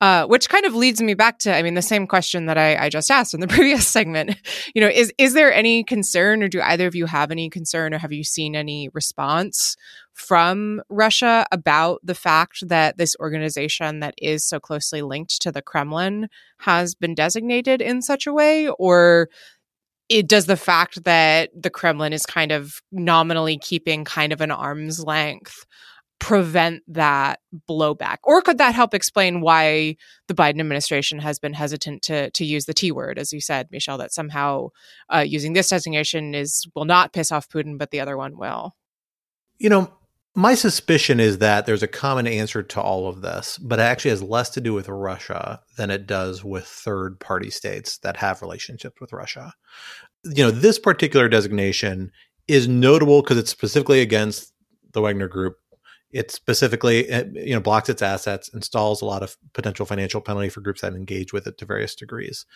Uh, 0.00 0.24
which 0.26 0.48
kind 0.48 0.64
of 0.64 0.76
leads 0.76 1.02
me 1.02 1.12
back 1.14 1.40
to, 1.40 1.52
I 1.52 1.60
mean, 1.60 1.74
the 1.74 1.82
same 1.82 2.06
question 2.06 2.46
that 2.46 2.56
I, 2.56 2.84
I, 2.84 2.88
just 2.88 3.10
asked 3.10 3.34
in 3.34 3.40
the 3.40 3.48
previous 3.56 3.86
segment. 3.88 4.36
You 4.74 4.82
know, 4.82 4.88
is 4.88 5.12
is 5.18 5.34
there 5.34 5.52
any 5.52 5.82
concern, 5.82 6.42
or 6.42 6.48
do 6.48 6.60
either 6.60 6.86
of 6.86 6.94
you 6.94 7.06
have 7.06 7.32
any 7.32 7.50
concern, 7.50 7.94
or 7.94 7.98
have 7.98 8.12
you 8.12 8.22
seen 8.22 8.54
any 8.54 8.90
response 8.90 9.76
from 10.12 10.82
Russia 10.88 11.46
about 11.50 12.00
the 12.04 12.14
fact 12.14 12.68
that 12.68 12.96
this 12.96 13.16
organization 13.18 14.00
that 14.00 14.14
is 14.18 14.44
so 14.44 14.60
closely 14.60 15.02
linked 15.02 15.40
to 15.42 15.50
the 15.50 15.62
Kremlin 15.62 16.28
has 16.58 16.94
been 16.94 17.14
designated 17.14 17.80
in 17.80 18.02
such 18.02 18.26
a 18.26 18.32
way? 18.32 18.68
Or 18.68 19.28
it 20.08 20.28
does 20.28 20.46
the 20.46 20.56
fact 20.56 21.04
that 21.04 21.50
the 21.60 21.70
Kremlin 21.70 22.12
is 22.12 22.26
kind 22.26 22.52
of 22.52 22.82
nominally 22.92 23.58
keeping 23.58 24.04
kind 24.04 24.32
of 24.32 24.40
an 24.40 24.50
arm's 24.50 25.02
length 25.02 25.66
prevent 26.18 26.82
that 26.88 27.40
blowback? 27.68 28.18
Or 28.24 28.42
could 28.42 28.58
that 28.58 28.74
help 28.74 28.94
explain 28.94 29.40
why 29.40 29.96
the 30.26 30.34
Biden 30.34 30.60
administration 30.60 31.18
has 31.20 31.38
been 31.38 31.52
hesitant 31.52 32.02
to 32.02 32.30
to 32.30 32.44
use 32.44 32.66
the 32.66 32.74
T 32.74 32.90
word, 32.92 33.18
as 33.18 33.32
you 33.32 33.40
said, 33.40 33.68
Michel, 33.70 33.98
that 33.98 34.12
somehow 34.12 34.68
uh, 35.12 35.24
using 35.26 35.52
this 35.52 35.68
designation 35.68 36.34
is 36.34 36.66
will 36.74 36.84
not 36.84 37.12
piss 37.12 37.32
off 37.32 37.48
Putin, 37.48 37.78
but 37.78 37.90
the 37.90 38.00
other 38.00 38.16
one 38.16 38.36
will? 38.36 38.74
You 39.58 39.70
know, 39.70 39.92
my 40.34 40.54
suspicion 40.54 41.18
is 41.18 41.38
that 41.38 41.66
there's 41.66 41.82
a 41.82 41.88
common 41.88 42.26
answer 42.26 42.62
to 42.62 42.80
all 42.80 43.08
of 43.08 43.22
this, 43.22 43.58
but 43.58 43.80
it 43.80 43.82
actually 43.82 44.10
has 44.10 44.22
less 44.22 44.50
to 44.50 44.60
do 44.60 44.72
with 44.72 44.88
Russia 44.88 45.60
than 45.76 45.90
it 45.90 46.06
does 46.06 46.44
with 46.44 46.64
third 46.64 47.18
party 47.18 47.50
states 47.50 47.98
that 47.98 48.16
have 48.18 48.40
relationships 48.40 49.00
with 49.00 49.12
Russia. 49.12 49.52
You 50.24 50.44
know, 50.44 50.50
this 50.50 50.78
particular 50.78 51.28
designation 51.28 52.12
is 52.46 52.68
notable 52.68 53.20
because 53.22 53.36
it's 53.36 53.50
specifically 53.50 54.00
against 54.00 54.52
the 54.92 55.00
Wagner 55.00 55.28
Group. 55.28 55.56
It 56.10 56.30
specifically, 56.30 57.06
you 57.34 57.54
know, 57.54 57.60
blocks 57.60 57.88
its 57.88 58.02
assets, 58.02 58.48
installs 58.48 59.02
a 59.02 59.04
lot 59.04 59.22
of 59.22 59.36
potential 59.52 59.84
financial 59.84 60.20
penalty 60.20 60.48
for 60.48 60.60
groups 60.60 60.80
that 60.80 60.94
engage 60.94 61.32
with 61.32 61.46
it 61.46 61.58
to 61.58 61.66
various 61.66 61.94
degrees. 61.94 62.46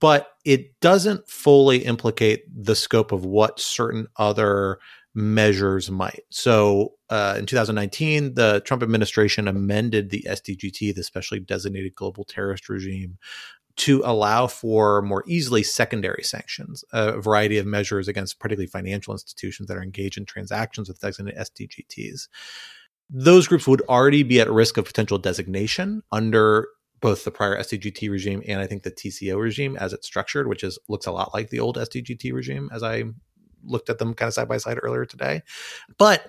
But 0.00 0.28
it 0.44 0.78
doesn't 0.80 1.28
fully 1.28 1.78
implicate 1.78 2.44
the 2.54 2.76
scope 2.76 3.12
of 3.12 3.24
what 3.24 3.60
certain 3.60 4.08
other 4.16 4.78
measures 5.14 5.90
might. 5.90 6.22
So 6.30 6.94
uh, 7.10 7.36
in 7.38 7.46
2019, 7.46 8.34
the 8.34 8.60
Trump 8.64 8.82
administration 8.82 9.48
amended 9.48 10.10
the 10.10 10.26
SDGT, 10.28 10.94
the 10.94 11.02
specially 11.02 11.40
designated 11.40 11.94
global 11.94 12.24
terrorist 12.24 12.68
regime, 12.68 13.18
to 13.78 14.02
allow 14.04 14.48
for 14.48 15.02
more 15.02 15.22
easily 15.26 15.62
secondary 15.62 16.24
sanctions, 16.24 16.84
a 16.92 17.20
variety 17.20 17.58
of 17.58 17.66
measures 17.66 18.08
against 18.08 18.40
particularly 18.40 18.66
financial 18.66 19.14
institutions 19.14 19.68
that 19.68 19.76
are 19.76 19.82
engaged 19.82 20.18
in 20.18 20.24
transactions 20.24 20.88
with 20.88 21.00
designated 21.00 21.40
SDGTs. 21.40 22.28
Those 23.10 23.46
groups 23.46 23.66
would 23.66 23.82
already 23.82 24.22
be 24.22 24.40
at 24.40 24.50
risk 24.50 24.76
of 24.76 24.84
potential 24.84 25.18
designation 25.18 26.02
under 26.12 26.68
both 27.00 27.24
the 27.24 27.30
prior 27.30 27.58
SDGT 27.58 28.10
regime 28.10 28.42
and 28.46 28.60
I 28.60 28.66
think 28.66 28.82
the 28.82 28.90
TCO 28.90 29.40
regime 29.40 29.76
as 29.76 29.92
it's 29.92 30.06
structured, 30.06 30.48
which 30.48 30.64
is 30.64 30.78
looks 30.88 31.06
a 31.06 31.12
lot 31.12 31.32
like 31.32 31.50
the 31.50 31.60
old 31.60 31.76
SDGT 31.76 32.32
regime 32.32 32.68
as 32.72 32.82
I 32.82 33.04
looked 33.64 33.88
at 33.88 33.98
them 33.98 34.14
kind 34.14 34.28
of 34.28 34.34
side 34.34 34.48
by 34.48 34.58
side 34.58 34.78
earlier 34.82 35.04
today. 35.04 35.42
But 35.96 36.28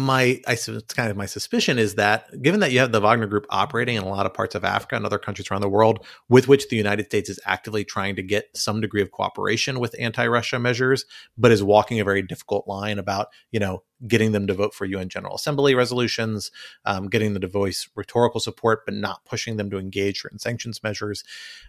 my 0.00 0.40
I 0.46 0.52
it's 0.52 0.94
kind 0.94 1.10
of 1.10 1.16
my 1.16 1.26
suspicion 1.26 1.78
is 1.78 1.94
that 1.96 2.42
given 2.42 2.60
that 2.60 2.72
you 2.72 2.78
have 2.80 2.92
the 2.92 3.00
Wagner 3.00 3.26
Group 3.26 3.46
operating 3.50 3.96
in 3.96 4.02
a 4.02 4.08
lot 4.08 4.26
of 4.26 4.34
parts 4.34 4.54
of 4.54 4.64
Africa 4.64 4.96
and 4.96 5.06
other 5.06 5.18
countries 5.18 5.50
around 5.50 5.60
the 5.60 5.68
world, 5.68 6.04
with 6.28 6.48
which 6.48 6.68
the 6.68 6.76
United 6.76 7.06
States 7.06 7.28
is 7.28 7.38
actively 7.44 7.84
trying 7.84 8.16
to 8.16 8.22
get 8.22 8.48
some 8.54 8.80
degree 8.80 9.02
of 9.02 9.10
cooperation 9.10 9.78
with 9.78 9.94
anti-Russia 9.98 10.58
measures, 10.58 11.04
but 11.36 11.52
is 11.52 11.62
walking 11.62 12.00
a 12.00 12.04
very 12.04 12.22
difficult 12.22 12.66
line 12.66 12.98
about 12.98 13.28
you 13.50 13.60
know 13.60 13.82
getting 14.06 14.32
them 14.32 14.46
to 14.46 14.54
vote 14.54 14.74
for 14.74 14.86
UN 14.86 15.08
General 15.08 15.36
Assembly 15.36 15.74
resolutions, 15.74 16.50
um, 16.84 17.08
getting 17.08 17.34
them 17.34 17.42
to 17.42 17.48
voice 17.48 17.88
rhetorical 17.94 18.40
support, 18.40 18.84
but 18.86 18.94
not 18.94 19.24
pushing 19.24 19.56
them 19.56 19.70
to 19.70 19.78
engage 19.78 20.24
in 20.30 20.38
sanctions 20.38 20.82
measures. 20.82 21.22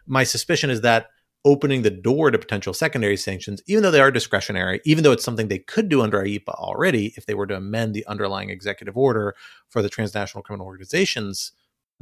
My 0.07 0.23
suspicion 0.23 0.69
is 0.69 0.81
that 0.81 1.07
opening 1.43 1.81
the 1.81 1.89
door 1.89 2.29
to 2.29 2.37
potential 2.37 2.73
secondary 2.73 3.17
sanctions, 3.17 3.61
even 3.65 3.81
though 3.81 3.91
they 3.91 4.01
are 4.01 4.11
discretionary, 4.11 4.79
even 4.85 5.03
though 5.03 5.11
it's 5.11 5.23
something 5.23 5.47
they 5.47 5.59
could 5.59 5.89
do 5.89 6.01
under 6.01 6.21
IEEPA 6.21 6.49
already 6.49 7.13
if 7.17 7.25
they 7.25 7.33
were 7.33 7.47
to 7.47 7.55
amend 7.55 7.93
the 7.93 8.05
underlying 8.05 8.49
executive 8.49 8.95
order 8.95 9.35
for 9.67 9.81
the 9.81 9.89
transnational 9.89 10.43
criminal 10.43 10.67
organizations 10.67 11.53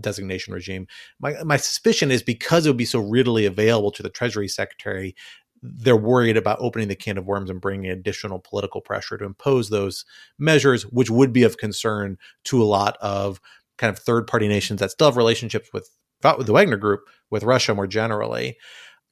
designation 0.02 0.54
regime. 0.54 0.88
My, 1.20 1.36
my 1.44 1.58
suspicion 1.58 2.12
is 2.12 2.24
because 2.24 2.66
it 2.66 2.70
would 2.70 2.78
be 2.78 2.86
so 2.86 3.00
readily 3.00 3.46
available 3.46 3.92
to 3.92 4.04
the 4.04 4.10
Treasury 4.10 4.48
Secretary, 4.48 5.16
they're 5.62 5.98
worried 5.98 6.38
about 6.38 6.60
opening 6.62 6.88
the 6.88 6.96
can 6.96 7.18
of 7.18 7.26
worms 7.26 7.50
and 7.50 7.60
bringing 7.60 7.92
additional 7.92 8.40
political 8.40 8.82
pressure 8.82 9.18
to 9.18 9.26
impose 9.26 9.70
those 9.70 10.06
measures, 10.38 10.84
which 10.84 11.10
would 11.10 11.34
be 11.34 11.44
of 11.44 11.58
concern 11.58 12.18
to 12.46 12.62
a 12.62 12.66
lot 12.66 12.98
of 13.02 13.42
kind 13.78 13.92
of 13.92 14.00
third 14.00 14.26
party 14.26 14.48
nations 14.48 14.80
that 14.80 14.92
still 14.92 15.08
have 15.08 15.18
relationships 15.18 15.70
with, 15.74 15.90
with 16.38 16.48
the 16.48 16.54
Wagner 16.54 16.78
Group, 16.78 17.02
with 17.30 17.44
Russia 17.44 17.76
more 17.76 17.88
generally. 17.88 18.58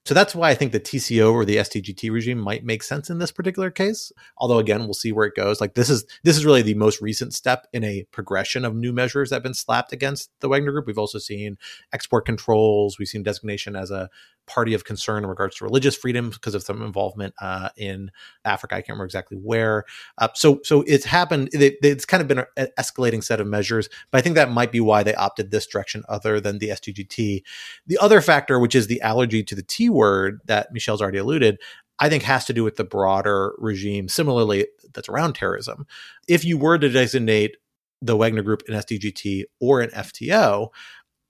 So 0.08 0.14
that's 0.14 0.34
why 0.34 0.50
I 0.50 0.56
think 0.56 0.72
the 0.72 0.80
TCO 0.80 1.34
or 1.34 1.44
the 1.44 1.58
SDGT 1.58 2.10
regime 2.10 2.38
might 2.38 2.64
make 2.64 2.82
sense 2.82 3.10
in 3.10 3.18
this 3.18 3.30
particular 3.30 3.70
case. 3.70 4.10
Although 4.38 4.60
again, 4.60 4.86
we'll 4.86 4.94
see 4.94 5.12
where 5.12 5.26
it 5.26 5.36
goes. 5.36 5.60
Like 5.60 5.74
this 5.74 5.90
is 5.90 6.06
this 6.24 6.38
is 6.38 6.46
really 6.46 6.62
the 6.62 6.76
most 6.76 7.02
recent 7.02 7.34
step 7.34 7.68
in 7.74 7.84
a 7.84 8.06
progression 8.10 8.64
of 8.64 8.74
new 8.74 8.94
measures 8.94 9.32
that 9.32 9.36
have 9.36 9.44
been 9.44 9.54
slapped 9.54 9.92
against 9.92 10.32
the 10.40 10.48
Wagner 10.48 10.72
Group. 10.72 10.88
We've 10.88 10.98
also 10.98 11.20
seen 11.20 11.58
export 11.92 12.26
controls. 12.26 12.98
We've 12.98 13.10
seen 13.10 13.22
designation 13.22 13.76
as 13.76 13.92
a 13.92 14.10
party 14.48 14.74
of 14.74 14.86
concern 14.86 15.24
in 15.24 15.30
regards 15.30 15.58
to 15.58 15.66
religious 15.66 15.96
freedom 15.96 16.30
because 16.30 16.56
of 16.56 16.64
some 16.64 16.82
involvement 16.82 17.34
uh, 17.40 17.70
in 17.78 18.10
Africa. 18.46 18.76
I 18.76 18.80
can't 18.80 18.90
remember 18.90 19.06
exactly 19.06 19.38
where. 19.38 19.84
Uh, 20.18 20.30
so, 20.34 20.60
so 20.64 20.84
it's 20.88 21.06
happened. 21.06 21.50
It, 21.54 21.76
it's 21.84 22.06
kind 22.06 22.22
of 22.22 22.28
been 22.28 22.44
an 22.56 22.68
escalating 22.80 23.24
set 23.24 23.40
of 23.40 23.48
measures, 23.48 23.90
but 24.12 24.18
I 24.18 24.22
think 24.22 24.36
that 24.36 24.52
might 24.52 24.72
be 24.72 24.80
why 24.80 25.04
they 25.04 25.14
opted 25.14 25.52
this 25.52 25.68
direction 25.68 26.04
other 26.10 26.40
than 26.40 26.58
the 26.58 26.70
SDGT. 26.70 27.44
The 27.86 27.98
other 28.00 28.22
factor, 28.22 28.60
which 28.60 28.76
is 28.76 28.88
the 28.88 29.02
allergy 29.02 29.44
to 29.44 29.56
the 29.56 29.64
T 29.64 29.90
word 29.90 30.40
that 30.46 30.74
Michel's 30.74 31.02
already 31.02 31.20
alluded, 31.20 31.60
I 32.00 32.10
think 32.10 32.24
has 32.24 32.46
to 32.46 32.54
do 32.54 32.64
with 32.64 32.76
the 32.76 32.84
broader 32.84 33.54
regime, 33.58 34.08
similarly, 34.08 34.68
that's 34.94 35.10
around 35.10 35.34
terrorism. 35.34 35.86
If 36.28 36.46
you 36.46 36.58
were 36.58 36.78
to 36.78 36.90
designate 36.90 37.58
the 38.02 38.16
Wagner 38.16 38.44
Group 38.44 38.64
an 38.68 38.76
SDGT 38.76 39.46
or 39.60 39.82
an 39.82 39.90
FTO, 39.90 40.70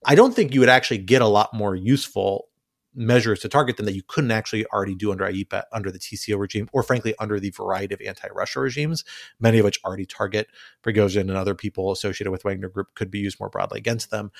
I 0.05 0.15
don't 0.15 0.35
think 0.35 0.53
you 0.53 0.59
would 0.59 0.69
actually 0.69 0.99
get 0.99 1.21
a 1.21 1.27
lot 1.27 1.53
more 1.53 1.75
useful 1.75 2.49
measures 2.97 3.39
to 3.39 3.49
target 3.49 3.77
them 3.77 3.85
that 3.85 3.95
you 3.95 4.01
couldn't 4.07 4.31
actually 4.31 4.65
already 4.67 4.95
do 4.95 5.11
under 5.11 5.23
IEEPA, 5.23 5.63
under 5.71 5.91
the 5.91 5.99
TCO 5.99 6.37
regime, 6.37 6.67
or 6.73 6.83
frankly, 6.83 7.13
under 7.19 7.39
the 7.39 7.51
variety 7.51 7.93
of 7.93 8.01
anti 8.01 8.27
Russia 8.33 8.59
regimes, 8.59 9.05
many 9.39 9.59
of 9.59 9.65
which 9.65 9.79
already 9.85 10.05
target 10.05 10.47
Prigozhin 10.83 11.21
and 11.21 11.31
other 11.31 11.55
people 11.55 11.91
associated 11.91 12.31
with 12.31 12.43
Wagner 12.43 12.69
Group 12.69 12.95
could 12.95 13.11
be 13.11 13.19
used 13.19 13.39
more 13.39 13.49
broadly 13.49 13.77
against 13.77 14.11
them. 14.11 14.31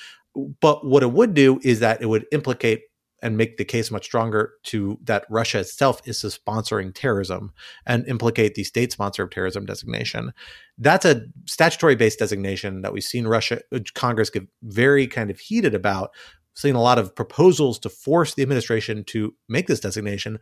But 0.60 0.84
what 0.84 1.02
it 1.02 1.12
would 1.12 1.34
do 1.34 1.60
is 1.62 1.80
that 1.80 2.02
it 2.02 2.06
would 2.06 2.26
implicate 2.32 2.82
and 3.22 3.36
make 3.36 3.56
the 3.56 3.64
case 3.64 3.90
much 3.90 4.04
stronger 4.04 4.52
to 4.62 4.98
that 5.02 5.24
Russia 5.28 5.60
itself 5.60 6.00
is 6.06 6.22
sponsoring 6.22 6.94
terrorism 6.94 7.52
and 7.86 8.06
implicate 8.06 8.54
the 8.54 8.64
state 8.64 8.92
sponsor 8.92 9.24
of 9.24 9.30
terrorism 9.30 9.66
designation. 9.66 10.32
That's 10.78 11.04
a 11.04 11.22
statutory 11.46 11.96
based 11.96 12.20
designation 12.20 12.82
that 12.82 12.92
we've 12.92 13.02
seen 13.02 13.26
Russia 13.26 13.60
uh, 13.74 13.80
Congress 13.94 14.30
get 14.30 14.46
very 14.62 15.06
kind 15.06 15.30
of 15.30 15.40
heated 15.40 15.74
about 15.74 16.10
seen 16.58 16.74
a 16.74 16.82
lot 16.82 16.98
of 16.98 17.14
proposals 17.14 17.78
to 17.78 17.88
force 17.88 18.34
the 18.34 18.42
administration 18.42 19.04
to 19.04 19.34
make 19.48 19.68
this 19.68 19.80
designation, 19.80 20.38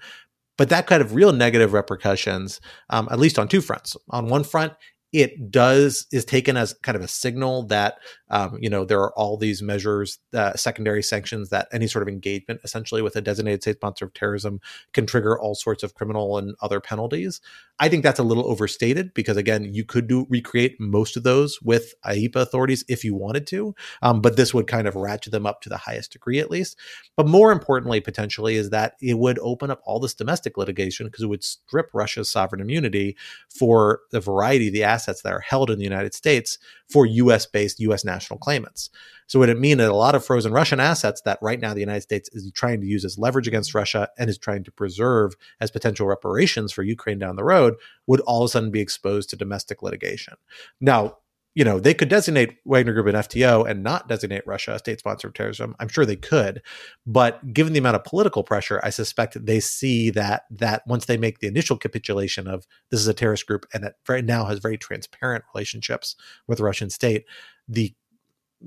but 0.57 0.71
that 0.71 0.87
kind 0.87 1.03
of 1.03 1.15
real 1.15 1.33
negative 1.33 1.75
repercussions, 1.75 2.61
um, 2.89 3.07
at 3.11 3.19
least 3.19 3.39
on 3.39 3.49
two 3.49 3.61
fronts. 3.61 3.97
On 4.11 4.29
one 4.29 4.43
front, 4.43 4.73
it 5.13 5.51
does 5.51 6.07
is 6.13 6.25
taken 6.25 6.57
as 6.57 6.75
kind 6.83 6.97
of 6.97 7.03
a 7.03 7.09
signal 7.09 7.65
that 7.65 7.99
um, 8.31 8.59
you 8.61 8.69
know 8.69 8.85
there 8.85 9.01
are 9.01 9.13
all 9.17 9.37
these 9.37 9.63
measures, 9.63 10.19
uh, 10.35 10.55
secondary 10.55 11.03
sanctions 11.03 11.51
that 11.51 11.69
any 11.73 11.87
sort 11.87 12.03
of 12.03 12.09
engagement, 12.09 12.61
essentially 12.65 13.03
with 13.03 13.17
a 13.17 13.21
designated 13.21 13.63
state 13.63 13.77
sponsor 13.77 14.07
of 14.07 14.15
terrorism, 14.15 14.61
can 14.93 15.07
trigger 15.07 15.39
all 15.39 15.55
sorts 15.55 15.83
of 15.83 15.95
criminal 15.95 16.39
and 16.39 16.55
other 16.61 16.81
penalties. 16.81 17.41
I 17.79 17.89
think 17.89 18.03
that's 18.03 18.19
a 18.19 18.25
little 18.25 18.47
overstated 18.47 19.13
because 19.15 19.37
again, 19.37 19.73
you 19.75 19.85
could 19.85 20.07
do 20.07 20.27
recreate 20.31 20.81
most 20.81 21.17
of 21.17 21.23
those 21.23 21.61
with 21.63 21.95
IEEPA 22.07 22.37
authorities 22.37 22.85
if 22.89 23.05
you 23.05 23.15
wanted 23.15 23.47
to, 23.49 23.75
um, 24.03 24.21
but 24.21 24.37
this 24.37 24.55
would 24.55 24.67
kind 24.67 24.89
of 24.89 24.97
ratchet 24.97 25.33
them 25.33 25.47
up 25.47 25.61
to 25.63 25.69
the 25.69 25.77
highest 25.77 26.13
degree 26.13 26.39
at 26.39 26.51
least. 26.51 26.79
But 27.17 27.29
more 27.29 27.53
importantly, 27.53 28.01
potentially, 28.01 28.57
is 28.57 28.71
that 28.71 28.95
it 29.01 29.19
would 29.19 29.39
open 29.41 29.71
up 29.71 29.81
all 29.85 30.01
this 30.01 30.15
domestic 30.15 30.57
litigation 30.57 31.07
because 31.07 31.23
it 31.23 31.29
would 31.29 31.45
strip 31.45 31.91
Russia's 31.93 32.31
sovereign 32.31 32.61
immunity 32.61 33.17
for 33.49 34.01
the 34.11 34.21
variety 34.21 34.69
of 34.69 34.73
the 34.73 34.85
assets 34.85 35.23
that 35.23 35.33
are 35.33 35.41
held 35.41 35.71
in 35.71 35.79
the 35.79 35.85
United 35.85 36.15
States 36.15 36.59
for 36.91 37.05
US 37.07 37.47
based 37.47 37.81
US 37.81 38.05
national 38.05 38.16
claimants. 38.21 38.91
So 39.27 39.39
would 39.39 39.49
it 39.49 39.59
mean 39.59 39.79
that 39.79 39.91
a 39.91 39.95
lot 39.95 40.15
of 40.15 40.25
frozen 40.25 40.53
Russian 40.53 40.81
assets 40.81 41.23
that 41.23 41.39
right 41.43 41.61
now 41.61 41.75
the 41.75 41.81
United 41.81 42.03
States 42.03 42.29
is 42.33 42.51
trying 42.53 42.81
to 42.81 42.87
use 42.87 43.05
as 43.05 43.19
leverage 43.19 43.49
against 43.49 43.75
Russia 43.75 44.09
and 44.19 44.31
is 44.31 44.39
trying 44.39 44.65
to 44.65 44.73
preserve 44.73 45.35
as 45.61 45.71
potential 45.71 46.07
reparations 46.07 46.73
for 46.73 46.83
Ukraine 46.83 47.19
down 47.19 47.37
the 47.37 47.45
road 47.45 47.75
would 48.07 48.21
all 48.21 48.43
of 48.43 48.47
a 48.47 48.53
sudden 48.53 48.71
be 48.71 48.81
exposed 48.81 49.31
to 49.31 49.37
domestic 49.37 49.83
litigation. 49.83 50.35
Now, 50.81 51.19
you 51.57 51.65
know, 51.65 51.81
they 51.81 51.95
could 51.95 52.11
designate 52.11 52.59
Wagner 52.67 52.93
Group 52.93 53.07
an 53.07 53.15
FTO 53.15 53.67
and 53.67 53.83
not 53.83 54.09
designate 54.09 54.47
Russia 54.47 54.75
a 54.75 54.79
state 54.79 54.99
sponsor 54.99 55.29
of 55.29 55.33
terrorism. 55.33 55.75
I'm 55.81 55.89
sure 55.89 56.05
they 56.05 56.15
could, 56.15 56.61
but 57.07 57.55
given 57.55 57.73
the 57.73 57.79
amount 57.79 57.97
of 57.97 58.05
political 58.05 58.45
pressure, 58.45 58.79
I 58.85 58.91
suspect 58.91 59.47
they 59.47 59.61
see 59.61 60.11
that 60.11 60.43
that 60.51 60.87
once 60.87 61.07
they 61.07 61.17
make 61.17 61.39
the 61.39 61.47
initial 61.47 61.79
capitulation 61.79 62.47
of 62.47 62.67
this 62.91 63.01
is 63.01 63.09
a 63.09 63.15
terrorist 63.15 63.47
group 63.47 63.65
and 63.73 63.85
it 63.85 63.95
right 64.07 64.25
now 64.25 64.45
has 64.45 64.59
very 64.59 64.77
transparent 64.77 65.45
relationships 65.55 66.15
with 66.47 66.59
the 66.59 66.65
Russian 66.65 66.91
state, 66.91 67.25
the 67.67 67.95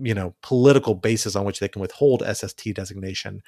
you 0.02 0.14
know 0.14 0.36
political 0.41 0.95
basis 0.95 1.36
on 1.36 1.45
which 1.45 1.60
they 1.60 1.68
can 1.68 1.82
withhold 1.82 2.24
SST 2.32 2.74
designation 2.74 3.41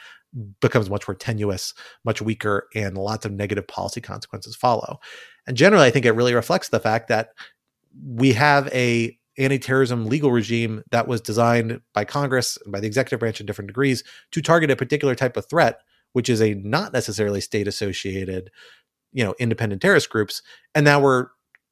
becomes 0.60 0.89
much 0.89 1.08
more 1.08 1.16
tenuous, 1.16 1.74
much 2.04 2.22
weaker, 2.22 2.68
and 2.76 2.97
lots 2.97 3.26
of 3.26 3.32
negative 3.32 3.68
policy 3.68 4.02
consequences 4.02 4.56
follow. 4.56 4.99
And 5.47 5.58
generally, 5.58 5.86
I 5.86 5.91
think 5.91 6.06
it 6.06 6.14
really 6.14 6.34
reflects 6.34 6.70
the 6.70 6.80
fact 6.80 7.08
that 7.10 7.30
we 8.06 8.34
have 8.34 8.68
a 8.70 9.18
anti-terrorism 9.38 10.06
legal 10.06 10.32
regime 10.32 10.84
that 10.91 11.08
was 11.08 11.22
designed 11.22 11.82
by 11.93 12.06
Congress 12.06 12.58
and 12.64 12.72
by 12.72 12.80
the 12.80 12.88
executive 12.88 13.20
branch 13.20 13.39
in 13.39 13.45
different 13.45 13.68
degrees 13.68 14.04
to 14.32 14.41
target 14.41 14.70
a 14.70 14.76
particular 14.76 15.16
type 15.16 15.38
of 15.38 15.47
threat, 15.49 15.80
which 16.14 16.30
is 16.30 16.41
a 16.41 16.54
not 16.56 16.93
necessarily 16.93 17.41
state 17.41 17.68
associated, 17.68 18.52
you 19.14 19.24
know, 19.24 19.34
independent 19.39 19.82
terrorist 19.82 20.10
groups. 20.10 20.41
And 20.76 20.84
now 20.86 20.99
we're 20.99 21.28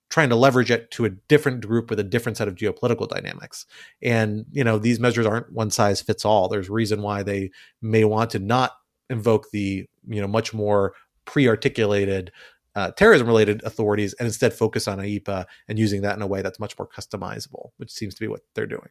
trying 0.09 0.29
to 0.29 0.35
leverage 0.35 0.71
it 0.71 0.89
to 0.91 1.05
a 1.05 1.09
different 1.09 1.65
group 1.65 1.89
with 1.89 1.99
a 1.99 2.03
different 2.03 2.37
set 2.37 2.47
of 2.47 2.55
geopolitical 2.55 3.07
dynamics. 3.07 3.65
And, 4.01 4.45
you 4.51 4.63
know, 4.63 4.79
these 4.79 4.99
measures 4.99 5.25
aren't 5.25 5.51
one 5.51 5.69
size 5.69 6.01
fits 6.01 6.25
all. 6.25 6.47
There's 6.47 6.69
reason 6.69 7.01
why 7.01 7.23
they 7.23 7.51
may 7.81 8.05
want 8.05 8.31
to 8.31 8.39
not 8.39 8.73
invoke 9.09 9.51
the, 9.51 9.87
you 10.07 10.21
know, 10.21 10.27
much 10.27 10.53
more 10.53 10.93
pre-articulated 11.25 12.31
uh, 12.75 12.91
terrorism 12.91 13.27
related 13.27 13.63
authorities 13.63 14.13
and 14.13 14.25
instead 14.25 14.53
focus 14.53 14.87
on 14.87 14.99
IEEPA 14.99 15.45
and 15.67 15.77
using 15.77 16.01
that 16.01 16.15
in 16.15 16.21
a 16.21 16.27
way 16.27 16.41
that's 16.41 16.59
much 16.59 16.77
more 16.77 16.87
customizable, 16.87 17.69
which 17.77 17.91
seems 17.91 18.15
to 18.15 18.21
be 18.21 18.27
what 18.27 18.41
they're 18.55 18.65
doing. 18.65 18.89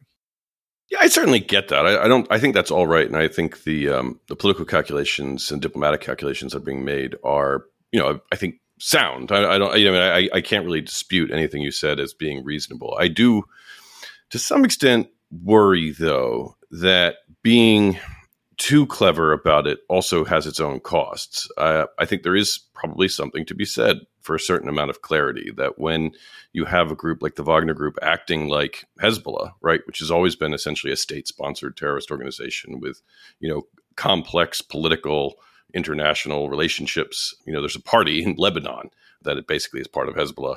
Yeah, 0.89 0.99
I 1.01 1.07
certainly 1.07 1.39
get 1.39 1.67
that. 1.67 1.85
I, 1.85 2.05
I, 2.05 2.07
don't. 2.07 2.27
I 2.31 2.39
think 2.39 2.55
that's 2.55 2.71
all 2.71 2.87
right, 2.87 3.05
and 3.05 3.15
I 3.15 3.27
think 3.27 3.63
the 3.63 3.89
um, 3.89 4.19
the 4.27 4.35
political 4.35 4.65
calculations 4.65 5.51
and 5.51 5.61
diplomatic 5.61 6.01
calculations 6.01 6.53
that 6.53 6.63
are 6.63 6.65
being 6.65 6.83
made 6.83 7.15
are, 7.23 7.65
you 7.91 7.99
know, 7.99 8.19
I 8.31 8.35
think 8.35 8.55
sound. 8.79 9.31
I, 9.31 9.55
I 9.55 9.57
don't. 9.57 9.77
You 9.77 9.91
know, 9.91 10.01
I, 10.01 10.29
I 10.33 10.41
can't 10.41 10.65
really 10.65 10.81
dispute 10.81 11.31
anything 11.31 11.61
you 11.61 11.71
said 11.71 11.99
as 11.99 12.13
being 12.13 12.43
reasonable. 12.43 12.95
I 12.99 13.07
do, 13.07 13.43
to 14.31 14.39
some 14.39 14.65
extent, 14.65 15.07
worry 15.31 15.91
though 15.91 16.55
that 16.71 17.15
being 17.43 17.99
too 18.57 18.85
clever 18.87 19.31
about 19.31 19.65
it 19.67 19.79
also 19.87 20.25
has 20.25 20.45
its 20.45 20.59
own 20.59 20.81
costs. 20.81 21.49
Uh, 21.57 21.85
I 21.97 22.05
think 22.05 22.23
there 22.23 22.35
is 22.35 22.59
probably 22.73 23.07
something 23.07 23.45
to 23.45 23.55
be 23.55 23.63
said 23.63 23.99
for 24.21 24.35
a 24.35 24.39
certain 24.39 24.67
amount 24.67 24.89
of 24.89 25.01
clarity 25.01 25.49
that 25.55 25.79
when 25.79 26.11
you 26.51 26.65
have 26.65 26.91
a 26.91 26.95
group 26.95 27.23
like 27.23 27.35
the 27.35 27.43
Wagner 27.43 27.73
Group 27.73 27.97
acting 28.01 28.49
like 28.49 28.85
Hezbollah, 29.01 29.53
right, 29.61 29.79
which 29.87 29.99
has 29.99 30.11
always 30.11 30.35
been 30.35 30.53
essentially 30.53 30.91
a 30.91 30.97
state-sponsored 30.97 31.77
terrorist 31.77 32.11
organization 32.11 32.81
with, 32.81 33.01
you 33.39 33.49
know, 33.49 33.61
complex 33.95 34.61
political 34.61 35.35
international 35.73 36.49
relationships. 36.49 37.35
You 37.45 37.53
know, 37.53 37.61
there's 37.61 37.75
a 37.75 37.81
party 37.81 38.23
in 38.23 38.35
Lebanon 38.35 38.89
that 39.21 39.37
it 39.37 39.47
basically 39.47 39.81
is 39.81 39.87
part 39.87 40.09
of 40.09 40.15
Hezbollah 40.15 40.55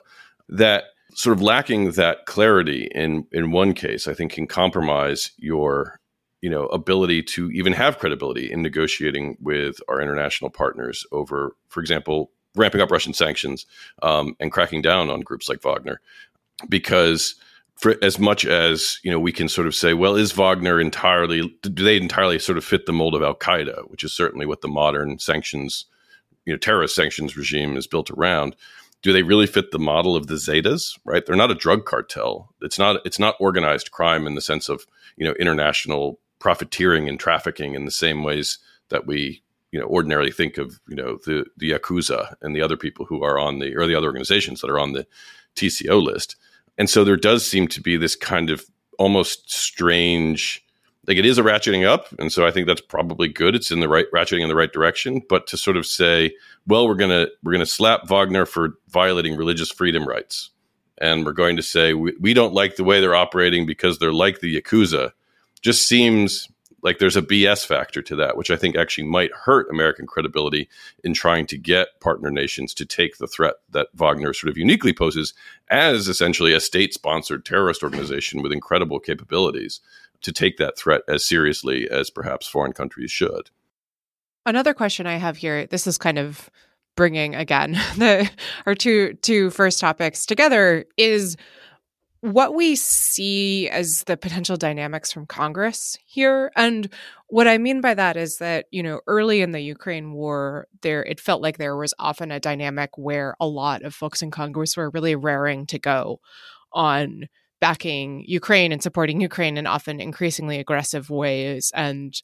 that 0.49 0.85
sort 1.15 1.37
of 1.37 1.43
lacking 1.43 1.93
that 1.93 2.27
clarity 2.27 2.91
in 2.95 3.27
in 3.33 3.51
one 3.51 3.75
case, 3.75 4.07
I 4.07 4.15
think 4.15 4.33
can 4.33 4.47
compromise 4.47 5.33
your 5.39 6.01
you 6.41 6.51
know 6.51 6.67
ability 6.67 7.23
to 7.23 7.51
even 7.51 7.73
have 7.73 7.99
credibility 7.99 8.51
in 8.51 8.63
negotiating 8.63 9.37
with 9.41 9.81
our 9.89 10.01
international 10.01 10.51
partners 10.51 11.07
over, 11.13 11.57
for 11.69 11.81
example, 11.81 12.31
ramping 12.55 12.81
up 12.81 12.91
Russian 12.91 13.15
sanctions 13.15 13.67
um, 14.03 14.37
and 14.41 14.53
cracking 14.53 14.83
down 14.83 15.11
on 15.11 15.21
groups 15.21 15.49
like 15.49 15.63
Wagner, 15.63 16.01
because 16.69 17.35
for 17.83 17.97
as 18.01 18.19
much 18.19 18.47
as 18.47 18.99
you 19.03 19.11
know 19.11 19.19
we 19.21 19.33
can 19.33 19.49
sort 19.49 19.67
of 19.67 19.75
say 19.75 19.93
well 19.93 20.15
is 20.15 20.33
wagner 20.33 20.81
entirely 20.81 21.55
do 21.63 21.85
they 21.85 21.97
entirely 21.97 22.39
sort 22.39 22.57
of 22.57 22.65
fit 22.65 22.87
the 22.87 22.93
mold 22.93 23.15
of 23.15 23.23
al 23.23 23.35
qaeda 23.35 23.91
which 23.91 24.05
is 24.05 24.13
certainly 24.13 24.47
what 24.47 24.61
the 24.61 24.69
modern 24.69 25.19
sanctions 25.19 25.85
you 26.47 26.53
know 26.53 26.59
terrorist 26.59 26.95
sanctions 26.95 27.37
regime 27.37 27.77
is 27.77 27.87
built 27.87 28.11
around 28.11 28.57
do 29.03 29.13
they 29.13 29.25
really 29.25 29.47
fit 29.47 29.73
the 29.73 29.79
model 29.79 30.17
of 30.17 30.29
the 30.29 30.35
zetas 30.35 30.99
right? 31.05 31.27
They're 31.27 31.37
not 31.37 31.51
a 31.51 31.57
drug 31.57 31.85
cartel. 31.85 32.55
It's 32.63 32.79
not 32.79 33.05
it's 33.05 33.19
not 33.19 33.37
organized 33.41 33.91
crime 33.91 34.27
in 34.27 34.35
the 34.35 34.41
sense 34.41 34.69
of 34.69 34.87
you 35.17 35.27
know 35.27 35.35
international 35.39 36.19
profiteering 36.39 37.09
and 37.09 37.21
trafficking 37.21 37.75
in 37.75 37.85
the 37.85 37.91
same 37.91 38.25
ways 38.25 38.59
that 38.89 39.07
we 39.07 39.43
you 39.73 39.81
know 39.81 39.87
ordinarily 39.87 40.31
think 40.31 40.57
of 40.57 40.81
you 40.89 40.97
know 40.97 41.19
the 41.27 41.45
the 41.57 41.73
yakuza 41.73 42.35
and 42.41 42.57
the 42.57 42.63
other 42.63 42.77
people 42.77 43.05
who 43.05 43.23
are 43.23 43.39
on 43.39 43.59
the 43.59 43.77
or 43.77 43.87
the 43.87 43.95
other 43.95 44.07
organizations 44.07 44.61
that 44.61 44.71
are 44.71 44.79
on 44.79 44.93
the 44.93 45.07
TCO 45.57 46.03
list 46.03 46.37
and 46.79 46.89
so 46.89 47.05
there 47.05 47.17
does 47.17 47.47
seem 47.47 47.69
to 47.69 47.81
be 47.81 47.97
this 47.97 48.17
kind 48.17 48.51
of 48.51 48.65
almost 48.99 49.51
strange 49.51 50.65
like 51.09 51.17
it 51.17 51.27
is 51.27 51.39
a 51.39 51.43
ratcheting 51.43 51.87
up 51.87 52.07
and 52.19 52.33
so 52.33 52.47
i 52.47 52.51
think 52.51 52.67
that's 52.67 52.81
probably 52.81 53.29
good. 53.29 53.55
It's 53.55 53.71
in 53.71 53.81
the 53.81 53.89
right 53.89 54.07
ratcheting 54.15 54.43
in 54.43 54.49
the 54.49 54.55
right 54.55 54.73
direction. 54.73 55.21
But 55.29 55.47
to 55.49 55.57
sort 55.57 55.77
of 55.77 55.87
say 55.87 56.33
well 56.67 56.87
we're 56.87 56.95
going 56.95 57.11
to 57.11 57.31
we're 57.43 57.53
going 57.53 57.65
to 57.65 57.67
slap 57.67 58.09
wagner 58.09 58.47
for 58.47 58.75
violating 58.89 59.37
religious 59.37 59.71
freedom 59.71 60.07
rights 60.07 60.51
and 60.99 61.27
we're 61.27 61.33
going 61.33 61.57
to 61.57 61.63
say 61.63 61.95
we, 61.95 62.15
we 62.21 62.35
don't 62.35 62.55
like 62.55 62.77
the 62.77 62.85
way 62.85 63.01
they're 63.01 63.15
operating 63.15 63.67
because 63.67 63.99
they're 63.99 64.13
like 64.13 64.41
the 64.41 64.61
yakuza 64.61 65.13
just 65.61 65.87
seems 65.87 66.49
like 66.83 66.99
there's 66.99 67.17
a 67.17 67.23
BS 67.23 67.65
factor 67.65 68.03
to 68.03 68.17
that, 68.17 68.37
which 68.37 68.51
I 68.51 68.57
think 68.57 68.77
actually 68.77 69.05
might 69.05 69.33
hurt 69.33 69.71
American 69.71 70.07
credibility 70.07 70.69
in 71.05 71.15
trying 71.15 71.47
to 71.47 71.59
get 71.59 72.01
partner 72.01 72.31
nations 72.31 72.75
to 72.75 72.85
take 72.85 73.19
the 73.19 73.29
threat 73.29 73.55
that 73.71 73.89
Wagner 73.95 74.33
sort 74.33 74.51
of 74.51 74.59
uniquely 74.59 74.93
poses 74.93 75.33
as 75.71 76.09
essentially 76.09 76.53
a 76.53 76.61
state 76.61 76.93
sponsored 76.93 77.45
terrorist 77.45 77.83
organization 77.83 78.43
with 78.43 78.53
incredible 78.53 78.99
capabilities 78.99 79.81
to 80.23 80.33
take 80.33 80.57
that 80.57 80.77
threat 80.77 81.03
as 81.09 81.25
seriously 81.25 81.89
as 81.89 82.11
perhaps 82.11 82.47
foreign 82.47 82.73
countries 82.73 83.11
should. 83.11 83.51
Another 84.45 84.75
question 84.75 85.07
I 85.07 85.17
have 85.17 85.37
here 85.37 85.67
this 85.67 85.87
is 85.87 85.99
kind 85.99 86.19
of 86.19 86.51
bringing 86.97 87.35
again 87.35 87.73
the 87.97 88.29
our 88.67 88.75
two 88.75 89.15
two 89.23 89.51
first 89.51 89.81
topics 89.81 90.27
together 90.27 90.85
is 90.97 91.37
what 92.23 92.55
we 92.55 92.77
see 92.77 93.69
as 93.69 94.05
the 94.05 94.17
potential 94.17 94.57
dynamics 94.57 95.13
from 95.13 95.27
Congress 95.27 95.99
here. 96.07 96.53
And 96.55 96.89
what 97.27 97.49
I 97.49 97.59
mean 97.59 97.81
by 97.81 97.95
that 97.95 98.17
is 98.17 98.39
that, 98.39 98.67
you 98.71 98.81
know, 98.81 99.01
early 99.09 99.43
in 99.43 99.51
the 99.51 99.61
Ukraine 99.61 100.13
war, 100.13 100.69
there 100.83 101.03
it 101.03 101.19
felt 101.19 101.43
like 101.43 101.59
there 101.59 101.77
was 101.77 101.95
often 101.99 102.31
a 102.31 102.39
dynamic 102.39 102.91
where 102.97 103.35
a 103.41 103.47
lot 103.47 103.83
of 103.83 103.93
folks 103.93 104.23
in 104.23 104.31
Congress 104.31 104.77
were 104.77 104.91
really 104.91 105.17
raring 105.17 105.67
to 105.67 105.81
go 105.81 106.21
on 106.73 107.29
backing 107.61 108.25
Ukraine 108.27 108.71
and 108.71 108.83
supporting 108.83 109.21
Ukraine 109.21 109.57
in 109.57 109.67
often 109.67 110.01
increasingly 110.01 110.61
aggressive 110.61 111.11
ways. 111.11 111.73
And 111.75 112.15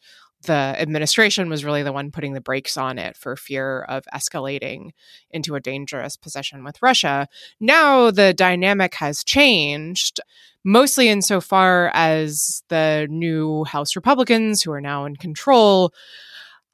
the 0.42 0.52
administration 0.52 1.48
was 1.48 1.64
really 1.64 1.82
the 1.82 1.92
one 1.92 2.10
putting 2.10 2.32
the 2.32 2.40
brakes 2.40 2.76
on 2.76 2.98
it 2.98 3.16
for 3.16 3.36
fear 3.36 3.82
of 3.82 4.04
escalating 4.14 4.90
into 5.30 5.54
a 5.54 5.60
dangerous 5.60 6.16
position 6.16 6.64
with 6.64 6.80
Russia. 6.80 7.28
Now 7.60 8.10
the 8.10 8.32
dynamic 8.32 8.94
has 8.94 9.24
changed, 9.24 10.20
mostly 10.64 11.08
insofar 11.08 11.90
as 11.92 12.62
the 12.68 13.06
new 13.10 13.64
House 13.64 13.96
Republicans 13.96 14.62
who 14.62 14.70
are 14.70 14.80
now 14.80 15.04
in 15.04 15.16
control. 15.16 15.92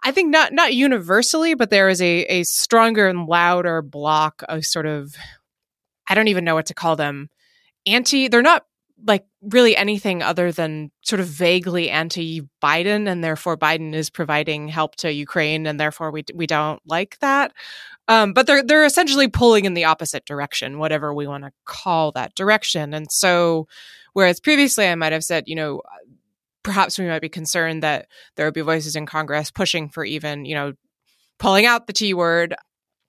I 0.03 0.11
think 0.11 0.31
not 0.31 0.53
not 0.53 0.75
universally, 0.75 1.55
but 1.55 1.71
there 1.71 1.89
is 1.89 2.03
a, 2.03 2.25
a 2.27 2.43
stronger 2.43 3.09
and 3.09 3.27
louder 3.27 3.81
block 3.81 4.43
of 4.49 4.67
sort 4.67 4.87
of 4.87 5.15
I 6.07 6.15
don't 6.15 6.29
even 6.29 6.45
know 6.45 6.55
what 6.55 6.67
to 6.67 6.75
call 6.75 6.97
them. 6.97 7.31
Anti 7.87 8.29
they're 8.29 8.43
not 8.43 8.67
like 9.07 9.27
really 9.43 9.77
anything 9.77 10.23
other 10.23 10.53
than 10.53 10.91
sort 11.03 11.21
of 11.21 11.27
vaguely 11.27 11.91
anti-Biden, 11.91 13.09
and 13.09 13.23
therefore 13.23 13.57
Biden 13.57 13.95
is 13.95 14.11
providing 14.11 14.69
help 14.69 14.97
to 14.97 15.13
Ukraine, 15.13 15.67
and 15.67 15.79
therefore 15.79 16.11
we 16.11 16.25
we 16.35 16.47
don't 16.47 16.81
like 16.87 17.19
that. 17.21 17.53
Um, 18.09 18.33
but 18.33 18.47
they're 18.47 18.63
they're 18.63 18.85
essentially 18.85 19.29
pulling 19.29 19.65
in 19.65 19.75
the 19.75 19.85
opposite 19.85 20.25
direction, 20.25 20.79
whatever 20.79 21.13
we 21.13 21.27
want 21.27 21.45
to 21.45 21.53
call 21.65 22.13
that 22.13 22.35
direction. 22.35 22.95
And 22.95 23.11
so, 23.11 23.67
whereas 24.13 24.41
previously 24.41 24.87
I 24.87 24.95
might 24.95 25.13
have 25.13 25.25
said, 25.25 25.45
you 25.47 25.57
know, 25.57 25.83
perhaps 26.63 26.99
we 26.99 27.07
might 27.07 27.23
be 27.23 27.29
concerned 27.29 27.83
that 27.83 28.07
there 28.37 28.47
would 28.47 28.55
be 28.55 28.61
voices 28.61 28.97
in 28.97 29.07
Congress 29.07 29.51
pushing 29.51 29.89
for 29.89 30.05
even, 30.05 30.45
you 30.45 30.55
know, 30.55 30.73
pulling 31.39 31.67
out 31.67 31.87
the 31.87 31.93
T 31.93 32.15
word 32.15 32.55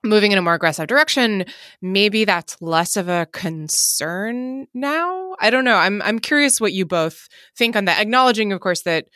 moving 0.06 0.32
in 0.32 0.38
a 0.38 0.41
more 0.41 0.53
aggressive 0.53 0.88
direction 0.88 1.45
maybe 1.82 2.26
that's 2.26 2.62
less 2.62 2.95
of 2.95 3.10
a 3.10 3.28
concern 3.32 4.68
now? 4.74 5.36
I 5.39 5.49
don't 5.49 5.66
know. 5.66 5.76
I'm 5.76 6.01
i'm 6.03 6.20
curious 6.20 6.62
what 6.62 6.74
you 6.74 6.86
both 6.86 7.28
think 7.56 7.76
on 7.76 7.86
that 7.86 7.99
acknowledging 7.99 8.53
of 8.53 8.60
course 8.60 8.84
that 8.84 9.08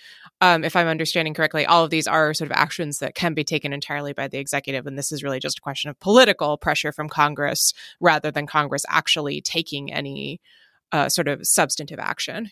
um, 0.42 0.64
if 0.64 0.76
i'm 0.76 0.88
understanding 0.88 1.34
correctly 1.34 1.66
all 1.66 1.84
of 1.84 1.90
these 1.90 2.08
are 2.08 2.34
sort 2.34 2.50
of 2.50 2.58
actions 2.58 3.00
that 3.00 3.16
can 3.16 3.34
be 3.34 3.44
taken 3.44 3.74
entirely 3.74 4.14
by 4.14 4.28
the 4.28 4.38
executive 4.38 4.88
and 4.88 4.98
this 4.98 5.12
is 5.12 5.24
really 5.24 5.40
just 5.40 5.60
a 5.60 5.62
question 5.62 5.90
of 5.90 6.00
political 6.00 6.58
pressure 6.58 6.92
from 6.92 7.10
congress 7.10 7.74
rather 8.00 8.32
than 8.32 8.48
congress 8.48 8.86
actually 8.90 9.42
taking 9.42 9.92
any 9.92 10.40
uh, 10.92 11.10
sort 11.10 11.28
of 11.28 11.46
substantive 11.46 12.00
action. 12.00 12.52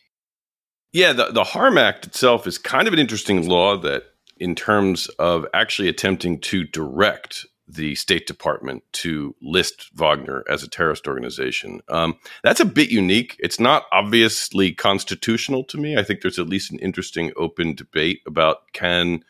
Yeah 0.92 1.14
the, 1.14 1.32
the 1.32 1.44
harm 1.44 1.78
act 1.78 2.06
itself 2.06 2.48
is 2.48 2.58
kind 2.58 2.88
of 2.88 2.94
an 2.94 3.00
interesting 3.00 3.48
law 3.48 3.78
that 3.78 4.04
in 4.38 4.56
terms 4.56 5.08
of 5.20 5.46
actually 5.54 5.90
attempting 5.90 6.40
to 6.40 6.64
direct 6.64 7.46
the 7.68 7.96
State 7.96 8.28
Department 8.28 8.84
to 8.94 9.36
list 9.42 9.90
Wagner 9.94 10.44
as 10.50 10.64
a 10.64 10.70
terrorist 10.70 11.08
organization. 11.08 11.82
Um, 11.90 12.18
that's 12.44 12.62
a 12.62 12.66
bit 12.66 12.90
unique. 12.90 13.36
It's 13.40 13.60
not 13.60 13.84
obviously 13.92 14.72
constitutional 14.72 15.64
to 15.66 15.78
me. 15.78 15.98
I 15.98 16.04
think 16.04 16.22
there's 16.22 16.40
at 16.40 16.48
least 16.48 16.72
an 16.72 16.80
interesting 16.80 17.32
open 17.36 17.76
debate 17.76 18.22
about 18.26 18.72
can 18.74 19.24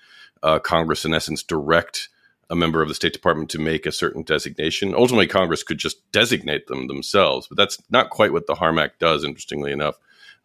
uh, 0.43 0.59
Congress, 0.59 1.05
in 1.05 1.13
essence, 1.13 1.41
direct 1.41 2.09
a 2.49 2.55
member 2.55 2.81
of 2.81 2.88
the 2.88 2.95
State 2.95 3.13
Department 3.13 3.49
to 3.49 3.59
make 3.59 3.85
a 3.85 3.91
certain 3.91 4.23
designation. 4.23 4.93
Ultimately, 4.93 5.27
Congress 5.27 5.63
could 5.63 5.79
just 5.79 6.09
designate 6.11 6.67
them 6.67 6.88
themselves, 6.88 7.47
but 7.47 7.57
that's 7.57 7.77
not 7.89 8.09
quite 8.09 8.31
what 8.31 8.47
the 8.47 8.55
Harm 8.55 8.79
Act 8.79 8.99
does. 8.99 9.23
Interestingly 9.23 9.71
enough, 9.71 9.97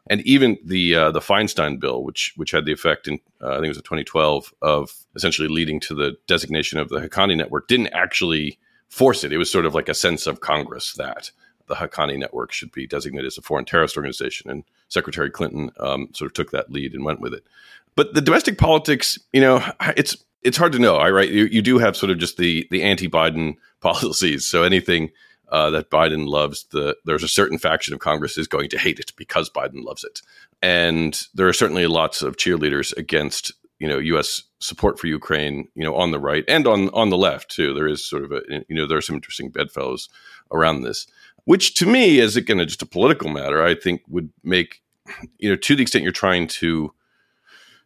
and 0.09 0.21
even 0.23 0.59
the 0.65 0.95
uh, 0.95 1.11
the 1.11 1.21
Feinstein 1.21 1.79
bill, 1.79 2.03
which 2.03 2.33
which 2.37 2.51
had 2.51 2.65
the 2.65 2.73
effect 2.73 3.07
in 3.07 3.21
uh, 3.41 3.51
I 3.51 3.55
think 3.55 3.67
it 3.67 3.69
was 3.69 3.77
in 3.79 3.85
2012 3.85 4.55
of 4.63 4.93
essentially 5.15 5.49
leading 5.49 5.81
to 5.81 5.95
the 5.95 6.17
designation 6.27 6.79
of 6.79 6.89
the 6.89 7.01
Haqqani 7.01 7.37
network, 7.37 7.69
didn't 7.69 7.89
actually 7.89 8.59
force 8.89 9.25
it. 9.25 9.33
It 9.33 9.39
was 9.39 9.51
sort 9.51 9.67
of 9.67 9.75
like 9.75 9.89
a 9.89 9.95
sense 9.95 10.27
of 10.27 10.41
Congress 10.41 10.95
that 10.95 11.31
the 11.69 11.75
Haqqani 11.77 12.19
network 12.19 12.53
should 12.53 12.73
be 12.73 12.87
designated 12.87 13.27
as 13.27 13.39
a 13.39 13.43
foreign 13.43 13.65
terrorist 13.65 13.97
organization, 13.97 14.51
and 14.51 14.65
Secretary 14.89 15.31
Clinton 15.31 15.71
um, 15.79 16.09
sort 16.13 16.31
of 16.31 16.35
took 16.35 16.51
that 16.51 16.71
lead 16.71 16.95
and 16.95 17.05
went 17.05 17.21
with 17.21 17.33
it. 17.33 17.45
But 17.95 18.15
the 18.15 18.21
domestic 18.21 18.59
politics, 18.59 19.19
you 19.33 19.41
know, 19.41 19.65
it's 19.97 20.17
it's 20.43 20.57
hard 20.57 20.73
to 20.73 20.79
know. 20.79 20.97
I 20.97 21.11
right, 21.11 21.31
you, 21.31 21.45
you 21.45 21.63
do 21.63 21.79
have 21.79 21.97
sort 21.97 22.11
of 22.11 22.19
just 22.19 22.37
the 22.37 22.67
the 22.71 22.83
anti-Biden 22.83 23.57
policies, 23.81 24.47
so 24.47 24.65
anything 24.65 25.11
uh, 25.53 25.69
that 25.71 25.91
Biden 25.91 26.27
loves 26.27 26.65
the 26.71 26.97
there's 27.05 27.23
a 27.23 27.29
certain 27.29 27.59
faction 27.59 27.93
of 27.93 28.01
Congress 28.01 28.39
is 28.39 28.49
going 28.49 28.71
to 28.71 28.79
hate 28.79 28.99
it 28.99 29.13
because 29.17 29.51
Biden 29.51 29.85
loves 29.85 30.03
it, 30.03 30.23
and 30.63 31.27
there 31.35 31.47
are 31.47 31.53
certainly 31.53 31.87
lots 31.87 32.23
of 32.23 32.39
cheerleaders 32.39 32.97
against 32.97 33.53
you 33.79 33.87
know 33.87 33.99
U.S. 33.99 34.43
support 34.61 34.99
for 34.99 35.09
Ukraine, 35.09 35.69
you 35.75 35.85
know, 35.85 35.95
on 35.95 36.11
the 36.11 36.19
right 36.19 36.45
and 36.49 36.67
on 36.67 36.89
on 36.95 37.11
the 37.11 37.19
left 37.19 37.51
too. 37.51 37.75
There 37.75 37.87
is 37.87 38.05
sort 38.05 38.25
of 38.25 38.33
a 38.33 38.41
you 38.49 38.75
know 38.75 38.87
there 38.87 38.97
are 38.97 39.03
some 39.03 39.17
interesting 39.17 39.51
bedfellows 39.51 40.09
around 40.51 40.83
this, 40.83 41.07
which 41.45 41.75
to 41.75 41.87
me, 41.87 42.19
as 42.21 42.35
again 42.35 42.59
just 42.61 42.81
a 42.81 42.87
political 42.87 43.29
matter, 43.29 43.63
I 43.63 43.75
think 43.75 44.01
would 44.09 44.31
make 44.43 44.81
you 45.37 45.51
know 45.51 45.57
to 45.57 45.77
the 45.77 45.83
extent 45.83 46.03
you're 46.03 46.13
trying 46.13 46.49
to 46.49 46.95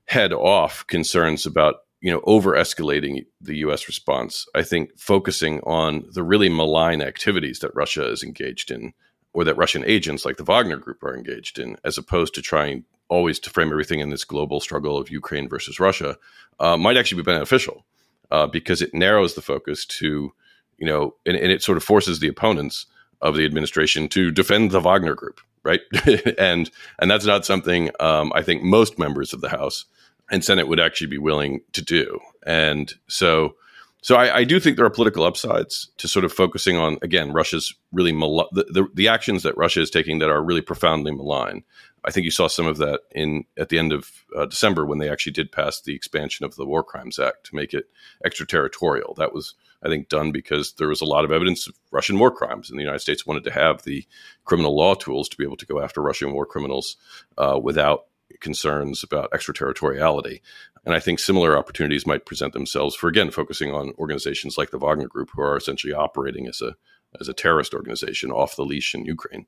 head 0.05 0.33
off 0.33 0.87
concerns 0.87 1.47
about 1.47 1.86
you 2.07 2.13
know, 2.13 2.21
over 2.23 2.53
escalating 2.53 3.27
the 3.41 3.57
U.S. 3.57 3.89
response. 3.89 4.47
I 4.55 4.63
think 4.63 4.97
focusing 4.97 5.59
on 5.63 6.05
the 6.13 6.23
really 6.23 6.49
malign 6.49 7.03
activities 7.03 7.59
that 7.59 7.75
Russia 7.75 8.09
is 8.09 8.23
engaged 8.23 8.71
in, 8.71 8.93
or 9.33 9.43
that 9.43 9.57
Russian 9.57 9.85
agents 9.85 10.25
like 10.25 10.37
the 10.37 10.45
Wagner 10.45 10.77
Group 10.77 11.03
are 11.03 11.17
engaged 11.17 11.59
in, 11.59 11.77
as 11.83 11.99
opposed 11.99 12.33
to 12.35 12.43
trying 12.43 12.85
always 13.09 13.41
to 13.41 13.51
frame 13.51 13.73
everything 13.73 13.99
in 13.99 14.11
this 14.11 14.25
global 14.25 14.61
struggle 14.61 14.97
of 14.97 15.11
Ukraine 15.11 15.49
versus 15.49 15.81
Russia, 15.81 16.17
uh, 16.61 16.77
might 16.77 16.97
actually 16.97 17.23
be 17.23 17.33
beneficial 17.33 17.85
uh, 18.31 18.47
because 18.47 18.81
it 18.83 18.95
narrows 18.95 19.35
the 19.35 19.43
focus 19.43 19.85
to, 19.85 20.33
you 20.79 20.87
know, 20.87 21.17
and, 21.27 21.37
and 21.37 21.51
it 21.51 21.61
sort 21.61 21.77
of 21.77 21.83
forces 21.83 22.21
the 22.21 22.29
opponents 22.29 22.87
of 23.21 23.35
the 23.35 23.45
administration 23.45 24.07
to 24.11 24.31
defend 24.31 24.71
the 24.71 24.79
Wagner 24.79 25.17
Group, 25.17 25.41
right? 25.65 25.81
and 26.39 26.71
and 27.01 27.11
that's 27.11 27.27
not 27.27 27.45
something 27.45 27.91
um, 27.99 28.31
I 28.33 28.45
think 28.45 28.63
most 28.63 28.97
members 28.97 29.33
of 29.33 29.41
the 29.41 29.49
House 29.49 29.87
and 30.31 30.45
Senate 30.45 30.69
would 30.69 30.81
actually 30.81 31.07
be 31.09 31.19
willing 31.19 31.61
to 31.73 31.83
do. 31.83 32.19
And 32.47 32.93
so, 33.09 33.55
so 34.03 34.17
I, 34.17 34.39
I 34.39 34.45
do 34.45 34.61
think 34.61 34.77
there 34.77 34.87
are 34.87 34.91
political 34.91 35.25
upsides 35.25 35.91
to 35.99 36.09
sort 36.09 36.25
of 36.25 36.33
focusing 36.33 36.77
on 36.77 36.99
again 37.03 37.33
Russia's 37.33 37.75
really 37.93 38.13
mal- 38.13 38.49
the, 38.53 38.65
the, 38.65 38.87
the 38.95 39.09
actions 39.09 39.43
that 39.43 39.57
Russia 39.57 39.81
is 39.81 39.91
taking 39.91 40.19
that 40.21 40.31
are 40.31 40.43
really 40.43 40.61
profoundly 40.61 41.13
malign. 41.13 41.65
I 42.05 42.13
think 42.13 42.25
you 42.25 42.31
saw 42.31 42.47
some 42.47 42.67
of 42.67 42.77
that 42.77 43.01
in 43.11 43.45
at 43.59 43.69
the 43.69 43.79
end 43.79 43.93
of 43.93 44.25
uh, 44.37 44.47
December 44.47 44.87
when 44.87 44.99
they 44.99 45.11
actually 45.11 45.33
did 45.33 45.51
pass 45.51 45.81
the 45.81 45.95
expansion 45.95 46.47
of 46.47 46.55
the 46.55 46.65
War 46.65 46.85
Crimes 46.85 47.19
Act 47.19 47.45
to 47.47 47.57
make 47.57 47.75
it 47.75 47.87
extraterritorial. 48.25 49.15
That 49.15 49.35
was, 49.35 49.55
I 49.83 49.89
think, 49.89 50.09
done 50.09 50.31
because 50.31 50.75
there 50.75 50.87
was 50.87 51.01
a 51.01 51.07
lot 51.07 51.25
of 51.25 51.33
evidence 51.33 51.67
of 51.67 51.75
Russian 51.91 52.21
war 52.21 52.31
crimes, 52.31 52.71
and 52.71 52.79
the 52.79 52.85
United 52.85 53.01
States 53.01 53.27
wanted 53.27 53.43
to 53.45 53.51
have 53.51 53.83
the 53.83 54.07
criminal 54.45 54.77
law 54.77 54.95
tools 54.95 55.29
to 55.31 55.37
be 55.37 55.43
able 55.43 55.57
to 55.57 55.67
go 55.67 55.81
after 55.81 56.01
Russian 56.01 56.33
war 56.33 56.47
criminals 56.47 56.97
uh, 57.39 57.59
without 57.61 58.05
concerns 58.41 59.03
about 59.03 59.31
extraterritoriality. 59.33 60.43
And 60.85 60.95
I 60.95 61.01
think 61.01 61.19
similar 61.19 61.57
opportunities 61.57 62.07
might 62.07 62.27
present 62.27 62.53
themselves 62.53 62.95
for 62.95 63.09
again 63.09 63.31
focusing 63.31 63.73
on 63.73 63.93
organizations 63.99 64.57
like 64.57 64.71
the 64.71 64.79
Wagner 64.79 65.09
Group, 65.09 65.31
who 65.35 65.43
are 65.43 65.57
essentially 65.57 65.93
operating 65.93 66.47
as 66.47 66.61
a 66.61 66.77
as 67.21 67.29
a 67.29 67.35
terrorist 67.35 67.75
organization 67.75 68.31
off 68.31 68.57
the 68.57 68.65
leash 68.65 68.95
in 68.95 69.05
Ukraine. 69.05 69.47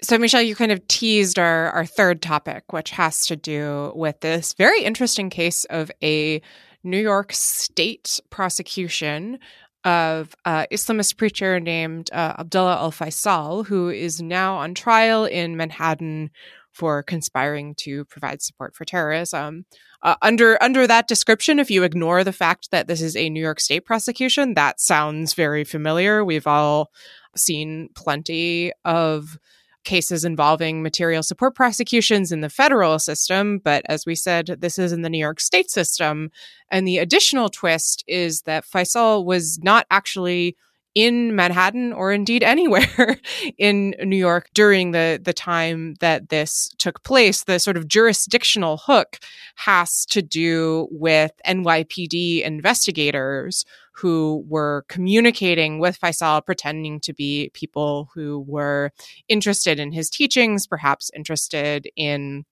So, 0.00 0.16
Michel, 0.16 0.42
you 0.42 0.54
kind 0.54 0.70
of 0.70 0.86
teased 0.86 1.38
our, 1.38 1.70
our 1.70 1.84
third 1.84 2.22
topic, 2.22 2.72
which 2.72 2.90
has 2.90 3.26
to 3.26 3.36
do 3.36 3.92
with 3.96 4.20
this 4.20 4.54
very 4.54 4.84
interesting 4.84 5.28
case 5.28 5.64
of 5.64 5.90
a 6.02 6.40
New 6.84 7.00
York 7.00 7.32
state 7.32 8.20
prosecution 8.30 9.40
of 9.84 10.34
uh, 10.44 10.66
Islamist 10.70 11.16
preacher 11.16 11.58
named 11.58 12.10
uh, 12.12 12.34
Abdullah 12.38 12.76
al 12.76 12.92
Faisal, 12.92 13.66
who 13.66 13.88
is 13.88 14.22
now 14.22 14.56
on 14.56 14.74
trial 14.74 15.24
in 15.24 15.56
Manhattan 15.56 16.30
for 16.78 17.02
conspiring 17.02 17.74
to 17.74 18.04
provide 18.04 18.40
support 18.40 18.74
for 18.76 18.84
terrorism. 18.84 19.64
Uh, 20.02 20.14
under 20.22 20.62
under 20.62 20.86
that 20.86 21.08
description, 21.08 21.58
if 21.58 21.70
you 21.70 21.82
ignore 21.82 22.22
the 22.22 22.32
fact 22.32 22.70
that 22.70 22.86
this 22.86 23.02
is 23.02 23.16
a 23.16 23.28
New 23.28 23.42
York 23.42 23.58
State 23.58 23.84
prosecution, 23.84 24.54
that 24.54 24.80
sounds 24.80 25.34
very 25.34 25.64
familiar. 25.64 26.24
We've 26.24 26.46
all 26.46 26.92
seen 27.36 27.88
plenty 27.96 28.72
of 28.84 29.38
cases 29.84 30.24
involving 30.24 30.82
material 30.82 31.22
support 31.22 31.56
prosecutions 31.56 32.30
in 32.30 32.42
the 32.42 32.50
federal 32.50 32.98
system. 32.98 33.58
But 33.58 33.82
as 33.88 34.04
we 34.06 34.14
said, 34.14 34.58
this 34.60 34.78
is 34.78 34.92
in 34.92 35.02
the 35.02 35.08
New 35.08 35.18
York 35.18 35.40
state 35.40 35.70
system. 35.70 36.30
And 36.70 36.86
the 36.86 36.98
additional 36.98 37.48
twist 37.48 38.04
is 38.06 38.42
that 38.42 38.66
Faisal 38.66 39.24
was 39.24 39.58
not 39.62 39.86
actually 39.90 40.56
in 40.94 41.36
Manhattan 41.36 41.92
or 41.92 42.12
indeed 42.12 42.42
anywhere 42.42 43.18
in 43.58 43.94
New 44.02 44.16
York 44.16 44.48
during 44.54 44.90
the 44.90 45.20
the 45.22 45.32
time 45.32 45.94
that 46.00 46.28
this 46.28 46.70
took 46.78 47.02
place. 47.02 47.44
The 47.44 47.58
sort 47.58 47.76
of 47.76 47.88
jurisdictional 47.88 48.78
hook 48.78 49.18
has 49.56 50.06
to 50.06 50.22
do 50.22 50.88
with 50.90 51.32
NYPD 51.46 52.42
investigators 52.42 53.64
who 53.92 54.44
were 54.48 54.84
communicating 54.88 55.80
with 55.80 55.98
Faisal, 55.98 56.44
pretending 56.44 57.00
to 57.00 57.12
be 57.12 57.50
people 57.52 58.10
who 58.14 58.44
were 58.46 58.92
interested 59.28 59.80
in 59.80 59.90
his 59.90 60.08
teachings, 60.08 60.66
perhaps 60.68 61.10
interested 61.16 61.88
in 61.96 62.44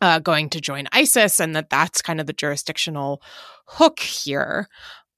uh, 0.00 0.18
going 0.18 0.50
to 0.50 0.60
join 0.60 0.86
ISIS, 0.92 1.40
and 1.40 1.56
that 1.56 1.70
that's 1.70 2.02
kind 2.02 2.20
of 2.20 2.26
the 2.26 2.32
jurisdictional 2.32 3.22
hook 3.66 4.00
here. 4.00 4.68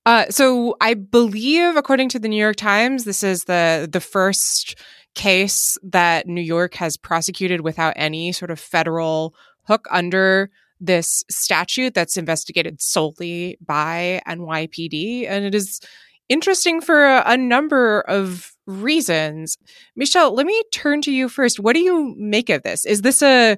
Uh, 0.07 0.25
so 0.31 0.77
I 0.81 0.95
believe, 0.95 1.77
according 1.77 2.09
to 2.11 2.21
the 2.21 2.29
New 2.29 2.41
York 2.41 2.57
Times, 2.57 3.05
this 3.05 3.25
is 3.25 3.45
the 3.45 3.89
the 3.91 4.01
first 4.01 4.77
case 5.17 5.77
that 5.83 6.29
New 6.29 6.43
York 6.43 6.75
has 6.75 6.97
prosecuted 6.97 7.63
without 7.63 7.93
any 7.97 8.31
sort 8.31 8.53
of 8.53 8.61
federal 8.61 9.35
hook 9.67 9.87
under 9.91 10.51
this 10.79 11.25
statute 11.29 11.95
that's 11.95 12.17
investigated 12.17 12.81
solely 12.81 13.59
by 13.67 14.21
NYPD. 14.29 15.27
And 15.29 15.45
it 15.45 15.55
is 15.55 15.81
interesting 16.29 16.81
for 16.81 17.05
a, 17.05 17.23
a, 17.27 17.37
number 17.37 18.03
of 18.03 18.53
reasons. 18.67 19.57
Michel, 19.97 20.35
let 20.35 20.45
me 20.45 20.63
turn 20.73 21.01
to 21.03 21.13
you 21.13 21.29
first. 21.31 21.59
What 21.59 21.75
do 21.75 21.81
you 21.81 22.15
make 22.19 22.51
of 22.51 22.63
this? 22.63 22.85
Is 22.85 23.03
this 23.03 23.23
a 23.23 23.57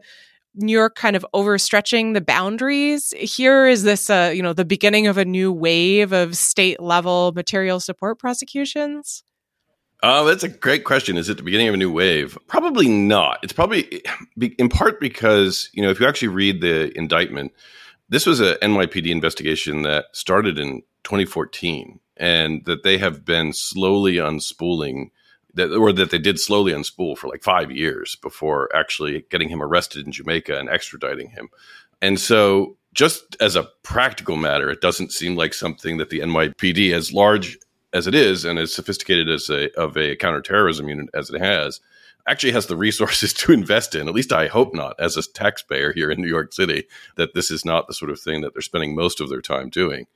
New 0.58 0.72
York 0.72 0.94
kind 0.94 1.16
of 1.16 1.24
overstretching 1.34 2.14
the 2.14 2.20
boundaries 2.20 3.14
here? 3.16 3.66
Is 3.66 3.82
this 3.82 4.10
a, 4.10 4.34
you 4.34 4.42
know, 4.42 4.52
the 4.52 4.64
beginning 4.64 5.06
of 5.06 5.16
a 5.16 5.24
new 5.24 5.52
wave 5.52 6.12
of 6.12 6.36
state 6.36 6.80
level 6.80 7.32
material 7.32 7.80
support 7.80 8.18
prosecutions? 8.18 9.22
Oh, 10.02 10.24
that's 10.24 10.44
a 10.44 10.48
great 10.48 10.84
question. 10.84 11.16
Is 11.16 11.28
it 11.28 11.38
the 11.38 11.42
beginning 11.42 11.68
of 11.68 11.74
a 11.74 11.78
new 11.78 11.90
wave? 11.90 12.38
Probably 12.46 12.88
not. 12.88 13.40
It's 13.42 13.52
probably 13.52 14.02
in 14.36 14.68
part 14.68 15.00
because, 15.00 15.70
you 15.72 15.82
know, 15.82 15.90
if 15.90 15.98
you 15.98 16.06
actually 16.06 16.28
read 16.28 16.60
the 16.60 16.96
indictment, 16.96 17.52
this 18.08 18.24
was 18.24 18.40
a 18.40 18.56
NYPD 18.56 19.10
investigation 19.10 19.82
that 19.82 20.06
started 20.12 20.58
in 20.58 20.82
2014 21.02 21.98
and 22.16 22.64
that 22.64 22.84
they 22.84 22.98
have 22.98 23.24
been 23.24 23.52
slowly 23.52 24.16
unspooling 24.16 25.10
that 25.58 25.72
or 25.72 25.92
that 25.92 26.10
they 26.10 26.18
did 26.18 26.40
slowly 26.40 26.72
unspool 26.72 27.16
for 27.16 27.28
like 27.28 27.42
5 27.42 27.70
years 27.70 28.16
before 28.16 28.74
actually 28.74 29.24
getting 29.30 29.48
him 29.48 29.62
arrested 29.62 30.06
in 30.06 30.12
Jamaica 30.12 30.58
and 30.58 30.68
extraditing 30.68 31.30
him. 31.30 31.48
And 32.00 32.18
so 32.18 32.76
just 32.94 33.36
as 33.40 33.56
a 33.56 33.68
practical 33.82 34.36
matter, 34.36 34.70
it 34.70 34.80
doesn't 34.80 35.12
seem 35.12 35.36
like 35.36 35.54
something 35.54 35.98
that 35.98 36.10
the 36.10 36.20
NYPD, 36.20 36.92
as 36.92 37.12
large 37.12 37.58
as 37.92 38.06
it 38.06 38.14
is 38.14 38.44
and 38.44 38.58
as 38.58 38.74
sophisticated 38.74 39.28
as 39.28 39.48
a 39.48 39.70
of 39.78 39.96
a 39.96 40.16
counterterrorism 40.16 40.88
unit 40.88 41.08
as 41.14 41.30
it 41.30 41.40
has, 41.40 41.80
actually 42.26 42.52
has 42.52 42.66
the 42.66 42.76
resources 42.76 43.32
to 43.34 43.52
invest 43.52 43.94
in. 43.94 44.08
At 44.08 44.14
least 44.14 44.32
I 44.32 44.46
hope 44.46 44.74
not, 44.74 44.98
as 44.98 45.16
a 45.16 45.22
taxpayer 45.22 45.92
here 45.92 46.10
in 46.10 46.20
New 46.20 46.28
York 46.28 46.52
City, 46.52 46.84
that 47.16 47.34
this 47.34 47.50
is 47.50 47.64
not 47.64 47.86
the 47.86 47.94
sort 47.94 48.10
of 48.10 48.20
thing 48.20 48.42
that 48.42 48.54
they're 48.54 48.62
spending 48.62 48.94
most 48.94 49.20
of 49.20 49.28
their 49.28 49.40
time 49.40 49.70
doing. 49.70 50.06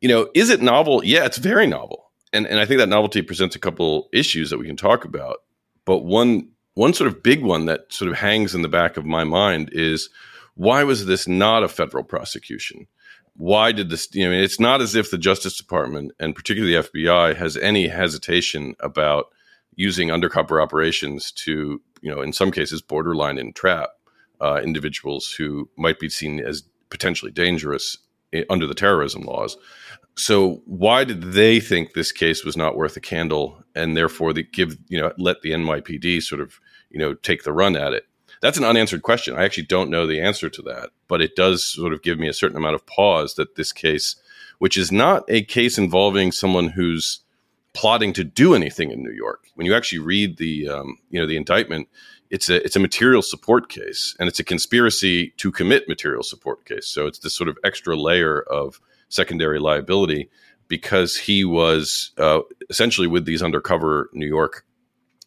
You 0.00 0.08
know, 0.08 0.30
is 0.34 0.50
it 0.50 0.62
novel? 0.62 1.04
Yeah, 1.04 1.26
it's 1.26 1.38
very 1.38 1.66
novel, 1.66 2.09
and 2.32 2.46
and 2.46 2.58
I 2.58 2.64
think 2.64 2.78
that 2.78 2.88
novelty 2.88 3.22
presents 3.22 3.56
a 3.56 3.60
couple 3.60 4.08
issues 4.12 4.50
that 4.50 4.58
we 4.58 4.66
can 4.66 4.76
talk 4.76 5.04
about. 5.04 5.38
But 5.84 5.98
one 5.98 6.48
one 6.74 6.94
sort 6.94 7.08
of 7.08 7.22
big 7.22 7.42
one 7.42 7.66
that 7.66 7.92
sort 7.92 8.10
of 8.10 8.16
hangs 8.16 8.54
in 8.54 8.62
the 8.62 8.68
back 8.68 8.96
of 8.96 9.04
my 9.04 9.24
mind 9.24 9.70
is 9.72 10.08
why 10.54 10.84
was 10.84 11.06
this 11.06 11.26
not 11.26 11.62
a 11.62 11.68
federal 11.68 12.04
prosecution? 12.04 12.86
why 13.40 13.72
did 13.72 13.88
this 13.88 14.06
you 14.12 14.28
know 14.28 14.32
it's 14.32 14.60
not 14.60 14.82
as 14.82 14.94
if 14.94 15.10
the 15.10 15.18
justice 15.18 15.56
department 15.56 16.12
and 16.20 16.34
particularly 16.34 16.74
the 16.74 16.82
fbi 16.82 17.34
has 17.34 17.56
any 17.56 17.88
hesitation 17.88 18.74
about 18.80 19.26
using 19.76 20.10
undercover 20.10 20.60
operations 20.60 21.32
to 21.32 21.80
you 22.02 22.10
know 22.10 22.20
in 22.20 22.34
some 22.34 22.50
cases 22.50 22.82
borderline 22.82 23.38
entrap 23.38 23.90
uh, 24.42 24.60
individuals 24.62 25.32
who 25.32 25.68
might 25.76 25.98
be 25.98 26.08
seen 26.08 26.40
as 26.40 26.62
potentially 26.90 27.30
dangerous 27.30 27.96
under 28.48 28.66
the 28.66 28.74
terrorism 28.74 29.22
laws 29.22 29.56
so 30.20 30.62
why 30.66 31.04
did 31.04 31.22
they 31.22 31.60
think 31.60 31.92
this 31.92 32.12
case 32.12 32.44
was 32.44 32.56
not 32.56 32.76
worth 32.76 32.96
a 32.96 33.00
candle 33.00 33.62
and 33.74 33.96
therefore 33.96 34.32
give 34.32 34.76
you 34.88 35.00
know 35.00 35.12
let 35.18 35.40
the 35.42 35.50
nypd 35.50 36.22
sort 36.22 36.40
of 36.40 36.60
you 36.90 36.98
know 36.98 37.14
take 37.14 37.44
the 37.44 37.52
run 37.52 37.76
at 37.76 37.92
it 37.92 38.06
that's 38.40 38.58
an 38.58 38.64
unanswered 38.64 39.02
question. 39.02 39.36
I 39.36 39.44
actually 39.44 39.66
don't 39.66 39.90
know 39.90 40.06
the 40.06 40.20
answer 40.20 40.48
to 40.48 40.62
that, 40.62 40.90
but 41.08 41.20
it 41.20 41.36
does 41.36 41.64
sort 41.64 41.92
of 41.92 42.02
give 42.02 42.18
me 42.18 42.28
a 42.28 42.32
certain 42.32 42.56
amount 42.56 42.74
of 42.74 42.86
pause 42.86 43.34
that 43.34 43.54
this 43.56 43.72
case, 43.72 44.16
which 44.58 44.76
is 44.76 44.90
not 44.90 45.24
a 45.28 45.42
case 45.42 45.76
involving 45.76 46.32
someone 46.32 46.68
who's 46.68 47.20
plotting 47.74 48.12
to 48.14 48.24
do 48.24 48.54
anything 48.54 48.90
in 48.90 49.02
New 49.02 49.12
York. 49.12 49.44
When 49.54 49.66
you 49.66 49.74
actually 49.74 49.98
read 49.98 50.38
the 50.38 50.68
um, 50.68 50.96
you 51.10 51.20
know 51.20 51.26
the 51.26 51.36
indictment, 51.36 51.88
it's 52.30 52.48
a 52.48 52.64
it's 52.64 52.76
a 52.76 52.80
material 52.80 53.22
support 53.22 53.68
case, 53.68 54.16
and 54.18 54.26
it's 54.26 54.40
a 54.40 54.44
conspiracy 54.44 55.30
to 55.36 55.52
commit 55.52 55.88
material 55.88 56.22
support 56.22 56.64
case. 56.64 56.86
So 56.86 57.06
it's 57.06 57.18
this 57.18 57.34
sort 57.34 57.48
of 57.48 57.58
extra 57.62 57.94
layer 57.94 58.40
of 58.40 58.80
secondary 59.10 59.58
liability 59.58 60.30
because 60.68 61.16
he 61.16 61.44
was 61.44 62.12
uh, 62.16 62.40
essentially 62.70 63.06
with 63.06 63.26
these 63.26 63.42
undercover 63.42 64.08
New 64.14 64.26
York 64.26 64.64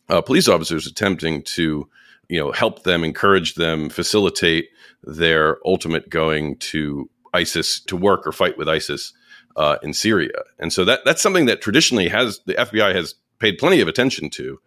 uh, 0.10 0.22
police 0.22 0.48
officers 0.48 0.88
attempting 0.88 1.44
to 1.44 1.88
you 2.30 2.40
know 2.40 2.52
help 2.52 2.84
them 2.84 3.04
encourage 3.04 3.56
them 3.56 3.90
facilitate 3.90 4.70
their 5.04 5.58
ultimate 5.66 6.10
going 6.10 6.58
to 6.58 7.10
isis 7.34 7.80
to 7.82 7.96
work 7.96 8.26
or 8.26 8.32
fight 8.32 8.58
with 8.58 8.70
isis 8.70 9.14
uh, 9.56 9.78
in 9.84 9.94
syria. 9.94 10.32
And 10.60 10.72
so 10.74 10.86
that 10.86 11.02
that's 11.06 11.22
something 11.22 11.46
that 11.46 11.62
traditionally 11.62 12.08
has 12.10 12.40
the 12.46 12.54
fbi 12.56 12.96
has 12.96 13.16
paid 13.40 13.58
plenty 13.58 13.82
of 13.82 13.88
attention 13.88 14.30
to. 14.32 14.60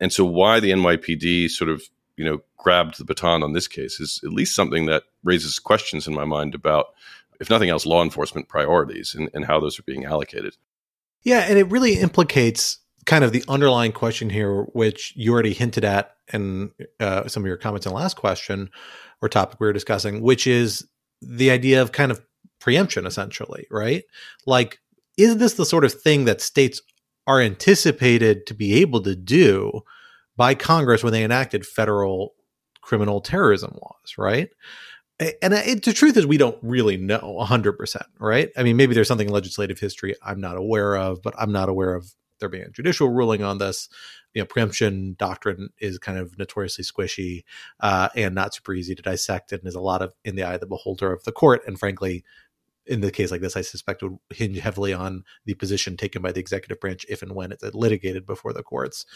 And 0.00 0.12
so 0.12 0.24
why 0.24 0.60
the 0.60 0.70
nypd 0.70 1.50
sort 1.50 1.70
of 1.70 1.82
you 2.16 2.24
know 2.24 2.40
grabbed 2.56 2.98
the 2.98 3.04
baton 3.04 3.42
on 3.42 3.52
this 3.52 3.68
case 3.68 4.00
is 4.00 4.20
at 4.24 4.32
least 4.32 4.54
something 4.54 4.86
that 4.86 5.04
raises 5.22 5.58
questions 5.58 6.06
in 6.06 6.14
my 6.14 6.24
mind 6.24 6.54
about 6.54 6.86
if 7.40 7.50
nothing 7.50 7.68
else 7.68 7.86
law 7.86 8.02
enforcement 8.02 8.48
priorities 8.48 9.14
and, 9.14 9.28
and 9.34 9.44
how 9.44 9.60
those 9.60 9.78
are 9.78 9.84
being 9.84 10.04
allocated 10.04 10.56
yeah 11.22 11.46
and 11.48 11.58
it 11.58 11.70
really 11.70 11.94
implicates 11.94 12.78
kind 13.06 13.24
of 13.24 13.32
the 13.32 13.44
underlying 13.48 13.92
question 13.92 14.30
here, 14.30 14.62
which 14.72 15.12
you 15.16 15.32
already 15.32 15.52
hinted 15.52 15.84
at 15.84 16.16
in 16.32 16.70
uh, 17.00 17.28
some 17.28 17.42
of 17.42 17.46
your 17.46 17.56
comments 17.56 17.86
in 17.86 17.92
the 17.92 17.98
last 17.98 18.16
question 18.16 18.70
or 19.20 19.28
topic 19.28 19.60
we 19.60 19.66
were 19.66 19.72
discussing, 19.72 20.22
which 20.22 20.46
is 20.46 20.86
the 21.20 21.50
idea 21.50 21.82
of 21.82 21.92
kind 21.92 22.10
of 22.10 22.22
preemption, 22.60 23.06
essentially, 23.06 23.66
right? 23.70 24.04
Like, 24.46 24.78
is 25.16 25.36
this 25.36 25.54
the 25.54 25.66
sort 25.66 25.84
of 25.84 25.92
thing 25.92 26.24
that 26.24 26.40
states 26.40 26.80
are 27.26 27.40
anticipated 27.40 28.46
to 28.46 28.54
be 28.54 28.74
able 28.80 29.02
to 29.02 29.14
do 29.14 29.82
by 30.36 30.54
Congress 30.54 31.02
when 31.02 31.12
they 31.12 31.24
enacted 31.24 31.66
federal 31.66 32.34
criminal 32.80 33.20
terrorism 33.20 33.72
laws, 33.80 34.14
right? 34.18 34.50
And 35.20 35.54
it, 35.54 35.84
the 35.84 35.92
truth 35.92 36.16
is, 36.16 36.26
we 36.26 36.38
don't 36.38 36.58
really 36.60 36.96
know 36.96 37.38
100%, 37.40 38.02
right? 38.18 38.50
I 38.56 38.64
mean, 38.64 38.76
maybe 38.76 38.94
there's 38.94 39.06
something 39.06 39.28
in 39.28 39.32
legislative 39.32 39.78
history 39.78 40.16
I'm 40.22 40.40
not 40.40 40.56
aware 40.56 40.96
of, 40.96 41.22
but 41.22 41.34
I'm 41.38 41.52
not 41.52 41.68
aware 41.68 41.94
of 41.94 42.12
there 42.40 42.48
being 42.48 42.64
a 42.64 42.70
judicial 42.70 43.08
ruling 43.08 43.42
on 43.42 43.58
this. 43.58 43.88
You 44.34 44.42
know, 44.42 44.46
preemption 44.46 45.14
doctrine 45.16 45.68
is 45.78 45.98
kind 45.98 46.18
of 46.18 46.36
notoriously 46.36 46.84
squishy 46.84 47.44
uh, 47.78 48.08
and 48.16 48.34
not 48.34 48.54
super 48.54 48.74
easy 48.74 48.96
to 48.96 49.02
dissect, 49.02 49.52
and 49.52 49.64
is 49.64 49.76
a 49.76 49.80
lot 49.80 50.02
of 50.02 50.14
in 50.24 50.34
the 50.34 50.42
eye 50.42 50.54
of 50.54 50.60
the 50.60 50.66
beholder 50.66 51.12
of 51.12 51.22
the 51.22 51.32
court. 51.32 51.62
And 51.66 51.78
frankly, 51.78 52.24
in 52.86 53.00
the 53.00 53.10
case 53.10 53.30
like 53.30 53.40
this, 53.40 53.56
I 53.56 53.62
suspect 53.62 54.02
would 54.02 54.18
hinge 54.30 54.58
heavily 54.58 54.92
on 54.92 55.24
the 55.46 55.54
position 55.54 55.96
taken 55.96 56.22
by 56.22 56.32
the 56.32 56.40
executive 56.40 56.80
branch 56.80 57.06
if 57.08 57.22
and 57.22 57.34
when 57.34 57.52
it's 57.52 57.62
litigated 57.74 58.26
before 58.26 58.52
the 58.52 58.62
courts. 58.62 59.06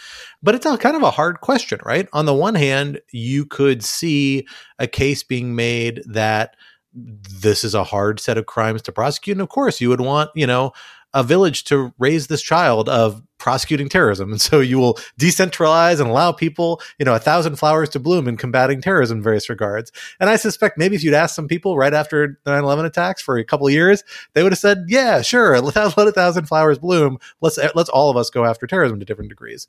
But 0.42 0.54
it's 0.54 0.66
a 0.66 0.78
kind 0.78 0.96
of 0.96 1.02
a 1.02 1.10
hard 1.10 1.40
question, 1.40 1.80
right? 1.84 2.08
On 2.12 2.26
the 2.26 2.34
one 2.34 2.54
hand, 2.54 3.00
you 3.12 3.44
could 3.44 3.84
see 3.84 4.46
a 4.78 4.86
case 4.86 5.22
being 5.22 5.54
made 5.54 6.02
that 6.06 6.56
this 6.94 7.64
is 7.64 7.74
a 7.74 7.84
hard 7.84 8.20
set 8.20 8.38
of 8.38 8.46
crimes 8.46 8.82
to 8.82 8.92
prosecute. 8.92 9.36
And 9.36 9.42
of 9.42 9.48
course, 9.48 9.80
you 9.80 9.88
would 9.88 10.00
want, 10.00 10.30
you 10.34 10.46
know, 10.46 10.72
a 11.14 11.22
village 11.22 11.64
to 11.64 11.92
raise 11.98 12.26
this 12.26 12.42
child 12.42 12.88
of 12.88 13.22
prosecuting 13.38 13.88
terrorism. 13.88 14.30
And 14.32 14.40
so 14.40 14.60
you 14.60 14.78
will 14.78 14.94
decentralize 15.18 16.00
and 16.00 16.08
allow 16.08 16.32
people, 16.32 16.80
you 16.98 17.04
know, 17.04 17.14
a 17.14 17.18
thousand 17.18 17.56
flowers 17.56 17.88
to 17.90 18.00
bloom 18.00 18.28
in 18.28 18.36
combating 18.36 18.80
terrorism 18.80 19.18
in 19.18 19.22
various 19.22 19.48
regards. 19.48 19.92
And 20.20 20.28
I 20.28 20.36
suspect 20.36 20.78
maybe 20.78 20.96
if 20.96 21.02
you'd 21.02 21.14
asked 21.14 21.34
some 21.34 21.48
people 21.48 21.76
right 21.76 21.94
after 21.94 22.38
the 22.44 22.50
9-11 22.50 22.84
attacks 22.84 23.22
for 23.22 23.38
a 23.38 23.44
couple 23.44 23.66
of 23.66 23.72
years, 23.72 24.04
they 24.34 24.42
would 24.42 24.52
have 24.52 24.58
said, 24.58 24.84
yeah, 24.88 25.22
sure, 25.22 25.60
let, 25.62 25.96
let 25.96 26.08
a 26.08 26.12
thousand 26.12 26.46
flowers 26.46 26.78
bloom. 26.78 27.18
Let's, 27.40 27.58
let's 27.74 27.90
all 27.90 28.10
of 28.10 28.16
us 28.16 28.30
go 28.30 28.44
after 28.44 28.66
terrorism 28.66 28.98
to 29.00 29.06
different 29.06 29.30
degrees. 29.30 29.68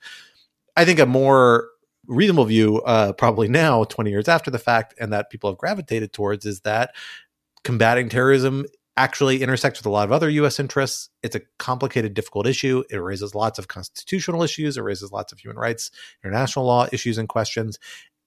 I 0.75 0.85
think 0.85 0.99
a 0.99 1.05
more 1.05 1.69
reasonable 2.07 2.45
view, 2.45 2.81
uh, 2.81 3.13
probably 3.13 3.47
now, 3.47 3.83
20 3.83 4.09
years 4.09 4.27
after 4.27 4.49
the 4.49 4.59
fact, 4.59 4.95
and 4.99 5.13
that 5.13 5.29
people 5.29 5.49
have 5.49 5.57
gravitated 5.57 6.11
towards 6.11 6.45
is 6.45 6.61
that 6.61 6.95
combating 7.63 8.09
terrorism 8.09 8.65
actually 8.99 9.41
intersects 9.41 9.79
with 9.79 9.85
a 9.85 9.89
lot 9.89 10.03
of 10.03 10.11
other 10.11 10.29
US 10.29 10.59
interests. 10.59 11.09
It's 11.23 11.35
a 11.35 11.41
complicated, 11.57 12.13
difficult 12.13 12.45
issue. 12.45 12.83
It 12.89 12.97
raises 12.97 13.33
lots 13.33 13.57
of 13.57 13.69
constitutional 13.69 14.43
issues, 14.43 14.75
it 14.75 14.81
raises 14.81 15.11
lots 15.11 15.31
of 15.31 15.39
human 15.39 15.57
rights, 15.57 15.89
international 16.21 16.65
law 16.65 16.87
issues 16.91 17.17
and 17.17 17.29
questions, 17.29 17.79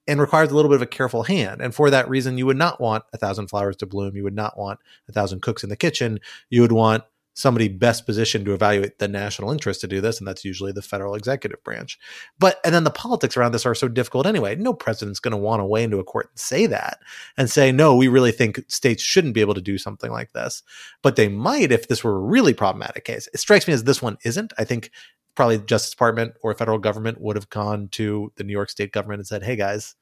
and 0.07 0.19
requires 0.19 0.49
a 0.49 0.55
little 0.55 0.69
bit 0.69 0.77
of 0.77 0.81
a 0.81 0.87
careful 0.87 1.23
hand. 1.23 1.61
And 1.61 1.75
for 1.75 1.91
that 1.91 2.09
reason, 2.09 2.39
you 2.39 2.47
would 2.47 2.57
not 2.57 2.81
want 2.81 3.03
a 3.13 3.19
thousand 3.19 3.49
flowers 3.49 3.77
to 3.77 3.85
bloom. 3.85 4.15
You 4.17 4.23
would 4.23 4.35
not 4.35 4.57
want 4.57 4.79
a 5.07 5.11
thousand 5.11 5.43
cooks 5.43 5.63
in 5.63 5.69
the 5.69 5.77
kitchen. 5.77 6.19
You 6.49 6.61
would 6.61 6.71
want 6.71 7.03
somebody 7.33 7.67
best 7.67 8.05
positioned 8.05 8.45
to 8.45 8.53
evaluate 8.53 8.99
the 8.99 9.07
national 9.07 9.51
interest 9.51 9.81
to 9.81 9.87
do 9.87 10.01
this, 10.01 10.19
and 10.19 10.27
that's 10.27 10.45
usually 10.45 10.71
the 10.71 10.81
federal 10.81 11.15
executive 11.15 11.63
branch. 11.63 11.97
But 12.39 12.59
and 12.63 12.73
then 12.73 12.83
the 12.83 12.91
politics 12.91 13.35
around 13.35 13.51
this 13.51 13.65
are 13.65 13.75
so 13.75 13.87
difficult 13.87 14.25
anyway. 14.25 14.55
No 14.55 14.73
president's 14.73 15.19
going 15.19 15.31
to 15.31 15.37
want 15.37 15.59
to 15.59 15.65
weigh 15.65 15.83
into 15.83 15.99
a 15.99 16.03
court 16.03 16.29
and 16.31 16.39
say 16.39 16.65
that 16.67 16.99
and 17.37 17.49
say, 17.49 17.71
no, 17.71 17.95
we 17.95 18.07
really 18.07 18.31
think 18.31 18.63
states 18.67 19.01
shouldn't 19.01 19.33
be 19.33 19.41
able 19.41 19.55
to 19.55 19.61
do 19.61 19.77
something 19.77 20.11
like 20.11 20.31
this. 20.33 20.63
But 21.01 21.15
they 21.15 21.27
might 21.27 21.71
if 21.71 21.87
this 21.87 22.03
were 22.03 22.15
a 22.15 22.19
really 22.19 22.53
problematic 22.53 23.05
case. 23.05 23.27
It 23.33 23.39
strikes 23.39 23.67
me 23.67 23.73
as 23.73 23.83
this 23.83 24.01
one 24.01 24.17
isn't. 24.23 24.53
I 24.57 24.63
think 24.63 24.91
probably 25.35 25.57
the 25.57 25.65
Justice 25.65 25.91
Department 25.91 26.35
or 26.41 26.53
federal 26.53 26.77
government 26.77 27.19
would 27.19 27.35
have 27.35 27.49
gone 27.49 27.87
to 27.89 28.31
the 28.35 28.43
New 28.43 28.53
York 28.53 28.69
State 28.69 28.91
government 28.91 29.19
and 29.19 29.27
said, 29.27 29.43
hey 29.43 29.55
guys, 29.55 29.95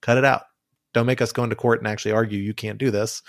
cut 0.00 0.16
it 0.16 0.24
out. 0.24 0.42
Don't 0.92 1.06
make 1.06 1.20
us 1.20 1.32
go 1.32 1.44
into 1.44 1.56
court 1.56 1.78
and 1.78 1.88
actually 1.88 2.12
argue 2.12 2.38
you 2.38 2.54
can't 2.54 2.78
do 2.78 2.90
this 2.90 3.22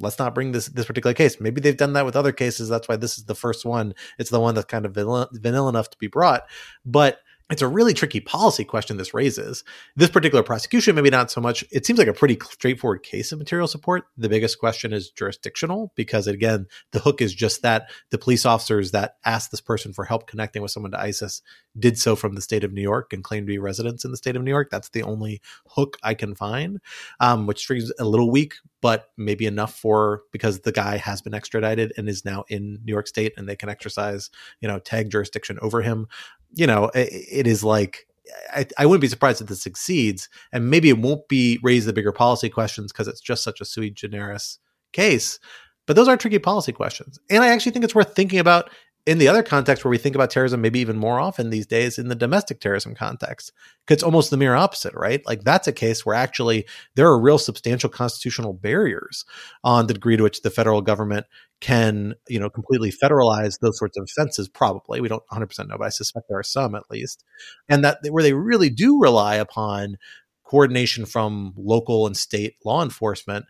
let's 0.00 0.18
not 0.18 0.34
bring 0.34 0.52
this 0.52 0.66
this 0.68 0.86
particular 0.86 1.14
case. 1.14 1.40
Maybe 1.40 1.60
they've 1.60 1.76
done 1.76 1.94
that 1.94 2.04
with 2.04 2.16
other 2.16 2.32
cases. 2.32 2.68
That's 2.68 2.88
why 2.88 2.96
this 2.96 3.18
is 3.18 3.24
the 3.24 3.34
first 3.34 3.64
one. 3.64 3.94
It's 4.18 4.30
the 4.30 4.40
one 4.40 4.54
that's 4.54 4.66
kind 4.66 4.84
of 4.86 4.94
vanilla, 4.94 5.28
vanilla 5.32 5.68
enough 5.68 5.90
to 5.90 5.98
be 5.98 6.06
brought. 6.06 6.42
But 6.84 7.20
it's 7.48 7.62
a 7.62 7.68
really 7.68 7.94
tricky 7.94 8.18
policy 8.18 8.64
question 8.64 8.96
this 8.96 9.14
raises. 9.14 9.62
This 9.94 10.10
particular 10.10 10.42
prosecution, 10.42 10.96
maybe 10.96 11.10
not 11.10 11.30
so 11.30 11.40
much. 11.40 11.64
It 11.70 11.86
seems 11.86 11.98
like 11.98 12.08
a 12.08 12.12
pretty 12.12 12.36
straightforward 12.50 13.04
case 13.04 13.30
of 13.30 13.38
material 13.38 13.68
support. 13.68 14.06
The 14.16 14.28
biggest 14.28 14.58
question 14.58 14.92
is 14.92 15.10
jurisdictional 15.10 15.92
because, 15.94 16.26
again, 16.26 16.66
the 16.90 16.98
hook 16.98 17.22
is 17.22 17.32
just 17.32 17.62
that 17.62 17.88
the 18.10 18.18
police 18.18 18.44
officers 18.44 18.90
that 18.90 19.16
asked 19.24 19.52
this 19.52 19.60
person 19.60 19.92
for 19.92 20.04
help 20.04 20.26
connecting 20.26 20.60
with 20.60 20.72
someone 20.72 20.90
to 20.90 21.00
ISIS 21.00 21.40
did 21.78 21.98
so 21.98 22.16
from 22.16 22.34
the 22.34 22.42
state 22.42 22.64
of 22.64 22.72
New 22.72 22.82
York 22.82 23.12
and 23.12 23.22
claimed 23.22 23.46
to 23.46 23.52
be 23.52 23.58
residents 23.58 24.04
in 24.04 24.10
the 24.10 24.16
state 24.16 24.34
of 24.34 24.42
New 24.42 24.50
York. 24.50 24.68
That's 24.70 24.88
the 24.88 25.04
only 25.04 25.40
hook 25.68 25.98
I 26.02 26.14
can 26.14 26.34
find, 26.34 26.80
um, 27.20 27.46
which 27.46 27.66
seems 27.66 27.92
a 28.00 28.04
little 28.04 28.30
weak, 28.30 28.54
but 28.80 29.10
maybe 29.16 29.46
enough 29.46 29.78
for 29.78 30.22
because 30.32 30.60
the 30.60 30.72
guy 30.72 30.96
has 30.96 31.22
been 31.22 31.34
extradited 31.34 31.92
and 31.96 32.08
is 32.08 32.24
now 32.24 32.44
in 32.48 32.80
New 32.84 32.92
York 32.92 33.06
State 33.06 33.34
and 33.36 33.48
they 33.48 33.56
can 33.56 33.68
exercise, 33.68 34.30
you 34.60 34.66
know, 34.66 34.80
tag 34.80 35.10
jurisdiction 35.10 35.58
over 35.62 35.82
him 35.82 36.08
you 36.56 36.66
know, 36.66 36.90
it, 36.94 37.08
it 37.12 37.46
is 37.46 37.62
like 37.62 38.06
I, 38.52 38.66
I, 38.78 38.86
wouldn't 38.86 39.02
be 39.02 39.08
surprised 39.08 39.40
if 39.40 39.46
this 39.46 39.62
succeeds, 39.62 40.28
and 40.52 40.68
maybe 40.68 40.88
it 40.88 40.98
won't 40.98 41.28
be 41.28 41.60
raise 41.62 41.86
the 41.86 41.92
bigger 41.92 42.12
policy 42.12 42.48
questions 42.48 42.90
because 42.90 43.06
it's 43.06 43.20
just 43.20 43.44
such 43.44 43.60
a 43.60 43.64
sui 43.64 43.90
generis 43.90 44.58
case. 44.92 45.38
But 45.86 45.94
those 45.94 46.08
are 46.08 46.16
tricky 46.16 46.40
policy 46.40 46.72
questions, 46.72 47.20
and 47.30 47.44
I 47.44 47.48
actually 47.48 47.72
think 47.72 47.84
it's 47.84 47.94
worth 47.94 48.16
thinking 48.16 48.40
about 48.40 48.70
in 49.06 49.18
the 49.18 49.28
other 49.28 49.42
context 49.42 49.84
where 49.84 49.90
we 49.90 49.98
think 49.98 50.16
about 50.16 50.30
terrorism 50.30 50.60
maybe 50.60 50.80
even 50.80 50.96
more 50.96 51.20
often 51.20 51.50
these 51.50 51.66
days 51.66 51.96
in 51.96 52.08
the 52.08 52.14
domestic 52.14 52.60
terrorism 52.60 52.94
context 52.94 53.52
because 53.84 53.94
it's 53.94 54.02
almost 54.02 54.30
the 54.30 54.36
mirror 54.36 54.56
opposite 54.56 54.92
right? 54.94 55.24
Like 55.24 55.44
that's 55.44 55.68
a 55.68 55.72
case 55.72 56.04
where 56.04 56.16
actually 56.16 56.66
there 56.96 57.06
are 57.06 57.18
real 57.18 57.38
substantial 57.38 57.88
constitutional 57.88 58.52
barriers 58.52 59.24
on 59.62 59.86
the 59.86 59.94
degree 59.94 60.16
to 60.16 60.24
which 60.24 60.42
the 60.42 60.50
federal 60.50 60.82
government 60.82 61.26
can 61.60 62.14
you 62.28 62.38
know 62.38 62.50
completely 62.50 62.92
federalize 62.92 63.60
those 63.60 63.78
sorts 63.78 63.96
of 63.96 64.04
offenses 64.04 64.48
probably. 64.48 65.00
We 65.00 65.08
don't 65.08 65.22
100% 65.32 65.68
know 65.68 65.78
but 65.78 65.86
i 65.86 65.88
suspect 65.90 66.26
there 66.28 66.38
are 66.38 66.42
some 66.42 66.74
at 66.74 66.90
least. 66.90 67.24
And 67.68 67.84
that 67.84 67.98
where 68.10 68.24
they 68.24 68.32
really 68.32 68.70
do 68.70 69.00
rely 69.00 69.36
upon 69.36 69.96
coordination 70.44 71.06
from 71.06 71.54
local 71.56 72.06
and 72.06 72.16
state 72.16 72.54
law 72.64 72.82
enforcement 72.82 73.46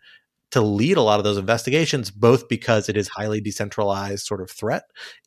to 0.51 0.61
lead 0.61 0.97
a 0.97 1.01
lot 1.01 1.19
of 1.19 1.23
those 1.23 1.37
investigations, 1.37 2.09
both 2.09 2.47
because 2.47 2.87
it 2.89 2.95
is 2.95 3.09
highly 3.09 3.41
decentralized 3.41 4.25
sort 4.25 4.41
of 4.41 4.49
threat 4.49 4.83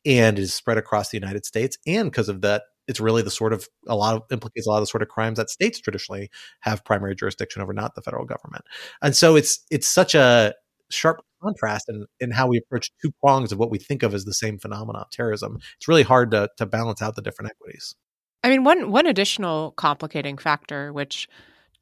and 0.06 0.38
is 0.38 0.54
spread 0.54 0.78
across 0.78 1.10
the 1.10 1.18
United 1.18 1.44
States, 1.44 1.76
and 1.86 2.10
because 2.10 2.28
of 2.28 2.40
that, 2.42 2.62
it's 2.88 3.00
really 3.00 3.22
the 3.22 3.30
sort 3.30 3.52
of 3.52 3.68
a 3.86 3.94
lot 3.94 4.16
of 4.16 4.22
implicates 4.32 4.66
a 4.66 4.70
lot 4.70 4.78
of 4.78 4.82
the 4.82 4.86
sort 4.86 5.02
of 5.02 5.08
crimes 5.08 5.36
that 5.36 5.48
states 5.48 5.78
traditionally 5.78 6.28
have 6.60 6.84
primary 6.84 7.14
jurisdiction 7.14 7.62
over, 7.62 7.72
not 7.72 7.94
the 7.94 8.02
federal 8.02 8.24
government. 8.24 8.64
And 9.00 9.14
so 9.14 9.36
it's 9.36 9.64
it's 9.70 9.86
such 9.86 10.14
a 10.14 10.54
sharp 10.90 11.22
contrast 11.42 11.88
in, 11.88 12.06
in 12.18 12.32
how 12.32 12.48
we 12.48 12.58
approach 12.58 12.90
two 13.00 13.12
prongs 13.20 13.52
of 13.52 13.58
what 13.58 13.70
we 13.70 13.78
think 13.78 14.02
of 14.02 14.12
as 14.12 14.24
the 14.24 14.34
same 14.34 14.58
phenomenon 14.58 15.04
terrorism. 15.12 15.58
It's 15.76 15.86
really 15.86 16.02
hard 16.02 16.32
to 16.32 16.48
to 16.56 16.66
balance 16.66 17.00
out 17.00 17.14
the 17.14 17.22
different 17.22 17.50
equities. 17.52 17.94
I 18.42 18.48
mean, 18.48 18.64
one 18.64 18.90
one 18.90 19.06
additional 19.06 19.72
complicating 19.72 20.38
factor, 20.38 20.92
which 20.92 21.28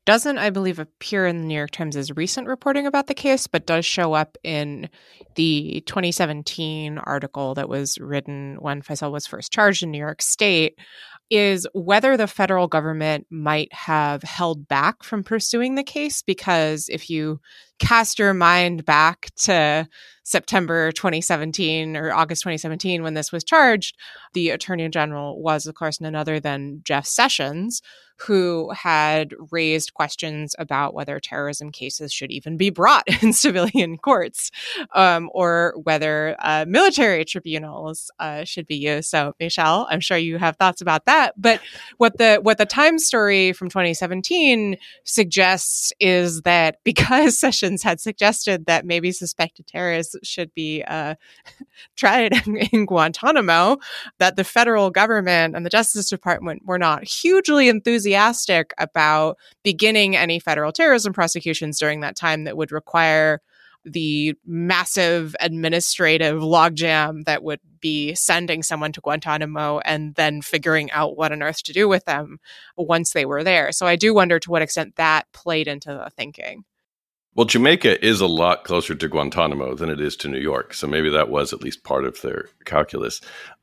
doesn't, 0.07 0.38
I 0.38 0.51
believe, 0.51 0.78
appear 0.78 1.26
in 1.26 1.38
the 1.38 1.46
New 1.46 1.55
York 1.55 1.70
Times' 1.70 2.11
recent 2.16 2.46
reporting 2.46 2.86
about 2.86 3.09
the 3.09 3.14
case, 3.14 3.46
but 3.46 3.66
does 3.66 3.84
show 3.84 4.14
up 4.14 4.38
in 4.42 4.88
the 5.34 5.82
2017 5.86 6.99
article 6.99 7.55
that 7.55 7.68
was 7.68 7.99
written 7.99 8.57
when 8.61 8.82
Faisal 8.82 9.12
was 9.12 9.26
first 9.26 9.53
charged 9.53 9.82
in 9.82 9.90
New 9.90 9.99
York 9.99 10.22
State, 10.22 10.78
is 11.30 11.66
whether 11.74 12.16
the 12.16 12.26
federal 12.26 12.68
government 12.68 13.26
might 13.30 13.72
have 13.72 14.22
held 14.22 14.66
back 14.66 15.03
from 15.03 15.22
pursuing 15.22 15.74
the 15.74 15.84
case. 15.84 16.22
Because 16.22 16.88
if 16.88 17.11
you 17.11 17.40
cast 17.78 18.18
your 18.18 18.32
mind 18.32 18.84
back 18.86 19.28
to 19.36 19.86
September 20.29 20.93
2017 20.93 21.97
or 21.97 22.12
August 22.12 22.43
2017 22.43 23.03
when 23.03 23.14
this 23.14 23.33
was 23.33 23.43
charged, 23.43 23.97
the 24.35 24.51
attorney 24.51 24.87
general 24.91 25.41
was, 25.41 25.66
of 25.66 25.74
course, 25.74 26.03
none 26.03 26.14
other 26.14 26.39
than 26.39 26.83
Jeff 26.85 27.07
Sessions 27.07 27.81
who 28.20 28.70
had 28.70 29.33
raised 29.53 29.95
questions 29.95 30.55
about 30.59 30.93
whether 30.93 31.20
terrorism 31.20 31.70
cases 31.70 32.12
should 32.12 32.31
even 32.31 32.57
be 32.57 32.70
brought 32.70 33.05
in 33.22 33.33
civilian 33.33 33.97
courts 33.97 34.51
um, 34.93 35.31
or 35.33 35.74
whether 35.83 36.37
uh, 36.41 36.64
military 36.66 37.24
tribunals 37.24 38.11
uh, 38.18 38.45
should 38.45 38.66
be 38.66 38.76
used. 38.76 39.09
So, 39.09 39.35
Michel, 39.39 39.87
I'm 39.89 40.01
sure 40.01 40.16
you 40.16 40.39
have 40.39 40.57
thoughts 40.57 40.81
about 40.81 41.07
that. 41.07 41.41
But 41.41 41.61
what 41.99 42.18
the 42.18 42.39
what 42.43 42.59
the 42.59 42.66
Times 42.66 43.07
story 43.07 43.53
from 43.53 43.68
2017 43.68 44.76
suggests 45.05 45.93
is 46.01 46.43
that 46.43 46.79
because 46.85 47.39
Sessions 47.39 47.83
had 47.83 48.01
suggested 48.01 48.66
that 48.66 48.85
maybe 48.85 49.12
suspected 49.12 49.66
terrorists 49.66 50.16
should 50.23 50.53
be 50.55 50.83
uh, 50.83 51.14
tried 51.97 52.35
in 52.73 52.87
Guantanamo, 52.87 53.79
that 54.19 54.37
the 54.37 54.45
federal 54.45 54.91
government 54.91 55.55
and 55.55 55.64
the 55.64 55.71
Justice 55.71 56.09
Department 56.09 56.62
were 56.64 56.79
not 56.79 57.05
hugely 57.05 57.69
enthusiastic 57.69 58.09
enthusiastic 58.09 58.73
about 58.79 59.37
beginning 59.62 60.16
any 60.16 60.39
federal 60.39 60.73
terrorism 60.73 61.12
prosecutions 61.12 61.79
during 61.79 62.01
that 62.01 62.16
time 62.16 62.45
that 62.45 62.57
would 62.57 62.73
require 62.73 63.41
the 63.85 64.35
massive 64.45 65.35
administrative 65.41 66.43
logjam 66.43 67.25
that 67.25 67.43
would 67.43 67.61
be 67.81 68.14
sending 68.14 68.62
someone 68.62 68.93
to 68.93 69.01
Guantanamo 69.01 69.79
and 69.81 70.14
then 70.16 70.43
figuring 70.43 70.91
out 70.91 71.16
what 71.16 71.33
on 71.33 71.43
earth 71.43 71.62
to 71.62 71.73
do 71.73 71.89
with 71.89 72.05
them 72.05 72.39
once 72.77 73.12
they 73.12 73.25
were 73.25 73.45
there. 73.45 73.73
So 73.73 73.87
I 73.87 73.97
do 73.97 74.12
wonder 74.12 74.39
to 74.41 74.51
what 74.51 74.62
extent 74.62 74.97
that 74.97 75.27
played 75.33 75.69
into 75.69 75.91
the 75.91 76.11
thinking. 76.16 76.64
Well, 77.39 77.45
Jamaica 77.45 78.05
is 78.05 78.20
a 78.20 78.26
lot 78.26 78.64
closer 78.64 78.97
to 78.97 79.09
Guantanamo 79.09 79.76
than 79.76 79.91
it 79.91 80.01
is 80.01 80.16
to 80.16 80.28
New 80.28 80.41
York, 80.41 80.74
so 80.74 80.89
maybe 80.89 81.09
that 81.11 81.28
was 81.28 81.53
at 81.53 81.62
least 81.62 81.84
part 81.84 82.05
of 82.05 82.20
their 82.20 82.49
calculus. 82.64 83.20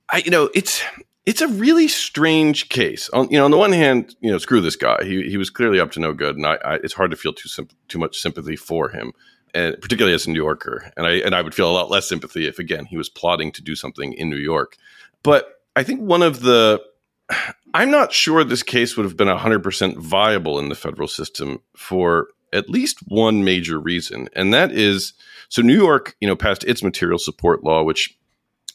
I, 0.07 0.19
you 0.19 0.31
know, 0.31 0.49
it's 0.55 0.81
it's 1.25 1.41
a 1.41 1.49
really 1.49 1.89
strange 1.89 2.69
case. 2.69 3.09
On 3.09 3.29
you 3.29 3.37
know, 3.37 3.43
on 3.43 3.51
the 3.51 3.57
one 3.57 3.73
hand, 3.73 4.15
you 4.21 4.31
know, 4.31 4.37
screw 4.37 4.61
this 4.61 4.77
guy. 4.77 5.03
He 5.03 5.23
he 5.23 5.35
was 5.35 5.49
clearly 5.49 5.81
up 5.81 5.91
to 5.91 5.99
no 5.99 6.13
good, 6.13 6.37
and 6.37 6.45
I, 6.45 6.53
I 6.63 6.75
it's 6.75 6.93
hard 6.93 7.11
to 7.11 7.17
feel 7.17 7.33
too 7.33 7.67
too 7.89 7.99
much 7.99 8.17
sympathy 8.17 8.55
for 8.55 8.87
him. 8.87 9.11
and 9.53 9.75
particularly 9.81 10.15
as 10.15 10.25
a 10.25 10.29
New 10.29 10.41
Yorker. 10.41 10.89
And 10.95 11.05
I 11.05 11.15
and 11.15 11.35
I 11.35 11.41
would 11.41 11.53
feel 11.53 11.69
a 11.69 11.75
lot 11.75 11.91
less 11.91 12.07
sympathy 12.07 12.47
if 12.47 12.59
again 12.59 12.85
he 12.85 12.95
was 12.95 13.09
plotting 13.09 13.51
to 13.51 13.61
do 13.61 13.75
something 13.75 14.13
in 14.13 14.29
New 14.29 14.37
York. 14.37 14.77
But 15.21 15.49
I 15.75 15.83
think 15.83 15.99
one 15.99 16.21
of 16.21 16.39
the 16.39 16.81
I'm 17.73 17.91
not 17.91 18.13
sure 18.13 18.45
this 18.45 18.63
case 18.63 18.95
would 18.95 19.03
have 19.03 19.17
been 19.17 19.27
100% 19.27 19.97
viable 19.97 20.59
in 20.59 20.69
the 20.69 20.75
federal 20.75 21.09
system 21.09 21.59
for 21.75 22.29
at 22.55 22.69
least 22.69 22.99
one 23.07 23.43
major 23.43 23.79
reason, 23.79 24.29
and 24.35 24.53
that 24.53 24.71
is 24.71 25.13
so 25.49 25.61
New 25.61 25.75
York, 25.75 26.15
you 26.19 26.27
know, 26.27 26.35
passed 26.35 26.63
its 26.63 26.83
material 26.83 27.19
support 27.19 27.63
law, 27.63 27.83
which 27.83 28.17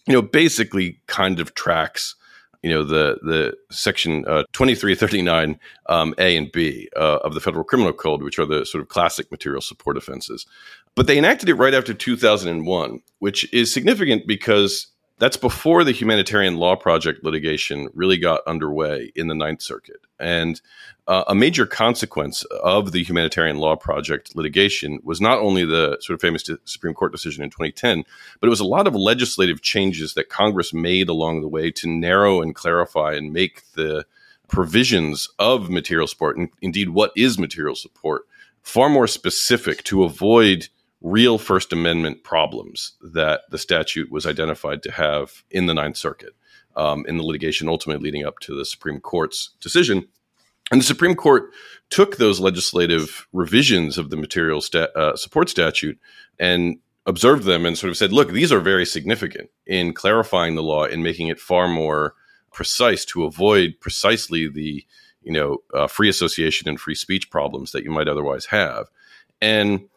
you 0.06 0.14
know 0.14 0.22
basically 0.22 1.00
kind 1.06 1.40
of 1.40 1.54
tracks 1.54 2.14
you 2.62 2.70
know 2.70 2.84
the 2.84 3.18
the 3.22 3.54
section 3.70 4.24
uh, 4.26 4.44
2339 4.52 5.58
um, 5.88 6.14
a 6.18 6.36
and 6.36 6.52
b 6.52 6.88
uh, 6.96 7.18
of 7.24 7.34
the 7.34 7.40
federal 7.40 7.64
criminal 7.64 7.92
code 7.92 8.22
which 8.22 8.38
are 8.38 8.46
the 8.46 8.64
sort 8.66 8.82
of 8.82 8.88
classic 8.88 9.30
material 9.30 9.62
support 9.62 9.96
offenses. 9.96 10.46
But 10.94 11.06
they 11.06 11.16
enacted 11.16 11.48
it 11.48 11.54
right 11.54 11.74
after 11.74 11.94
2001 11.94 13.00
which 13.18 13.52
is 13.52 13.72
significant 13.72 14.26
because 14.26 14.88
that's 15.20 15.36
before 15.36 15.84
the 15.84 15.92
humanitarian 15.92 16.56
law 16.56 16.74
project 16.74 17.22
litigation 17.22 17.90
really 17.92 18.16
got 18.16 18.40
underway 18.46 19.12
in 19.14 19.28
the 19.28 19.34
ninth 19.34 19.60
circuit. 19.60 20.00
And 20.18 20.60
uh, 21.06 21.24
a 21.28 21.34
major 21.34 21.66
consequence 21.66 22.42
of 22.62 22.92
the 22.92 23.04
humanitarian 23.04 23.58
law 23.58 23.76
project 23.76 24.34
litigation 24.34 24.98
was 25.04 25.20
not 25.20 25.38
only 25.38 25.66
the 25.66 25.98
sort 26.00 26.14
of 26.14 26.22
famous 26.22 26.48
Supreme 26.64 26.94
Court 26.94 27.12
decision 27.12 27.44
in 27.44 27.50
2010, 27.50 28.04
but 28.40 28.46
it 28.46 28.50
was 28.50 28.60
a 28.60 28.64
lot 28.64 28.86
of 28.86 28.94
legislative 28.94 29.60
changes 29.60 30.14
that 30.14 30.30
Congress 30.30 30.72
made 30.72 31.10
along 31.10 31.42
the 31.42 31.48
way 31.48 31.70
to 31.70 31.86
narrow 31.86 32.40
and 32.40 32.54
clarify 32.54 33.12
and 33.12 33.30
make 33.30 33.70
the 33.74 34.06
provisions 34.48 35.28
of 35.38 35.68
material 35.68 36.06
support, 36.06 36.38
and 36.38 36.48
indeed 36.62 36.90
what 36.90 37.12
is 37.14 37.38
material 37.38 37.76
support, 37.76 38.22
far 38.62 38.88
more 38.88 39.06
specific 39.06 39.84
to 39.84 40.02
avoid 40.02 40.68
real 41.00 41.38
First 41.38 41.72
Amendment 41.72 42.24
problems 42.24 42.92
that 43.00 43.42
the 43.50 43.58
statute 43.58 44.10
was 44.10 44.26
identified 44.26 44.82
to 44.82 44.92
have 44.92 45.42
in 45.50 45.66
the 45.66 45.74
Ninth 45.74 45.96
Circuit 45.96 46.34
um, 46.76 47.04
in 47.06 47.16
the 47.16 47.22
litigation 47.22 47.68
ultimately 47.68 48.02
leading 48.04 48.26
up 48.26 48.38
to 48.40 48.54
the 48.54 48.64
Supreme 48.64 49.00
Court's 49.00 49.50
decision 49.60 50.06
and 50.70 50.80
the 50.80 50.84
Supreme 50.86 51.14
Court 51.14 51.50
took 51.90 52.16
those 52.16 52.38
legislative 52.38 53.26
revisions 53.32 53.98
of 53.98 54.10
the 54.10 54.16
material 54.16 54.60
sta- 54.60 54.88
uh, 54.94 55.16
support 55.16 55.48
statute 55.48 55.98
and 56.38 56.78
observed 57.06 57.44
them 57.44 57.66
and 57.66 57.76
sort 57.76 57.90
of 57.90 57.96
said, 57.96 58.12
look, 58.12 58.30
these 58.30 58.52
are 58.52 58.60
very 58.60 58.86
significant 58.86 59.50
in 59.66 59.92
clarifying 59.92 60.54
the 60.54 60.62
law 60.62 60.84
and 60.84 61.02
making 61.02 61.26
it 61.26 61.40
far 61.40 61.66
more 61.66 62.14
precise 62.52 63.04
to 63.04 63.24
avoid 63.24 63.74
precisely 63.80 64.48
the 64.48 64.84
you 65.22 65.32
know 65.32 65.58
uh, 65.74 65.86
free 65.86 66.08
association 66.08 66.68
and 66.68 66.80
free 66.80 66.94
speech 66.94 67.30
problems 67.30 67.72
that 67.72 67.84
you 67.84 67.90
might 67.90 68.08
otherwise 68.08 68.46
have. 68.46 68.88
And 69.40 69.88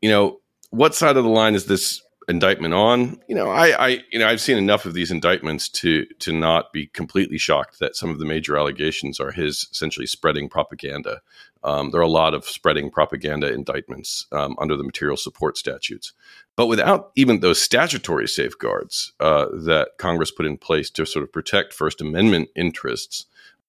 you 0.00 0.08
know 0.08 0.40
what 0.72 0.94
side 0.94 1.16
of 1.16 1.22
the 1.22 1.30
line 1.30 1.54
is 1.54 1.66
this 1.66 2.02
indictment 2.28 2.72
on. 2.72 3.20
You 3.28 3.34
know, 3.34 3.50
I, 3.50 3.86
I, 3.86 3.88
you 4.10 4.18
know, 4.18 4.26
I've 4.26 4.40
seen 4.40 4.56
enough 4.56 4.86
of 4.86 4.94
these 4.94 5.10
indictments 5.10 5.68
to 5.68 6.06
to 6.20 6.32
not 6.32 6.72
be 6.72 6.86
completely 6.86 7.38
shocked 7.38 7.78
that 7.78 7.94
some 7.94 8.10
of 8.10 8.18
the 8.18 8.24
major 8.24 8.56
allegations 8.56 9.20
are 9.20 9.30
his 9.30 9.68
essentially 9.70 10.06
spreading 10.06 10.48
propaganda. 10.48 11.20
Um, 11.62 11.90
there 11.90 12.00
are 12.00 12.04
a 12.04 12.08
lot 12.08 12.34
of 12.34 12.44
spreading 12.44 12.90
propaganda 12.90 13.52
indictments 13.52 14.26
um, 14.32 14.56
under 14.58 14.76
the 14.76 14.82
material 14.82 15.16
support 15.16 15.56
statutes, 15.56 16.12
but 16.56 16.66
without 16.66 17.12
even 17.14 17.40
those 17.40 17.60
statutory 17.60 18.26
safeguards 18.26 19.12
uh, 19.20 19.46
that 19.64 19.90
Congress 19.98 20.32
put 20.32 20.46
in 20.46 20.56
place 20.56 20.90
to 20.90 21.06
sort 21.06 21.22
of 21.22 21.32
protect 21.32 21.72
First 21.72 22.00
Amendment 22.00 22.48
interests, 22.56 23.26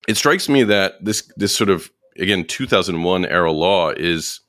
it 0.08 0.18
strikes 0.18 0.47
me 0.47 0.64
that 0.64 1.04
this 1.04 1.30
this 1.36 1.56
sort 1.56 1.70
of 1.70 1.91
again 2.18 2.45
2001 2.45 3.26
era 3.26 3.51
law 3.51 3.89
is 3.89 4.39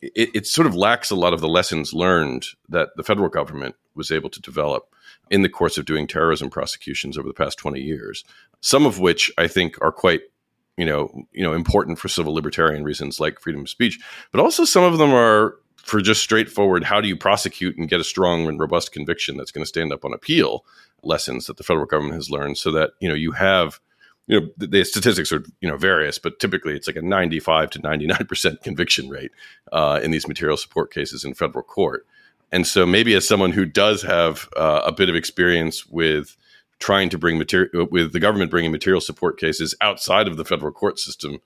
it, 0.00 0.30
it, 0.34 0.46
sort 0.46 0.66
of 0.66 0.74
lacks 0.74 1.10
a 1.10 1.16
lot 1.16 1.32
of 1.32 1.40
the 1.40 1.48
lessons 1.48 1.94
learned 1.94 2.46
that 2.68 2.90
the 2.96 3.02
federal 3.02 3.28
government 3.28 3.74
was 3.94 4.10
able 4.10 4.28
to 4.30 4.40
develop 4.40 4.94
in 5.30 5.42
the 5.42 5.48
course 5.48 5.78
of 5.78 5.86
doing 5.86 6.06
terrorism 6.06 6.50
prosecutions 6.50 7.16
over 7.16 7.26
the 7.26 7.34
past 7.34 7.58
20 7.58 7.80
years 7.80 8.24
some 8.60 8.86
of 8.86 8.98
which 8.98 9.32
i 9.38 9.46
think 9.46 9.76
are 9.80 9.92
quite 9.92 10.20
you 10.76 10.84
know 10.84 11.10
you 11.32 11.42
know 11.42 11.52
important 11.52 11.98
for 11.98 12.08
civil 12.08 12.34
libertarian 12.34 12.84
reasons 12.84 13.18
like 13.18 13.40
freedom 13.40 13.62
of 13.62 13.68
speech 13.68 13.98
but 14.32 14.40
also 14.40 14.64
some 14.64 14.84
of 14.84 14.98
them 14.98 15.12
are 15.12 15.56
for 15.76 16.00
just 16.00 16.22
straightforward 16.22 16.84
how 16.84 17.00
do 17.00 17.08
you 17.08 17.16
prosecute 17.16 17.76
and 17.76 17.88
get 17.88 18.00
a 18.00 18.04
strong 18.04 18.46
and 18.46 18.60
robust 18.60 18.92
conviction 18.92 19.36
that's 19.36 19.52
going 19.52 19.62
to 19.62 19.68
stand 19.68 19.92
up 19.92 20.04
on 20.04 20.12
appeal 20.12 20.64
lessons 21.02 21.46
that 21.46 21.56
the 21.56 21.64
federal 21.64 21.86
government 21.86 22.14
has 22.14 22.30
learned 22.30 22.58
so 22.58 22.70
that 22.70 22.90
you 23.00 23.08
know 23.08 23.14
you 23.14 23.32
have 23.32 23.80
you 24.26 24.40
know 24.40 24.48
the, 24.56 24.66
the, 24.66 24.84
statistics 24.84 25.32
are 25.32 25.44
you 25.60 25.68
know 25.68 25.76
various 25.76 26.18
but 26.18 26.38
typically 26.38 26.74
it's 26.74 26.86
like 26.86 26.96
a 26.96 27.02
95 27.02 27.70
to 27.70 27.78
99% 27.80 28.62
conviction 28.62 29.08
rate 29.08 29.30
uh, 29.72 30.00
in 30.02 30.10
these 30.10 30.28
material 30.28 30.56
support 30.56 30.92
cases 30.92 31.24
in 31.24 31.34
federal 31.34 31.62
court. 31.62 32.06
And 32.52 32.66
so 32.66 32.86
maybe 32.86 33.14
as 33.14 33.26
someone 33.26 33.52
who 33.52 33.64
does 33.64 34.02
have 34.02 34.48
uh, 34.56 34.82
a 34.84 34.92
bit 34.92 35.08
of 35.08 35.16
experience 35.16 35.86
with 35.86 36.36
trying 36.78 37.08
to 37.08 37.18
bring 37.18 37.38
material 37.38 37.86
with 37.90 38.12
the 38.12 38.20
government 38.20 38.50
bringing 38.50 38.70
material 38.70 39.00
support 39.00 39.38
cases 39.38 39.74
outside 39.80 40.28
of 40.28 40.36
the 40.36 40.44
federal 40.44 40.72
court 40.72 40.98
system 40.98 41.38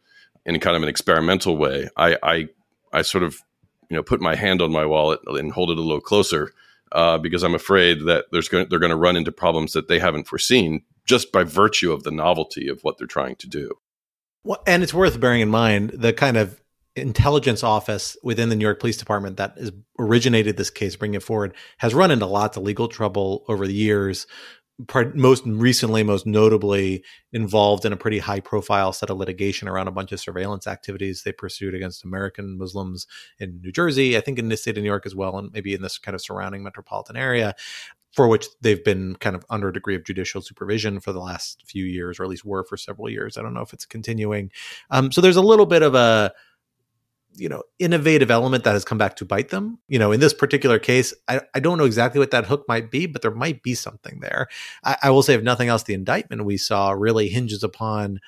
in 0.45 0.59
kind 0.59 0.77
of 0.77 0.83
an 0.83 0.89
experimental 0.89 1.57
way 1.57 1.89
i 1.97 2.17
i, 2.23 2.49
I 2.93 3.03
sort 3.03 3.23
of 3.23 3.41
you 3.89 3.97
know 3.97 4.03
put 4.03 4.21
my 4.21 4.35
hand 4.35 4.61
on 4.61 4.73
my 4.73 4.85
wallet 4.87 5.21
and 5.27 5.53
hold 5.53 5.71
it 5.71 5.79
a 5.79 5.83
little 5.83 6.01
closer 6.01 6.53
uh, 6.93 7.19
because 7.19 7.43
I'm 7.43 7.55
afraid 7.55 8.07
that 8.07 8.27
there's 8.33 8.49
going, 8.49 8.67
they're 8.69 8.79
going 8.79 8.91
to 8.91 8.97
run 8.97 9.17
into 9.17 9.33
problems 9.33 9.75
that 9.75 9.89
they 9.89 9.99
haven't 9.99 10.27
foreseen 10.27 10.83
just 11.07 11.33
by 11.33 11.45
virtue 11.45 11.93
of 11.93 12.03
the 12.03 12.11
novelty 12.11 12.69
of 12.69 12.81
what 12.83 12.99
they're 12.99 13.07
trying 13.07 13.37
to 13.37 13.49
do. 13.49 13.73
Well, 14.45 14.63
and 14.67 14.83
it's 14.83 14.95
worth 14.95 15.21
bearing 15.21 15.41
in 15.41 15.51
mind 15.51 15.91
the 15.91 16.13
kind 16.13 16.37
of 16.37 16.61
intelligence 16.97 17.63
office 17.63 18.17
within 18.23 18.49
the 18.49 18.57
New 18.57 18.65
York 18.65 18.81
Police 18.81 18.97
Department 18.97 19.37
that 19.37 19.57
has 19.59 19.73
originated 19.99 20.57
this 20.57 20.71
case, 20.71 20.97
bringing 20.97 21.17
it 21.17 21.23
forward, 21.23 21.55
has 21.79 21.95
run 21.95 22.11
into 22.11 22.27
lots 22.27 22.57
of 22.57 22.63
legal 22.63 22.89
trouble 22.89 23.45
over 23.49 23.67
the 23.67 23.75
years. 23.75 24.27
Most 25.15 25.43
recently, 25.45 26.03
most 26.03 26.25
notably, 26.25 27.05
involved 27.35 27.85
in 27.85 27.93
a 27.93 27.99
pretty 27.99 28.19
high 28.19 28.41
profile 28.41 28.95
set 28.95 29.11
of 29.11 29.19
litigation 29.19 29.69
around 29.69 29.89
a 29.89 29.93
bunch 29.93 30.11
of 30.11 30.21
surveillance 30.21 30.67
activities 30.67 31.23
they 31.23 31.33
pursued 31.33 31.75
against 31.75 32.03
American 32.03 32.57
Muslims 32.57 33.07
in 33.39 33.61
New 33.61 33.73
Jersey, 33.73 34.17
I 34.17 34.23
think 34.23 34.39
in 34.39 34.49
the 34.49 34.57
state 34.57 34.79
of 34.79 34.83
New 34.83 34.89
York 34.89 35.05
as 35.05 35.15
well, 35.15 35.37
and 35.37 35.53
maybe 35.53 35.75
in 35.75 35.83
this 35.83 35.99
kind 35.99 36.15
of 36.15 36.23
surrounding 36.23 36.63
metropolitan 36.63 37.17
area 37.17 37.55
for 38.13 38.27
which 38.29 38.47
they've 38.61 38.85
been 38.85 39.15
kind 39.17 39.37
of 39.37 39.45
under 39.51 39.69
a 39.69 39.73
degree 39.73 39.95
of 39.95 40.05
judicial 40.05 40.41
supervision 40.41 41.01
for 41.01 41.13
the 41.13 41.21
last 41.21 41.63
few 41.67 41.85
years, 41.85 42.19
or 42.19 42.25
at 42.25 42.29
least 42.29 42.45
were 42.45 42.65
for 42.65 42.77
several 42.77 43.09
years. 43.09 43.39
I 43.39 43.43
don't 43.43 43.55
know 43.55 43.61
if 43.61 43.73
it's 43.73 43.87
continuing. 43.87 44.51
Um, 44.91 45.13
so 45.13 45.21
there's 45.21 45.37
a 45.37 45.43
little 45.43 45.67
bit 45.67 45.83
of 45.83 45.95
a 45.95 46.33
you 47.35 47.49
know 47.49 47.63
innovative 47.79 48.31
element 48.31 48.65
that 48.65 48.73
has 48.73 48.85
come 48.85 48.99
back 48.99 49.15
to 49.17 49.25
bite 49.25 49.51
them 49.51 49.79
you 49.89 50.01
know 50.01 50.11
in 50.11 50.19
this 50.19 50.35
particular 50.35 50.81
case 50.81 51.15
i, 51.29 51.41
I 51.55 51.61
don't 51.61 51.79
know 51.79 51.85
exactly 51.85 52.19
what 52.19 52.33
that 52.33 52.45
hook 52.45 52.65
might 52.67 52.91
be 52.91 53.07
but 53.07 53.23
there 53.23 53.31
might 53.31 53.63
be 53.63 53.75
something 53.75 54.19
there 54.19 54.49
I, 54.83 54.97
I 55.05 55.11
will 55.11 55.23
say 55.23 55.35
if 55.35 55.43
nothing 55.43 55.69
else 55.69 55.85
the 55.85 55.95
indictment 55.95 56.45
we 56.45 56.57
saw 56.57 56.91
really 56.91 57.29
hinges 57.29 57.63
upon 57.63 58.19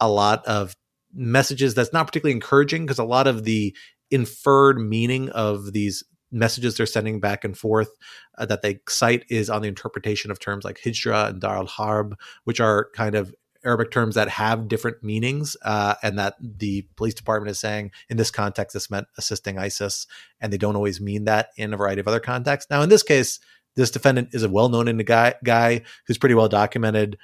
a 0.00 0.08
lot 0.08 0.44
of 0.46 0.76
messages 1.14 1.74
that's 1.74 1.94
not 1.94 2.06
particularly 2.06 2.34
encouraging 2.34 2.84
because 2.84 2.98
a 2.98 3.04
lot 3.04 3.26
of 3.26 3.44
the 3.44 3.74
inferred 4.10 4.78
meaning 4.78 5.30
of 5.30 5.72
these 5.72 6.04
messages 6.32 6.76
they're 6.76 6.86
sending 6.86 7.20
back 7.20 7.44
and 7.44 7.56
forth 7.56 7.90
uh, 8.38 8.46
that 8.46 8.62
they 8.62 8.80
cite 8.88 9.24
is 9.28 9.50
on 9.50 9.62
the 9.62 9.68
interpretation 9.68 10.30
of 10.30 10.38
terms 10.38 10.64
like 10.64 10.80
hijra 10.80 11.28
and 11.28 11.40
dar 11.40 11.56
al 11.56 11.66
harb, 11.66 12.16
which 12.44 12.60
are 12.60 12.88
kind 12.94 13.14
of 13.14 13.34
Arabic 13.64 13.90
terms 13.90 14.14
that 14.16 14.28
have 14.28 14.68
different 14.68 15.02
meanings, 15.02 15.56
uh, 15.62 15.94
and 16.02 16.18
that 16.18 16.34
the 16.40 16.82
police 16.96 17.14
department 17.14 17.50
is 17.50 17.60
saying 17.60 17.92
in 18.08 18.16
this 18.16 18.30
context 18.30 18.74
this 18.74 18.90
meant 18.90 19.06
assisting 19.18 19.58
ISIS, 19.58 20.06
and 20.40 20.52
they 20.52 20.58
don't 20.58 20.76
always 20.76 21.00
mean 21.00 21.24
that 21.24 21.50
in 21.56 21.72
a 21.72 21.76
variety 21.76 22.00
of 22.00 22.08
other 22.08 22.20
contexts. 22.20 22.70
Now, 22.70 22.82
in 22.82 22.88
this 22.88 23.02
case, 23.02 23.38
this 23.76 23.90
defendant 23.90 24.30
is 24.32 24.42
a 24.42 24.48
well-known 24.50 24.96
guy, 24.98 25.34
guy 25.44 25.82
who's 26.06 26.18
pretty 26.18 26.34
well 26.34 26.48
documented, 26.48 27.18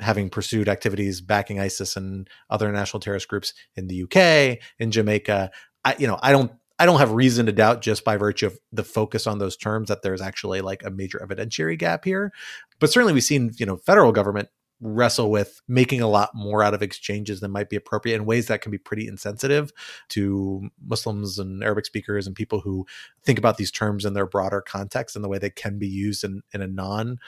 having 0.00 0.28
pursued 0.28 0.68
activities 0.68 1.20
backing 1.20 1.60
ISIS 1.60 1.96
and 1.96 2.28
other 2.50 2.70
national 2.72 3.00
terrorist 3.00 3.28
groups 3.28 3.54
in 3.76 3.86
the 3.86 4.02
UK, 4.02 4.58
in 4.78 4.90
Jamaica. 4.90 5.50
I, 5.84 5.94
you 5.98 6.06
know, 6.06 6.18
I 6.22 6.32
don't 6.32 6.52
I 6.78 6.86
don't 6.86 6.98
have 6.98 7.12
reason 7.12 7.46
to 7.46 7.52
doubt 7.52 7.82
just 7.82 8.04
by 8.04 8.16
virtue 8.16 8.46
of 8.46 8.58
the 8.72 8.84
focus 8.84 9.26
on 9.26 9.38
those 9.38 9.56
terms 9.56 9.88
that 9.88 10.02
there's 10.02 10.20
actually 10.20 10.60
like 10.60 10.84
a 10.84 10.90
major 10.90 11.24
evidentiary 11.24 11.78
gap 11.78 12.04
here. 12.04 12.32
But 12.80 12.90
certainly 12.90 13.12
we've 13.12 13.22
seen, 13.22 13.52
you 13.56 13.66
know, 13.66 13.76
federal 13.76 14.12
government 14.12 14.48
wrestle 14.80 15.30
with 15.30 15.62
making 15.68 16.00
a 16.00 16.08
lot 16.08 16.30
more 16.34 16.62
out 16.62 16.74
of 16.74 16.82
exchanges 16.82 17.40
than 17.40 17.52
might 17.52 17.70
be 17.70 17.76
appropriate 17.76 18.16
in 18.16 18.26
ways 18.26 18.48
that 18.48 18.60
can 18.60 18.72
be 18.72 18.78
pretty 18.78 19.06
insensitive 19.06 19.72
to 20.10 20.68
Muslims 20.84 21.38
and 21.38 21.62
Arabic 21.62 21.86
speakers 21.86 22.26
and 22.26 22.34
people 22.34 22.60
who 22.60 22.84
think 23.22 23.38
about 23.38 23.56
these 23.56 23.70
terms 23.70 24.04
in 24.04 24.14
their 24.14 24.26
broader 24.26 24.60
context 24.60 25.14
and 25.14 25.24
the 25.24 25.28
way 25.28 25.38
they 25.38 25.50
can 25.50 25.78
be 25.78 25.88
used 25.88 26.24
in, 26.24 26.42
in 26.52 26.60
a 26.60 26.66
non 26.66 27.18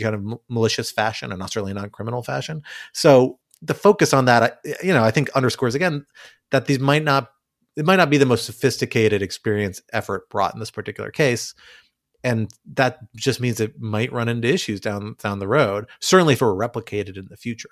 kind 0.00 0.14
of 0.14 0.40
malicious 0.48 0.90
fashion 0.90 1.30
and 1.30 1.38
not 1.38 1.52
certainly 1.52 1.72
non-criminal 1.72 2.22
fashion. 2.22 2.62
So 2.92 3.38
the 3.62 3.74
focus 3.74 4.12
on 4.12 4.24
that, 4.24 4.60
you 4.82 4.92
know, 4.92 5.04
I 5.04 5.10
think 5.10 5.30
underscores 5.30 5.74
again 5.74 6.06
that 6.50 6.66
these 6.66 6.80
might 6.80 7.04
not 7.04 7.30
it 7.78 7.86
might 7.86 7.96
not 7.96 8.10
be 8.10 8.18
the 8.18 8.26
most 8.26 8.44
sophisticated 8.44 9.22
experience 9.22 9.80
effort 9.92 10.28
brought 10.28 10.52
in 10.52 10.60
this 10.60 10.70
particular 10.70 11.10
case 11.10 11.54
and 12.24 12.50
that 12.74 12.98
just 13.14 13.40
means 13.40 13.60
it 13.60 13.80
might 13.80 14.12
run 14.12 14.28
into 14.28 14.48
issues 14.48 14.80
down 14.80 15.14
down 15.22 15.38
the 15.38 15.48
road. 15.48 15.86
Certainly, 16.00 16.34
if 16.34 16.42
it 16.42 16.44
were 16.44 16.54
replicated 16.54 17.16
in 17.16 17.28
the 17.28 17.36
future. 17.36 17.70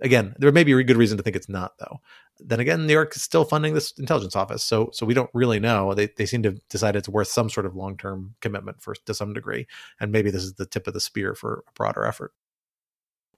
Again, 0.00 0.34
there 0.38 0.50
may 0.50 0.64
be 0.64 0.72
a 0.72 0.82
good 0.82 0.96
reason 0.96 1.16
to 1.16 1.22
think 1.22 1.36
it's 1.36 1.48
not, 1.48 1.78
though. 1.78 2.00
Then 2.40 2.58
again, 2.58 2.86
New 2.86 2.92
York 2.92 3.14
is 3.14 3.22
still 3.22 3.44
funding 3.44 3.74
this 3.74 3.92
intelligence 3.92 4.34
office, 4.34 4.64
so 4.64 4.90
so 4.92 5.04
we 5.06 5.14
don't 5.14 5.30
really 5.34 5.60
know. 5.60 5.94
They 5.94 6.08
they 6.16 6.26
seem 6.26 6.42
to 6.44 6.52
decide 6.70 6.96
it's 6.96 7.08
worth 7.08 7.28
some 7.28 7.50
sort 7.50 7.66
of 7.66 7.76
long 7.76 7.96
term 7.96 8.34
commitment 8.40 8.82
for 8.82 8.94
to 8.94 9.14
some 9.14 9.34
degree, 9.34 9.66
and 10.00 10.10
maybe 10.10 10.30
this 10.30 10.42
is 10.42 10.54
the 10.54 10.66
tip 10.66 10.86
of 10.86 10.94
the 10.94 11.00
spear 11.00 11.34
for 11.34 11.62
a 11.68 11.72
broader 11.74 12.04
effort. 12.04 12.32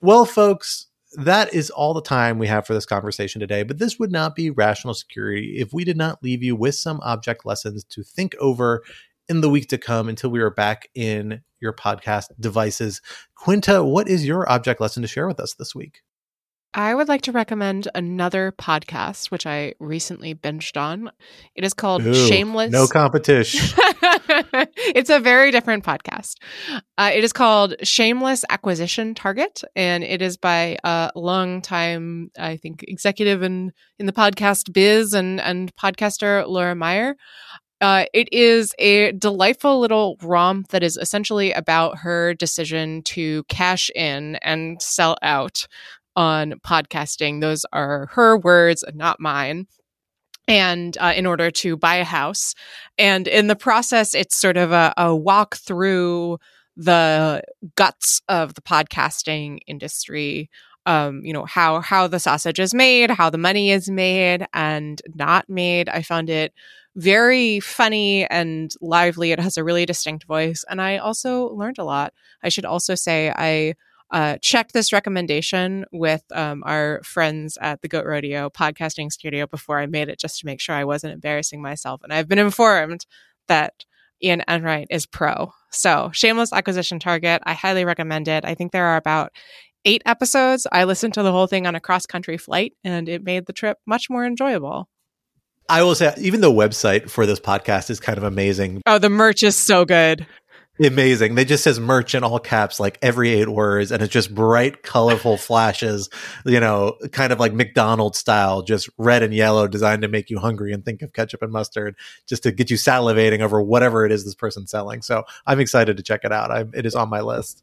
Well, 0.00 0.24
folks, 0.24 0.86
that 1.16 1.52
is 1.54 1.70
all 1.70 1.94
the 1.94 2.02
time 2.02 2.38
we 2.38 2.46
have 2.46 2.66
for 2.66 2.74
this 2.74 2.86
conversation 2.86 3.40
today. 3.40 3.62
But 3.62 3.78
this 3.78 3.98
would 3.98 4.12
not 4.12 4.34
be 4.34 4.50
rational 4.50 4.94
security 4.94 5.56
if 5.58 5.72
we 5.72 5.84
did 5.84 5.96
not 5.96 6.22
leave 6.22 6.42
you 6.42 6.56
with 6.56 6.74
some 6.74 7.00
object 7.02 7.44
lessons 7.46 7.84
to 7.84 8.02
think 8.02 8.34
over 8.40 8.82
in 9.28 9.40
the 9.40 9.50
week 9.50 9.68
to 9.68 9.78
come 9.78 10.08
until 10.08 10.30
we 10.30 10.40
are 10.40 10.50
back 10.50 10.88
in 10.94 11.42
your 11.60 11.72
podcast 11.72 12.26
devices. 12.38 13.00
Quinta, 13.34 13.82
what 13.82 14.08
is 14.08 14.26
your 14.26 14.50
object 14.50 14.80
lesson 14.80 15.02
to 15.02 15.08
share 15.08 15.26
with 15.26 15.40
us 15.40 15.54
this 15.54 15.74
week? 15.74 16.02
I 16.76 16.92
would 16.92 17.06
like 17.06 17.22
to 17.22 17.32
recommend 17.32 17.86
another 17.94 18.52
podcast, 18.58 19.30
which 19.30 19.46
I 19.46 19.74
recently 19.78 20.34
binged 20.34 20.76
on. 20.76 21.08
It 21.54 21.62
is 21.62 21.72
called 21.72 22.02
Ooh, 22.04 22.12
Shameless. 22.12 22.72
No 22.72 22.88
competition. 22.88 23.60
it's 24.02 25.08
a 25.08 25.20
very 25.20 25.52
different 25.52 25.84
podcast. 25.84 26.34
Uh, 26.98 27.12
it 27.14 27.22
is 27.22 27.32
called 27.32 27.74
Shameless 27.84 28.44
Acquisition 28.50 29.14
Target, 29.14 29.62
and 29.76 30.02
it 30.02 30.20
is 30.20 30.36
by 30.36 30.76
a 30.82 31.12
longtime, 31.14 32.32
I 32.36 32.56
think, 32.56 32.84
executive 32.88 33.44
in 33.44 33.72
in 34.00 34.06
the 34.06 34.12
podcast 34.12 34.72
biz 34.72 35.14
and 35.14 35.40
and 35.40 35.74
podcaster 35.76 36.44
Laura 36.44 36.74
Mayer. 36.74 37.14
Uh, 37.80 38.06
it 38.12 38.28
is 38.32 38.74
a 38.78 39.12
delightful 39.12 39.78
little 39.78 40.16
romp 40.22 40.68
that 40.68 40.82
is 40.82 40.96
essentially 40.96 41.52
about 41.52 41.98
her 41.98 42.34
decision 42.34 43.02
to 43.02 43.44
cash 43.44 43.90
in 43.94 44.36
and 44.36 44.80
sell 44.80 45.16
out 45.22 45.66
on 46.16 46.54
podcasting. 46.66 47.40
Those 47.40 47.64
are 47.72 48.06
her 48.12 48.36
words, 48.36 48.84
not 48.94 49.20
mine. 49.20 49.66
And 50.46 50.96
uh, 50.98 51.14
in 51.16 51.24
order 51.24 51.50
to 51.50 51.76
buy 51.76 51.96
a 51.96 52.04
house. 52.04 52.54
And 52.98 53.26
in 53.26 53.46
the 53.46 53.56
process, 53.56 54.14
it's 54.14 54.36
sort 54.36 54.58
of 54.58 54.72
a, 54.72 54.92
a 54.96 55.16
walk 55.16 55.56
through 55.56 56.38
the 56.76 57.42
guts 57.76 58.20
of 58.28 58.54
the 58.54 58.60
podcasting 58.60 59.60
industry. 59.66 60.50
Um, 60.86 61.22
you 61.24 61.32
know 61.32 61.46
how 61.46 61.80
how 61.80 62.06
the 62.08 62.20
sausage 62.20 62.60
is 62.60 62.74
made, 62.74 63.10
how 63.10 63.30
the 63.30 63.38
money 63.38 63.70
is 63.70 63.88
made 63.88 64.46
and 64.52 65.00
not 65.14 65.48
made. 65.48 65.88
I 65.88 66.02
found 66.02 66.28
it 66.28 66.52
very 66.94 67.58
funny 67.60 68.26
and 68.26 68.72
lively. 68.82 69.32
It 69.32 69.40
has 69.40 69.56
a 69.56 69.64
really 69.64 69.86
distinct 69.86 70.24
voice, 70.26 70.62
and 70.68 70.82
I 70.82 70.98
also 70.98 71.48
learned 71.54 71.78
a 71.78 71.84
lot. 71.84 72.12
I 72.42 72.50
should 72.50 72.66
also 72.66 72.94
say 72.94 73.32
I 73.34 73.74
uh, 74.10 74.38
checked 74.40 74.72
this 74.72 74.92
recommendation 74.92 75.84
with 75.92 76.22
um, 76.32 76.62
our 76.64 77.00
friends 77.02 77.58
at 77.60 77.82
the 77.82 77.88
Goat 77.88 78.06
Rodeo 78.06 78.50
podcasting 78.50 79.10
studio 79.10 79.46
before 79.46 79.80
I 79.80 79.86
made 79.86 80.08
it, 80.08 80.18
just 80.18 80.40
to 80.40 80.46
make 80.46 80.60
sure 80.60 80.74
I 80.74 80.84
wasn't 80.84 81.14
embarrassing 81.14 81.60
myself. 81.62 82.02
And 82.02 82.12
I've 82.12 82.28
been 82.28 82.38
informed 82.38 83.06
that 83.48 83.84
Ian 84.22 84.42
Enright 84.48 84.86
is 84.90 85.06
pro. 85.06 85.52
So, 85.70 86.10
shameless 86.12 86.52
acquisition 86.52 86.98
target. 86.98 87.42
I 87.44 87.54
highly 87.54 87.84
recommend 87.84 88.28
it. 88.28 88.44
I 88.44 88.54
think 88.54 88.72
there 88.72 88.86
are 88.86 88.96
about 88.96 89.32
eight 89.84 90.02
episodes. 90.06 90.66
I 90.70 90.84
listened 90.84 91.14
to 91.14 91.22
the 91.22 91.32
whole 91.32 91.46
thing 91.46 91.66
on 91.66 91.74
a 91.74 91.80
cross 91.80 92.06
country 92.06 92.38
flight, 92.38 92.74
and 92.84 93.08
it 93.08 93.24
made 93.24 93.46
the 93.46 93.52
trip 93.52 93.78
much 93.86 94.08
more 94.08 94.24
enjoyable. 94.24 94.88
I 95.68 95.82
will 95.82 95.94
say, 95.94 96.12
even 96.18 96.40
the 96.42 96.50
website 96.50 97.08
for 97.08 97.24
this 97.24 97.40
podcast 97.40 97.88
is 97.88 97.98
kind 97.98 98.18
of 98.18 98.24
amazing. 98.24 98.82
Oh, 98.86 98.98
the 98.98 99.08
merch 99.08 99.42
is 99.42 99.56
so 99.56 99.84
good. 99.84 100.26
Amazing. 100.82 101.36
They 101.36 101.44
just 101.44 101.62
says 101.62 101.78
merch 101.78 102.16
in 102.16 102.24
all 102.24 102.40
caps, 102.40 102.80
like 102.80 102.98
every 103.00 103.30
eight 103.30 103.48
words, 103.48 103.92
and 103.92 104.02
it's 104.02 104.12
just 104.12 104.34
bright, 104.34 104.82
colorful 104.82 105.36
flashes, 105.36 106.10
you 106.44 106.58
know, 106.58 106.96
kind 107.12 107.32
of 107.32 107.38
like 107.38 107.52
McDonald's 107.52 108.18
style, 108.18 108.62
just 108.62 108.88
red 108.98 109.22
and 109.22 109.32
yellow, 109.32 109.68
designed 109.68 110.02
to 110.02 110.08
make 110.08 110.30
you 110.30 110.40
hungry 110.40 110.72
and 110.72 110.84
think 110.84 111.02
of 111.02 111.12
ketchup 111.12 111.42
and 111.42 111.52
mustard, 111.52 111.94
just 112.26 112.42
to 112.42 112.50
get 112.50 112.70
you 112.70 112.76
salivating 112.76 113.38
over 113.38 113.62
whatever 113.62 114.04
it 114.04 114.10
is 114.10 114.24
this 114.24 114.34
person's 114.34 114.72
selling. 114.72 115.00
So 115.00 115.22
I'm 115.46 115.60
excited 115.60 115.96
to 115.96 116.02
check 116.02 116.24
it 116.24 116.32
out. 116.32 116.50
I, 116.50 116.64
it 116.74 116.86
is 116.86 116.96
on 116.96 117.08
my 117.08 117.20
list. 117.20 117.62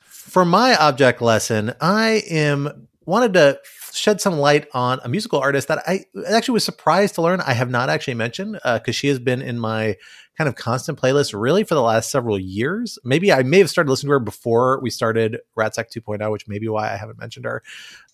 For 0.00 0.44
my 0.44 0.76
object 0.76 1.20
lesson, 1.22 1.74
I 1.80 2.22
am 2.30 2.86
wanted 3.04 3.34
to 3.34 3.58
shed 3.92 4.20
some 4.20 4.38
light 4.38 4.66
on 4.74 5.00
a 5.04 5.08
musical 5.08 5.38
artist 5.38 5.68
that 5.68 5.82
I 5.86 6.04
actually 6.28 6.54
was 6.54 6.64
surprised 6.64 7.14
to 7.16 7.22
learn 7.22 7.40
I 7.40 7.52
have 7.52 7.70
not 7.70 7.88
actually 7.88 8.14
mentioned 8.14 8.54
because 8.54 8.88
uh, 8.88 8.92
she 8.92 9.08
has 9.08 9.18
been 9.18 9.42
in 9.42 9.58
my 9.58 9.96
kind 10.36 10.48
of 10.48 10.54
constant 10.54 10.98
playlist 10.98 11.38
really 11.38 11.62
for 11.64 11.74
the 11.74 11.82
last 11.82 12.10
several 12.10 12.38
years. 12.38 12.98
Maybe 13.04 13.32
I 13.32 13.42
may 13.42 13.58
have 13.58 13.70
started 13.70 13.90
listening 13.90 14.08
to 14.08 14.12
her 14.12 14.20
before 14.20 14.80
we 14.80 14.90
started 14.90 15.38
Ratsec 15.58 15.90
2.0, 15.94 16.30
which 16.30 16.48
may 16.48 16.58
be 16.58 16.68
why 16.68 16.92
I 16.92 16.96
haven't 16.96 17.18
mentioned 17.18 17.44
her. 17.44 17.62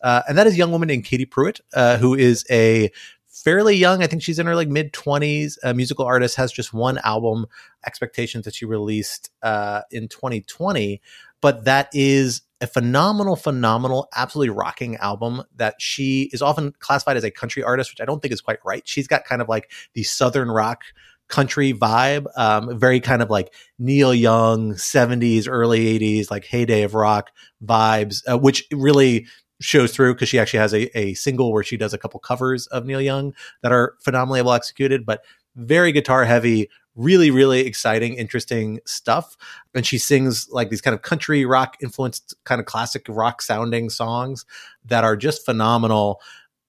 Uh, 0.03 0.23
and 0.29 0.37
that 0.37 0.47
is 0.47 0.55
a 0.55 0.57
young 0.57 0.73
woman 0.73 0.89
named 0.89 1.05
Katie 1.05 1.27
Pruitt, 1.27 1.61
uh, 1.75 1.97
who 1.99 2.15
is 2.15 2.45
a 2.51 2.91
fairly 3.29 3.77
young. 3.77 4.03
I 4.03 4.07
think 4.07 4.23
she's 4.23 4.39
in 4.39 4.47
her 4.47 4.57
like 4.57 4.69
mid 4.69 4.93
20s. 4.93 5.59
A 5.63 5.75
musical 5.75 6.05
artist 6.05 6.37
has 6.37 6.53
just 6.53 6.73
one 6.73 6.99
album, 6.99 7.47
Expectations, 7.87 8.45
that 8.45 8.55
she 8.55 8.65
released 8.65 9.31
uh, 9.43 9.83
in 9.91 10.09
2020. 10.09 11.01
But 11.41 11.65
that 11.65 11.89
is 11.93 12.43
a 12.61 12.67
phenomenal, 12.67 13.37
phenomenal, 13.37 14.09
absolutely 14.17 14.51
rocking 14.51 14.97
album 14.97 15.43
that 15.57 15.77
she 15.79 16.29
is 16.33 16.43
often 16.43 16.73
classified 16.81 17.17
as 17.17 17.25
a 17.25 17.31
country 17.31 17.63
artist, 17.63 17.93
which 17.93 18.01
I 18.01 18.05
don't 18.05 18.21
think 18.21 18.33
is 18.33 18.41
quite 18.41 18.59
right. 18.65 18.87
She's 18.87 19.07
got 19.07 19.25
kind 19.25 19.41
of 19.41 19.49
like 19.49 19.71
the 19.95 20.03
southern 20.03 20.51
rock 20.51 20.83
country 21.29 21.73
vibe, 21.73 22.27
um, 22.37 22.79
very 22.79 23.01
kind 23.01 23.23
of 23.23 23.31
like 23.31 23.53
Neil 23.79 24.15
Young, 24.15 24.73
70s, 24.73 25.47
early 25.49 25.99
80s, 25.99 26.31
like 26.31 26.45
heyday 26.45 26.83
of 26.83 26.95
rock 26.95 27.31
vibes, 27.65 28.23
uh, 28.31 28.39
which 28.39 28.65
really 28.73 29.27
shows 29.61 29.93
through 29.93 30.15
because 30.15 30.29
she 30.29 30.39
actually 30.39 30.61
has 30.61 30.73
a, 30.73 30.99
a 30.99 31.15
single 31.15 31.53
where 31.53 31.63
she 31.63 31.77
does 31.77 31.93
a 31.93 31.99
couple 31.99 32.19
covers 32.21 32.67
of 32.69 32.87
Neil 32.87 33.01
Young 33.01 33.35
that 33.63 33.73
are 33.73 33.95
phenomenally 34.01 34.43
well 34.43 34.55
executed, 34.55 35.05
but 35.05 35.23
very 35.57 35.93
guitar 35.93 36.25
heavy, 36.25 36.71
really, 36.99 37.31
really 37.31 37.61
exciting, 37.61 38.15
interesting 38.15 38.81
stuff. 38.85 39.37
And 39.75 39.87
she 39.87 39.97
sings 39.97 40.49
like 40.51 40.69
these 40.69 40.83
kind 40.83 40.95
of 40.95 41.03
country 41.03 41.47
rock 41.47 41.77
influenced, 41.81 42.35
kind 42.45 42.61
of 42.61 42.67
classic 42.67 43.07
rock 43.09 43.41
sounding 43.41 43.89
songs 43.89 44.45
that 44.85 45.05
are 45.05 45.17
just 45.17 45.45
phenomenal. 45.45 46.21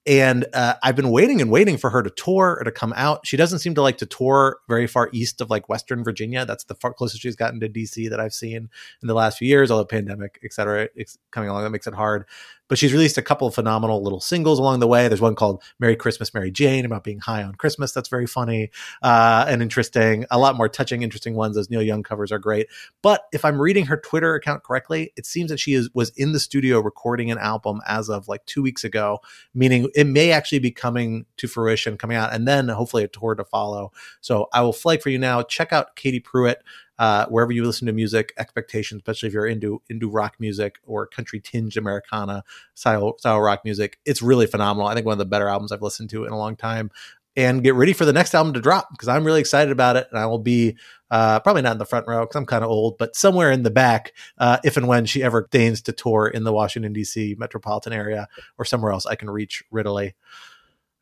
And 0.06 0.46
uh, 0.54 0.76
I've 0.82 0.96
been 0.96 1.10
waiting 1.10 1.42
and 1.42 1.52
waiting 1.52 1.78
for 1.78 1.90
her 1.90 2.02
to 2.02 2.10
tour 2.12 2.58
or 2.60 2.64
to 2.64 2.72
come 2.72 2.94
out. 2.96 3.28
She 3.28 3.38
doesn't 3.38 3.60
seem 3.60 3.76
to 3.76 3.82
like 3.82 3.98
to 3.98 4.06
tour 4.06 4.60
very 4.70 4.88
far 4.88 5.10
east 5.12 5.42
of 5.42 5.50
like 5.50 5.68
Western 5.68 6.04
Virginia. 6.04 6.46
That's 6.46 6.64
the 6.64 6.76
far 6.76 6.94
closest 6.94 7.22
she's 7.22 7.36
gotten 7.36 7.60
to 7.60 7.70
DC 7.70 8.10
that 8.10 8.20
I've 8.20 8.34
seen 8.34 8.70
in 9.02 9.08
the 9.08 9.14
last 9.14 9.40
few 9.40 9.48
years, 9.48 9.72
all 9.72 9.80
the 9.80 9.86
pandemic, 9.86 10.40
et 10.44 10.54
cetera, 10.54 10.90
it's 10.96 11.18
coming 11.32 11.50
along. 11.50 11.64
That 11.64 11.72
makes 11.72 11.88
it 11.88 11.94
hard 11.96 12.26
but 12.70 12.78
she's 12.78 12.94
released 12.94 13.18
a 13.18 13.22
couple 13.22 13.48
of 13.48 13.54
phenomenal 13.54 14.02
little 14.02 14.22
singles 14.22 14.60
along 14.60 14.80
the 14.80 14.88
way. 14.88 15.10
There's 15.10 15.20
one 15.20 15.36
called 15.36 15.62
Merry 15.80 15.98
Christmas, 15.98 16.34
Mary 16.34 16.52
Jane 16.52 16.86
about 16.86 17.04
being 17.04 17.20
high 17.20 17.44
on 17.44 17.56
Christmas. 17.56 17.92
That's 17.92 18.08
very 18.08 18.28
funny 18.28 18.70
uh, 19.02 19.46
and 19.50 19.62
interesting. 19.62 20.26
A 20.32 20.40
lot 20.40 20.56
more 20.56 20.70
touching, 20.70 21.02
interesting 21.02 21.36
ones. 21.36 21.56
Those 21.56 21.70
Neil 21.70 21.82
Young 21.82 22.04
covers 22.04 22.32
are 22.32 22.40
great. 22.40 22.68
But 23.02 23.24
if 23.34 23.44
I'm 23.44 23.60
reading 23.60 23.88
her 23.88 23.98
Twitter 23.98 24.36
account 24.36 24.64
correctly, 24.64 25.12
it 25.18 25.26
seems 25.26 25.50
that 25.50 25.60
she 25.60 25.74
is 25.74 25.90
was 25.94 26.12
in 26.12 26.32
the 26.32 26.40
studio 26.40 26.80
recording 26.80 27.32
an 27.32 27.40
album 27.40 27.82
as 27.88 28.10
of 28.10 28.28
like 28.28 28.46
two 28.46 28.62
weeks 28.62 28.84
ago, 28.84 29.20
meaning 29.54 29.90
it 29.96 30.06
may 30.06 30.32
actually 30.32 30.60
be 30.60 30.72
coming 30.72 31.26
to 31.38 31.48
fruition, 31.48 31.98
coming 31.98 32.16
out, 32.16 32.32
and 32.32 32.48
then 32.48 32.70
hopefully 32.70 33.04
a 33.04 33.08
tour 33.08 33.36
to 33.36 33.44
follow. 33.44 33.92
So 34.22 34.48
I 34.54 34.62
will 34.62 34.74
flag 34.74 35.02
for 35.02 35.10
you 35.10 35.18
now. 35.18 35.42
Check 35.42 35.74
out 35.74 35.96
Katie 35.96 36.20
Pruitt 36.20 36.62
uh, 37.00 37.26
wherever 37.28 37.52
you 37.52 37.64
listen 37.64 37.88
to 37.88 37.94
music, 37.94 38.34
expectations, 38.38 39.00
especially 39.00 39.28
if 39.28 39.34
you're 39.34 39.48
into 39.48 39.82
into 39.90 40.10
rock 40.10 40.36
music 40.38 40.80
or 40.86 41.08
country 41.08 41.40
tinged 41.40 41.78
Americana 41.78 42.44
style 42.76 43.18
style 43.18 43.40
rock 43.40 43.62
music. 43.64 43.98
It's 44.06 44.22
really 44.22 44.46
phenomenal. 44.46 44.88
I 44.88 44.94
think 44.94 45.06
one 45.06 45.14
of 45.14 45.20
the 45.20 45.26
better 45.26 45.48
albums 45.48 45.72
I've 45.72 45.82
listened 45.82 46.10
to 46.12 46.26
in 46.26 46.32
a 46.32 46.38
long 46.38 46.56
time. 46.56 46.92
And 47.38 47.64
get 47.64 47.76
ready 47.76 47.94
for 47.94 48.04
the 48.04 48.12
next 48.12 48.36
album 48.36 48.54
to 48.54 48.60
drop 48.60 48.90
because 48.92 49.08
I'm 49.08 49.24
really 49.24 49.40
excited 49.40 49.72
about 49.72 49.96
it, 49.96 50.08
and 50.10 50.20
I 50.20 50.26
will 50.26 50.40
be 50.40 50.76
uh, 51.10 51.40
probably 51.40 51.62
not 51.62 51.72
in 51.72 51.78
the 51.78 51.86
front 51.86 52.06
row 52.06 52.22
because 52.22 52.36
I'm 52.36 52.46
kind 52.46 52.66
of 52.66 52.70
old, 52.70 52.98
but 52.98 53.16
somewhere 53.16 53.50
in 53.50 53.64
the 53.64 53.70
back, 53.70 54.14
uh, 54.40 54.58
if 54.66 54.76
and 54.76 54.90
when 54.90 55.06
she 55.06 55.24
ever 55.24 55.48
deigns 55.50 55.82
to 55.84 55.94
tour 55.94 56.28
in 56.28 56.44
the 56.44 56.52
Washington 56.52 56.92
D.C. 56.92 57.36
metropolitan 57.40 57.94
area 57.94 58.28
or 58.58 58.66
somewhere 58.66 58.92
else 58.92 59.06
I 59.06 59.16
can 59.16 59.30
reach 59.30 59.64
readily. 59.72 60.16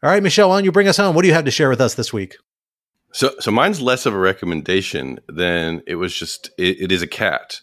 All 0.03 0.11
right, 0.11 0.21
Michel, 0.21 0.49
why 0.49 0.57
don't 0.57 0.65
you 0.65 0.71
bring 0.71 0.87
us 0.87 0.97
home? 0.97 1.15
What 1.15 1.23
do 1.23 1.27
you 1.27 1.33
have 1.33 1.45
to 1.45 1.51
share 1.51 1.69
with 1.69 1.81
us 1.81 1.95
this 1.95 2.13
week? 2.13 2.35
So, 3.11 3.33
so 3.39 3.51
mine's 3.51 3.81
less 3.81 4.05
of 4.05 4.13
a 4.13 4.19
recommendation 4.19 5.19
than 5.27 5.81
it 5.87 5.95
was 5.95 6.13
just. 6.13 6.51
it, 6.57 6.81
it 6.81 6.91
is 6.91 7.01
a 7.01 7.07
cat, 7.07 7.61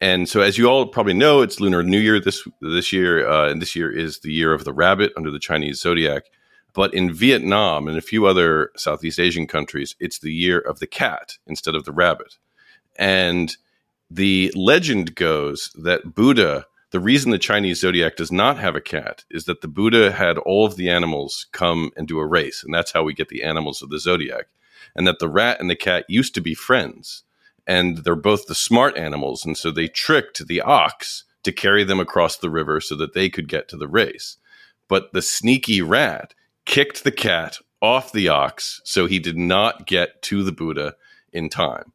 and 0.00 0.28
so 0.28 0.40
as 0.40 0.58
you 0.58 0.68
all 0.68 0.86
probably 0.86 1.14
know, 1.14 1.42
it's 1.42 1.60
Lunar 1.60 1.82
New 1.82 1.98
Year 1.98 2.20
this 2.20 2.46
this 2.60 2.92
year, 2.92 3.28
uh, 3.28 3.50
and 3.50 3.60
this 3.60 3.74
year 3.74 3.90
is 3.90 4.20
the 4.20 4.32
year 4.32 4.52
of 4.52 4.64
the 4.64 4.72
rabbit 4.72 5.12
under 5.16 5.30
the 5.30 5.38
Chinese 5.38 5.80
zodiac. 5.80 6.24
But 6.74 6.92
in 6.92 7.12
Vietnam 7.12 7.88
and 7.88 7.96
a 7.96 8.02
few 8.02 8.26
other 8.26 8.70
Southeast 8.76 9.18
Asian 9.18 9.46
countries, 9.46 9.96
it's 9.98 10.18
the 10.18 10.32
year 10.32 10.58
of 10.58 10.78
the 10.78 10.86
cat 10.86 11.38
instead 11.46 11.74
of 11.74 11.84
the 11.84 11.92
rabbit. 11.92 12.36
And 12.98 13.56
the 14.10 14.52
legend 14.54 15.14
goes 15.14 15.70
that 15.82 16.14
Buddha, 16.14 16.66
the 16.90 17.00
reason 17.00 17.30
the 17.30 17.38
Chinese 17.38 17.80
zodiac 17.80 18.16
does 18.16 18.30
not 18.30 18.58
have 18.58 18.76
a 18.76 18.82
cat 18.82 19.24
is 19.30 19.46
that 19.46 19.62
the 19.62 19.68
Buddha 19.68 20.12
had 20.12 20.36
all 20.36 20.66
of 20.66 20.76
the 20.76 20.90
animals 20.90 21.46
come 21.52 21.92
and 21.96 22.06
do 22.06 22.18
a 22.18 22.26
race. 22.26 22.62
And 22.62 22.74
that's 22.74 22.92
how 22.92 23.02
we 23.02 23.14
get 23.14 23.30
the 23.30 23.42
animals 23.42 23.80
of 23.80 23.88
the 23.88 23.98
zodiac 23.98 24.46
and 24.94 25.06
that 25.06 25.18
the 25.18 25.28
rat 25.28 25.60
and 25.60 25.68
the 25.68 25.76
cat 25.76 26.04
used 26.08 26.34
to 26.34 26.40
be 26.40 26.54
friends. 26.54 27.22
and 27.66 27.98
they're 27.98 28.14
both 28.14 28.46
the 28.46 28.54
smart 28.54 28.96
animals. 28.96 29.44
And 29.44 29.56
so 29.56 29.70
they 29.70 29.88
tricked 29.88 30.46
the 30.46 30.60
ox 30.60 31.24
to 31.42 31.52
carry 31.52 31.84
them 31.84 32.00
across 32.00 32.36
the 32.36 32.50
river 32.50 32.80
so 32.80 32.94
that 32.96 33.12
they 33.12 33.28
could 33.28 33.48
get 33.48 33.68
to 33.68 33.76
the 33.76 33.88
race. 33.88 34.38
But 34.88 35.12
the 35.12 35.22
sneaky 35.22 35.82
rat 35.82 36.34
kicked 36.64 37.04
the 37.04 37.12
cat 37.12 37.58
off 37.82 38.12
the 38.12 38.28
ox 38.28 38.80
so 38.84 39.06
he 39.06 39.18
did 39.18 39.36
not 39.36 39.86
get 39.86 40.22
to 40.22 40.42
the 40.42 40.52
Buddha 40.52 40.94
in 41.32 41.48
time. 41.48 41.92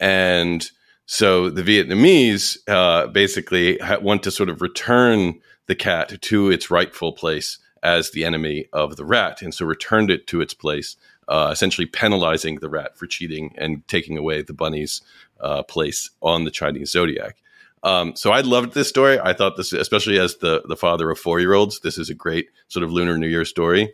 And 0.00 0.68
so 1.06 1.48
the 1.48 1.62
Vietnamese 1.62 2.58
uh, 2.68 3.06
basically 3.08 3.78
want 4.00 4.22
to 4.24 4.30
sort 4.30 4.48
of 4.48 4.60
return 4.60 5.40
the 5.66 5.74
cat 5.74 6.20
to 6.20 6.50
its 6.50 6.70
rightful 6.70 7.12
place 7.12 7.58
as 7.82 8.10
the 8.10 8.24
enemy 8.24 8.66
of 8.72 8.96
the 8.96 9.04
rat, 9.04 9.42
and 9.42 9.52
so 9.52 9.66
returned 9.66 10.10
it 10.10 10.26
to 10.26 10.40
its 10.40 10.54
place, 10.54 10.96
uh, 11.28 11.50
essentially 11.52 11.86
penalizing 11.86 12.56
the 12.56 12.68
rat 12.68 12.96
for 12.96 13.06
cheating 13.06 13.54
and 13.56 13.86
taking 13.88 14.18
away 14.18 14.42
the 14.42 14.52
bunny's 14.52 15.02
uh, 15.40 15.62
place 15.62 16.10
on 16.20 16.44
the 16.44 16.50
Chinese 16.50 16.90
zodiac. 16.90 17.36
Um, 17.82 18.16
so 18.16 18.30
I 18.30 18.40
loved 18.40 18.72
this 18.72 18.88
story. 18.88 19.20
I 19.20 19.34
thought 19.34 19.56
this, 19.56 19.72
especially 19.72 20.18
as 20.18 20.36
the 20.36 20.62
the 20.66 20.76
father 20.76 21.10
of 21.10 21.18
four 21.18 21.38
year 21.38 21.52
olds, 21.52 21.80
this 21.80 21.98
is 21.98 22.08
a 22.08 22.14
great 22.14 22.48
sort 22.68 22.82
of 22.82 22.90
Lunar 22.90 23.18
New 23.18 23.28
Year 23.28 23.44
story. 23.44 23.92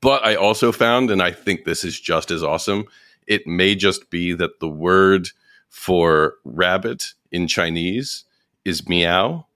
But 0.00 0.24
I 0.24 0.34
also 0.34 0.72
found, 0.72 1.10
and 1.10 1.22
I 1.22 1.30
think 1.30 1.64
this 1.64 1.84
is 1.84 2.00
just 2.00 2.30
as 2.30 2.42
awesome, 2.42 2.86
it 3.26 3.46
may 3.46 3.74
just 3.74 4.10
be 4.10 4.32
that 4.32 4.58
the 4.60 4.68
word 4.68 5.28
for 5.68 6.34
rabbit 6.44 7.12
in 7.30 7.46
Chinese 7.46 8.24
is 8.64 8.88
meow. 8.88 9.46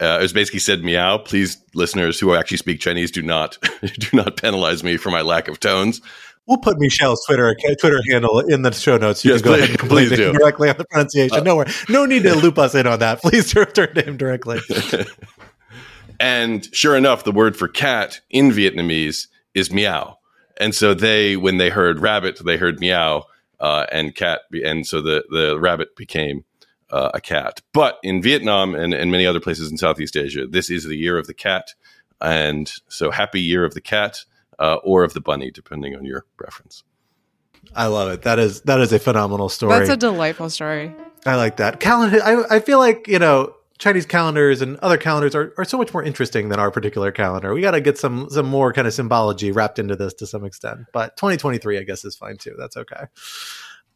Uh, 0.00 0.18
it 0.18 0.22
was 0.22 0.32
basically 0.32 0.60
said 0.60 0.84
meow. 0.84 1.18
Please, 1.18 1.56
listeners 1.74 2.20
who 2.20 2.34
actually 2.34 2.56
speak 2.58 2.78
Chinese, 2.80 3.10
do 3.10 3.22
not 3.22 3.58
do 3.98 4.08
not 4.16 4.36
penalize 4.36 4.84
me 4.84 4.96
for 4.96 5.10
my 5.10 5.22
lack 5.22 5.48
of 5.48 5.58
tones. 5.60 6.00
We'll 6.46 6.56
put 6.58 6.78
Michel's 6.78 7.22
Twitter 7.26 7.54
Twitter 7.80 8.00
handle 8.08 8.38
in 8.40 8.62
the 8.62 8.72
show 8.72 8.96
notes. 8.96 9.22
You 9.24 9.32
Yes, 9.32 9.42
can 9.42 9.50
go 9.52 9.56
please- 9.56 9.64
ahead 9.68 9.80
and 9.80 9.88
please 9.90 10.10
do. 10.10 10.32
directly 10.32 10.70
on 10.70 10.76
the 10.78 10.84
pronunciation. 10.86 11.44
no, 11.44 11.56
worry. 11.56 11.70
no 11.90 12.06
need 12.06 12.22
to 12.22 12.34
loop 12.42 12.58
us 12.58 12.74
in 12.74 12.86
on 12.86 13.00
that. 13.00 13.20
Please 13.20 13.52
turn 13.74 13.94
to 13.94 14.02
him 14.02 14.16
directly. 14.16 14.58
And 16.20 16.68
sure 16.74 16.96
enough, 16.96 17.24
the 17.24 17.32
word 17.32 17.56
for 17.56 17.68
cat 17.68 18.20
in 18.30 18.50
Vietnamese 18.50 19.28
is 19.54 19.70
meow. 19.72 20.16
And 20.60 20.74
so 20.74 20.92
they, 20.94 21.36
when 21.36 21.58
they 21.58 21.70
heard 21.70 22.00
rabbit, 22.00 22.40
they 22.44 22.56
heard 22.56 22.80
meow, 22.80 23.24
uh, 23.60 23.86
and 23.92 24.14
cat, 24.14 24.40
be- 24.50 24.64
and 24.64 24.86
so 24.86 25.00
the 25.00 25.24
the 25.30 25.58
rabbit 25.60 25.94
became 25.96 26.44
uh, 26.90 27.10
a 27.14 27.20
cat. 27.20 27.60
But 27.72 27.98
in 28.02 28.22
Vietnam 28.22 28.74
and, 28.74 28.94
and 28.94 29.10
many 29.10 29.26
other 29.26 29.40
places 29.40 29.70
in 29.70 29.78
Southeast 29.78 30.16
Asia, 30.16 30.46
this 30.46 30.70
is 30.70 30.84
the 30.84 30.96
year 30.96 31.18
of 31.18 31.26
the 31.26 31.34
cat, 31.34 31.74
and 32.20 32.70
so 32.88 33.10
happy 33.10 33.40
year 33.40 33.64
of 33.64 33.74
the 33.74 33.80
cat 33.80 34.24
uh, 34.58 34.76
or 34.82 35.04
of 35.04 35.14
the 35.14 35.20
bunny, 35.20 35.50
depending 35.50 35.94
on 35.94 36.04
your 36.04 36.26
preference. 36.36 36.84
I 37.74 37.86
love 37.86 38.10
it. 38.10 38.22
That 38.22 38.38
is 38.38 38.62
that 38.62 38.80
is 38.80 38.92
a 38.92 38.98
phenomenal 38.98 39.48
story. 39.48 39.78
That's 39.78 39.90
a 39.90 39.96
delightful 39.96 40.50
story. 40.50 40.94
I 41.26 41.36
like 41.36 41.56
that 41.56 41.80
calendar. 41.80 42.20
I, 42.22 42.56
I 42.56 42.60
feel 42.60 42.78
like 42.78 43.08
you 43.08 43.18
know 43.18 43.54
Chinese 43.78 44.06
calendars 44.06 44.62
and 44.62 44.76
other 44.78 44.96
calendars 44.96 45.34
are, 45.34 45.54
are 45.56 45.64
so 45.64 45.78
much 45.78 45.92
more 45.92 46.02
interesting 46.02 46.48
than 46.48 46.58
our 46.58 46.70
particular 46.70 47.12
calendar. 47.12 47.54
We 47.54 47.60
got 47.60 47.72
to 47.72 47.80
get 47.80 47.98
some 47.98 48.28
some 48.30 48.46
more 48.46 48.72
kind 48.72 48.86
of 48.86 48.94
symbology 48.94 49.52
wrapped 49.52 49.78
into 49.78 49.96
this 49.96 50.14
to 50.14 50.26
some 50.26 50.44
extent. 50.44 50.80
But 50.92 51.16
2023, 51.16 51.78
I 51.78 51.82
guess, 51.82 52.04
is 52.04 52.16
fine 52.16 52.38
too. 52.38 52.54
That's 52.58 52.76
okay. 52.76 53.04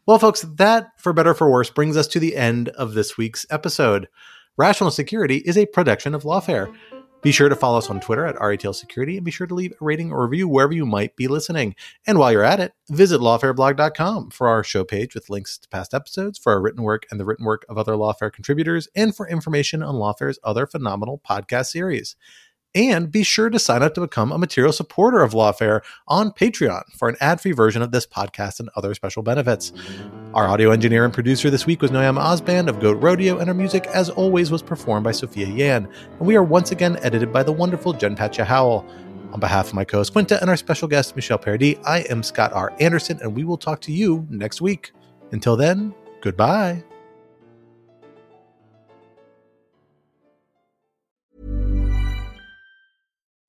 Well, 0.05 0.19
folks, 0.19 0.41
that 0.41 0.89
for 0.97 1.13
better 1.13 1.29
or 1.29 1.33
for 1.33 1.49
worse 1.49 1.69
brings 1.69 1.95
us 1.95 2.07
to 2.07 2.19
the 2.19 2.35
end 2.35 2.67
of 2.69 2.93
this 2.93 3.17
week's 3.17 3.45
episode. 3.49 4.09
Rational 4.57 4.91
Security 4.91 5.37
is 5.37 5.57
a 5.57 5.65
production 5.65 6.13
of 6.13 6.23
Lawfare. 6.23 6.75
Be 7.21 7.31
sure 7.31 7.47
to 7.47 7.55
follow 7.55 7.77
us 7.77 7.89
on 7.89 8.01
Twitter 8.01 8.25
at 8.25 8.35
RETL 8.35 8.75
Security 8.75 9.15
and 9.15 9.23
be 9.23 9.31
sure 9.31 9.47
to 9.47 9.55
leave 9.55 9.71
a 9.71 9.75
rating 9.79 10.11
or 10.11 10.27
review 10.27 10.49
wherever 10.49 10.73
you 10.73 10.85
might 10.85 11.15
be 11.15 11.29
listening. 11.29 11.73
And 12.05 12.19
while 12.19 12.33
you're 12.33 12.43
at 12.43 12.59
it, 12.59 12.73
visit 12.89 13.21
lawfareblog.com 13.21 14.31
for 14.31 14.49
our 14.49 14.61
show 14.61 14.83
page 14.83 15.15
with 15.15 15.29
links 15.29 15.57
to 15.59 15.69
past 15.69 15.93
episodes, 15.93 16.37
for 16.37 16.51
our 16.51 16.59
written 16.59 16.83
work 16.83 17.05
and 17.09 17.17
the 17.17 17.25
written 17.25 17.45
work 17.45 17.65
of 17.69 17.77
other 17.77 17.93
Lawfare 17.93 18.33
contributors, 18.33 18.89
and 18.93 19.15
for 19.15 19.25
information 19.25 19.81
on 19.81 19.95
Lawfare's 19.95 20.37
other 20.43 20.67
phenomenal 20.67 21.21
podcast 21.25 21.67
series. 21.67 22.17
And 22.75 23.11
be 23.11 23.21
sure 23.21 23.49
to 23.49 23.59
sign 23.59 23.83
up 23.83 23.93
to 23.93 24.01
become 24.01 24.31
a 24.31 24.37
material 24.37 24.73
supporter 24.73 25.21
of 25.21 25.33
Lawfare 25.33 25.81
on 26.07 26.31
Patreon 26.31 26.91
for 26.97 27.07
an 27.07 27.15
ad 27.21 27.39
free 27.39 27.51
version 27.51 27.83
of 27.83 27.91
this 27.91 28.07
podcast 28.07 28.59
and 28.59 28.69
other 28.75 28.95
special 28.95 29.21
benefits. 29.21 29.71
Our 30.33 30.47
audio 30.47 30.71
engineer 30.71 31.05
and 31.05 31.13
producer 31.13 31.51
this 31.51 31.67
week 31.67 31.83
was 31.83 31.91
Noam 31.91 32.19
Osband 32.19 32.69
of 32.69 32.79
Goat 32.79 33.01
Rodeo, 33.01 33.37
and 33.37 33.47
our 33.47 33.53
music, 33.53 33.85
as 33.87 34.09
always, 34.09 34.49
was 34.49 34.63
performed 34.63 35.03
by 35.03 35.11
Sophia 35.11 35.47
Yan. 35.47 35.87
And 36.17 36.27
we 36.27 36.35
are 36.35 36.43
once 36.43 36.71
again 36.71 36.97
edited 37.03 37.31
by 37.31 37.43
the 37.43 37.51
wonderful 37.51 37.93
Jen 37.93 38.15
Patja 38.15 38.43
Howell. 38.43 38.85
On 39.33 39.39
behalf 39.39 39.67
of 39.67 39.73
my 39.73 39.83
co 39.83 39.97
host 39.97 40.13
Quinta 40.13 40.39
and 40.41 40.49
our 40.49 40.57
special 40.57 40.87
guest, 40.87 41.15
Michel 41.15 41.39
Paradis, 41.39 41.77
I 41.85 42.01
am 42.09 42.21
Scott 42.21 42.53
R. 42.53 42.71
Anderson, 42.79 43.19
and 43.21 43.35
we 43.35 43.43
will 43.43 43.57
talk 43.57 43.81
to 43.81 43.91
you 43.91 44.27
next 44.29 44.61
week. 44.61 44.93
Until 45.31 45.55
then, 45.55 45.93
goodbye. 46.21 46.83